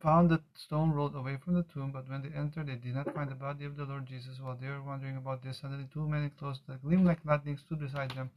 [0.00, 3.14] found the stone rolled away from the tomb, but when they entered, they did not
[3.14, 4.40] find the body of the Lord Jesus.
[4.40, 7.58] While they were wondering about this, suddenly two men in clothes that gleamed like lightning
[7.58, 8.30] stood beside them.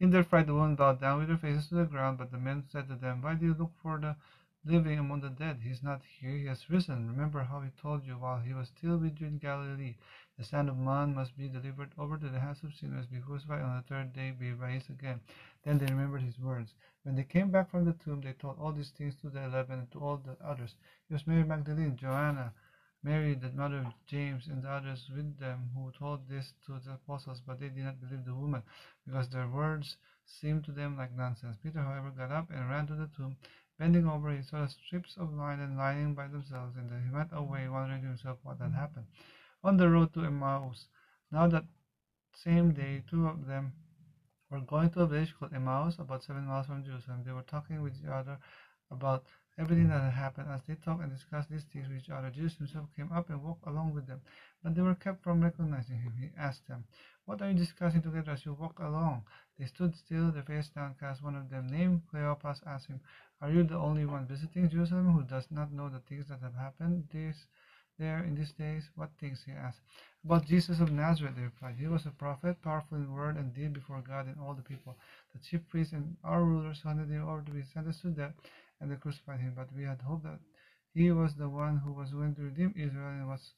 [0.00, 2.38] In their fright, the women bowed down with their faces to the ground, but the
[2.38, 4.16] men said to them, Why do you look for the
[4.64, 5.60] living among the dead?
[5.62, 7.08] He is not here, he has risen.
[7.08, 9.96] Remember how he told you while he was still with you in Galilee.
[10.38, 13.62] The Son of Man must be delivered over to the hands of sinners, be crucified,
[13.62, 15.20] on the third day be raised again.
[15.64, 16.74] Then they remembered his words.
[17.04, 19.78] When they came back from the tomb, they told all these things to the eleven
[19.80, 20.74] and to all the others.
[21.08, 22.52] It was Mary Magdalene, Joanna,
[23.02, 26.94] Mary, the mother of James, and the others with them who told this to the
[26.94, 28.62] apostles, but they did not believe the woman,
[29.06, 31.58] because their words seemed to them like nonsense.
[31.62, 33.36] Peter, however, got up and ran to the tomb.
[33.78, 38.02] Bending over, he saw strips of linen lying by themselves, and he went away, wondering
[38.02, 39.06] to himself what had happened.
[39.64, 40.86] On the road to Emmaus,
[41.32, 41.64] now that
[42.32, 43.72] same day, two of them
[44.50, 47.22] were going to a village called Emmaus, about seven miles from Jerusalem.
[47.24, 48.38] They were talking with each other
[48.90, 49.24] about
[49.58, 50.48] everything that had happened.
[50.50, 53.42] As they talked and discussed these things with each other, Jesus himself came up and
[53.42, 54.20] walked along with them.
[54.62, 56.12] But they were kept from recognizing him.
[56.20, 56.84] He asked them,
[57.24, 59.24] What are you discussing together as you walk along?
[59.58, 61.22] They stood still, their face downcast.
[61.22, 63.00] One of them, named Cleopas, asked him,
[63.40, 66.54] Are you the only one visiting Jerusalem who does not know the things that have
[66.54, 67.46] happened this,
[67.98, 68.88] there in these days?
[68.94, 69.42] What things?
[69.44, 69.80] he asked.
[70.24, 71.76] About Jesus of Nazareth, they replied.
[71.76, 74.96] He was a prophet, powerful in word and deed before God and all the people.
[75.32, 78.34] The chief priests and our rulers handed him over to be sentenced to death
[78.80, 79.54] and they crucified him.
[79.56, 80.40] But we had hoped that
[80.94, 83.52] he was the one who was going to redeem Israel and was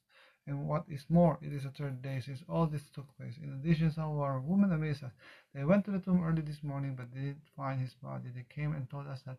[0.47, 3.35] and what is more, it is the third day since all this took place.
[3.43, 5.13] In addition, some of our women amazed us.
[5.55, 8.31] They went to the tomb early this morning, but they didn't find his body.
[8.35, 9.39] They came and told us that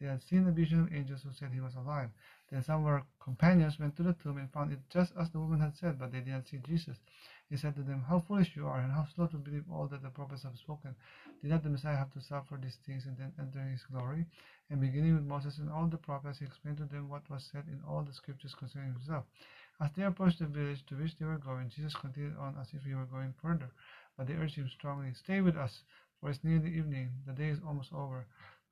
[0.00, 2.10] they had seen a vision of angels who said he was alive.
[2.50, 5.38] Then some of our companions went to the tomb and found it just as the
[5.38, 6.98] woman had said, but they did not see Jesus.
[7.48, 10.02] He said to them, How foolish you are, and how slow to believe all that
[10.02, 10.94] the prophets have spoken.
[11.42, 14.26] Did not the Messiah have to suffer these things and then enter his glory?
[14.70, 17.64] And beginning with Moses and all the prophets, he explained to them what was said
[17.68, 19.24] in all the scriptures concerning himself.
[19.80, 22.84] As they approached the village to which they were going, Jesus continued on as if
[22.84, 23.70] he were going further.
[24.16, 25.82] But they urged him strongly, Stay with us,
[26.20, 28.26] for it's nearly evening, the day is almost over.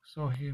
[0.05, 0.53] So he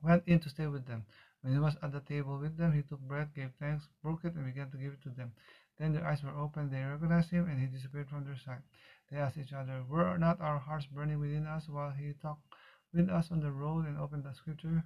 [0.00, 1.04] went in to stay with them.
[1.40, 4.34] When he was at the table with them, he took bread, gave thanks, broke it,
[4.34, 5.32] and began to give it to them.
[5.78, 8.62] Then their eyes were opened, they recognized him, and he disappeared from their sight.
[9.10, 12.54] They asked each other, Were not our hearts burning within us while he talked
[12.92, 14.84] with us on the road and opened the scripture,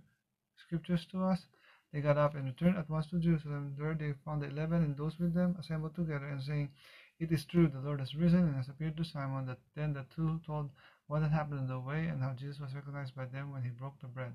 [0.57, 1.47] scriptures to us?
[1.93, 3.75] They got up and returned at once to Jerusalem.
[3.79, 6.71] There they found the eleven and those with them assembled together and saying,
[7.19, 9.47] It is true, the Lord has risen and has appeared to Simon.
[9.47, 10.71] That then the two told
[11.07, 13.69] what had happened on the way and how Jesus was recognized by them when he
[13.69, 14.33] broke the bread.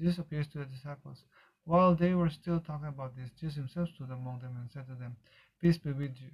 [0.00, 1.24] Jesus appears to the disciples.
[1.64, 4.94] While they were still talking about this, Jesus himself stood among them and said to
[4.94, 5.16] them,
[5.60, 6.30] Peace be with you.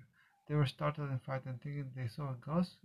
[0.47, 2.77] They were startled and frightened, thinking they saw a ghost.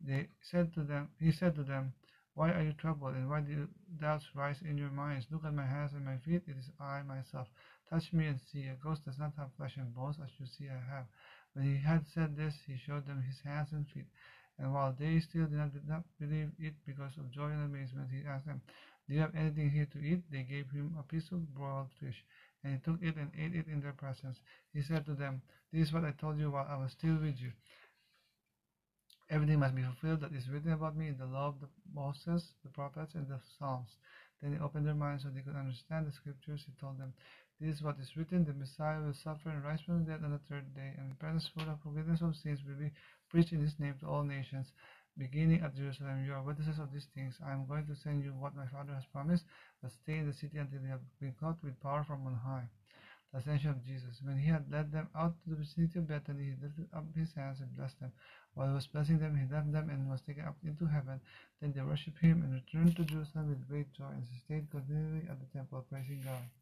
[0.00, 1.92] They said to them, He said to them,
[2.38, 3.66] Why are you troubled, and why do
[4.00, 5.26] doubts rise in your minds?
[5.32, 6.42] Look at my hands and my feet.
[6.46, 7.48] It is I myself.
[7.90, 8.68] Touch me and see.
[8.68, 11.06] A ghost does not have flesh and bones, as you see I have.
[11.54, 14.06] When he had said this, he showed them his hands and feet.
[14.56, 18.08] And while they still did not, did not believe it because of joy and amazement,
[18.12, 18.62] he asked them,
[19.08, 20.22] Do you have anything here to eat?
[20.30, 22.24] They gave him a piece of broiled fish,
[22.62, 24.38] and he took it and ate it in their presence.
[24.72, 25.42] He said to them,
[25.72, 27.50] This is what I told you while I was still with you.
[29.30, 32.54] Everything must be fulfilled that is written about me in the law of the Moses,
[32.62, 33.96] the prophets, and the Psalms.
[34.40, 36.64] Then he opened their minds so they could understand the scriptures.
[36.66, 37.12] He told them,
[37.60, 40.32] This is what is written the Messiah will suffer and rise from the dead on
[40.32, 42.92] the third day, and repentance for the forgiveness of sins will be
[43.30, 44.72] preached in his name to all nations,
[45.18, 46.24] beginning at Jerusalem.
[46.24, 47.38] You are witnesses of these things.
[47.44, 49.44] I am going to send you what my Father has promised,
[49.82, 52.68] but stay in the city until you have been clothed with power from on high.
[53.32, 54.20] the ascension of Jesus.
[54.22, 57.32] When he had led them out to the vicinity of Bethany, he lifted up his
[57.34, 58.12] hands and blessed them.
[58.58, 61.20] While he was blessing them, he left them and was taken up into heaven.
[61.60, 65.38] Then they worshipped him and returned to Jerusalem with great joy and stayed continually at
[65.38, 66.42] the temple, praising God.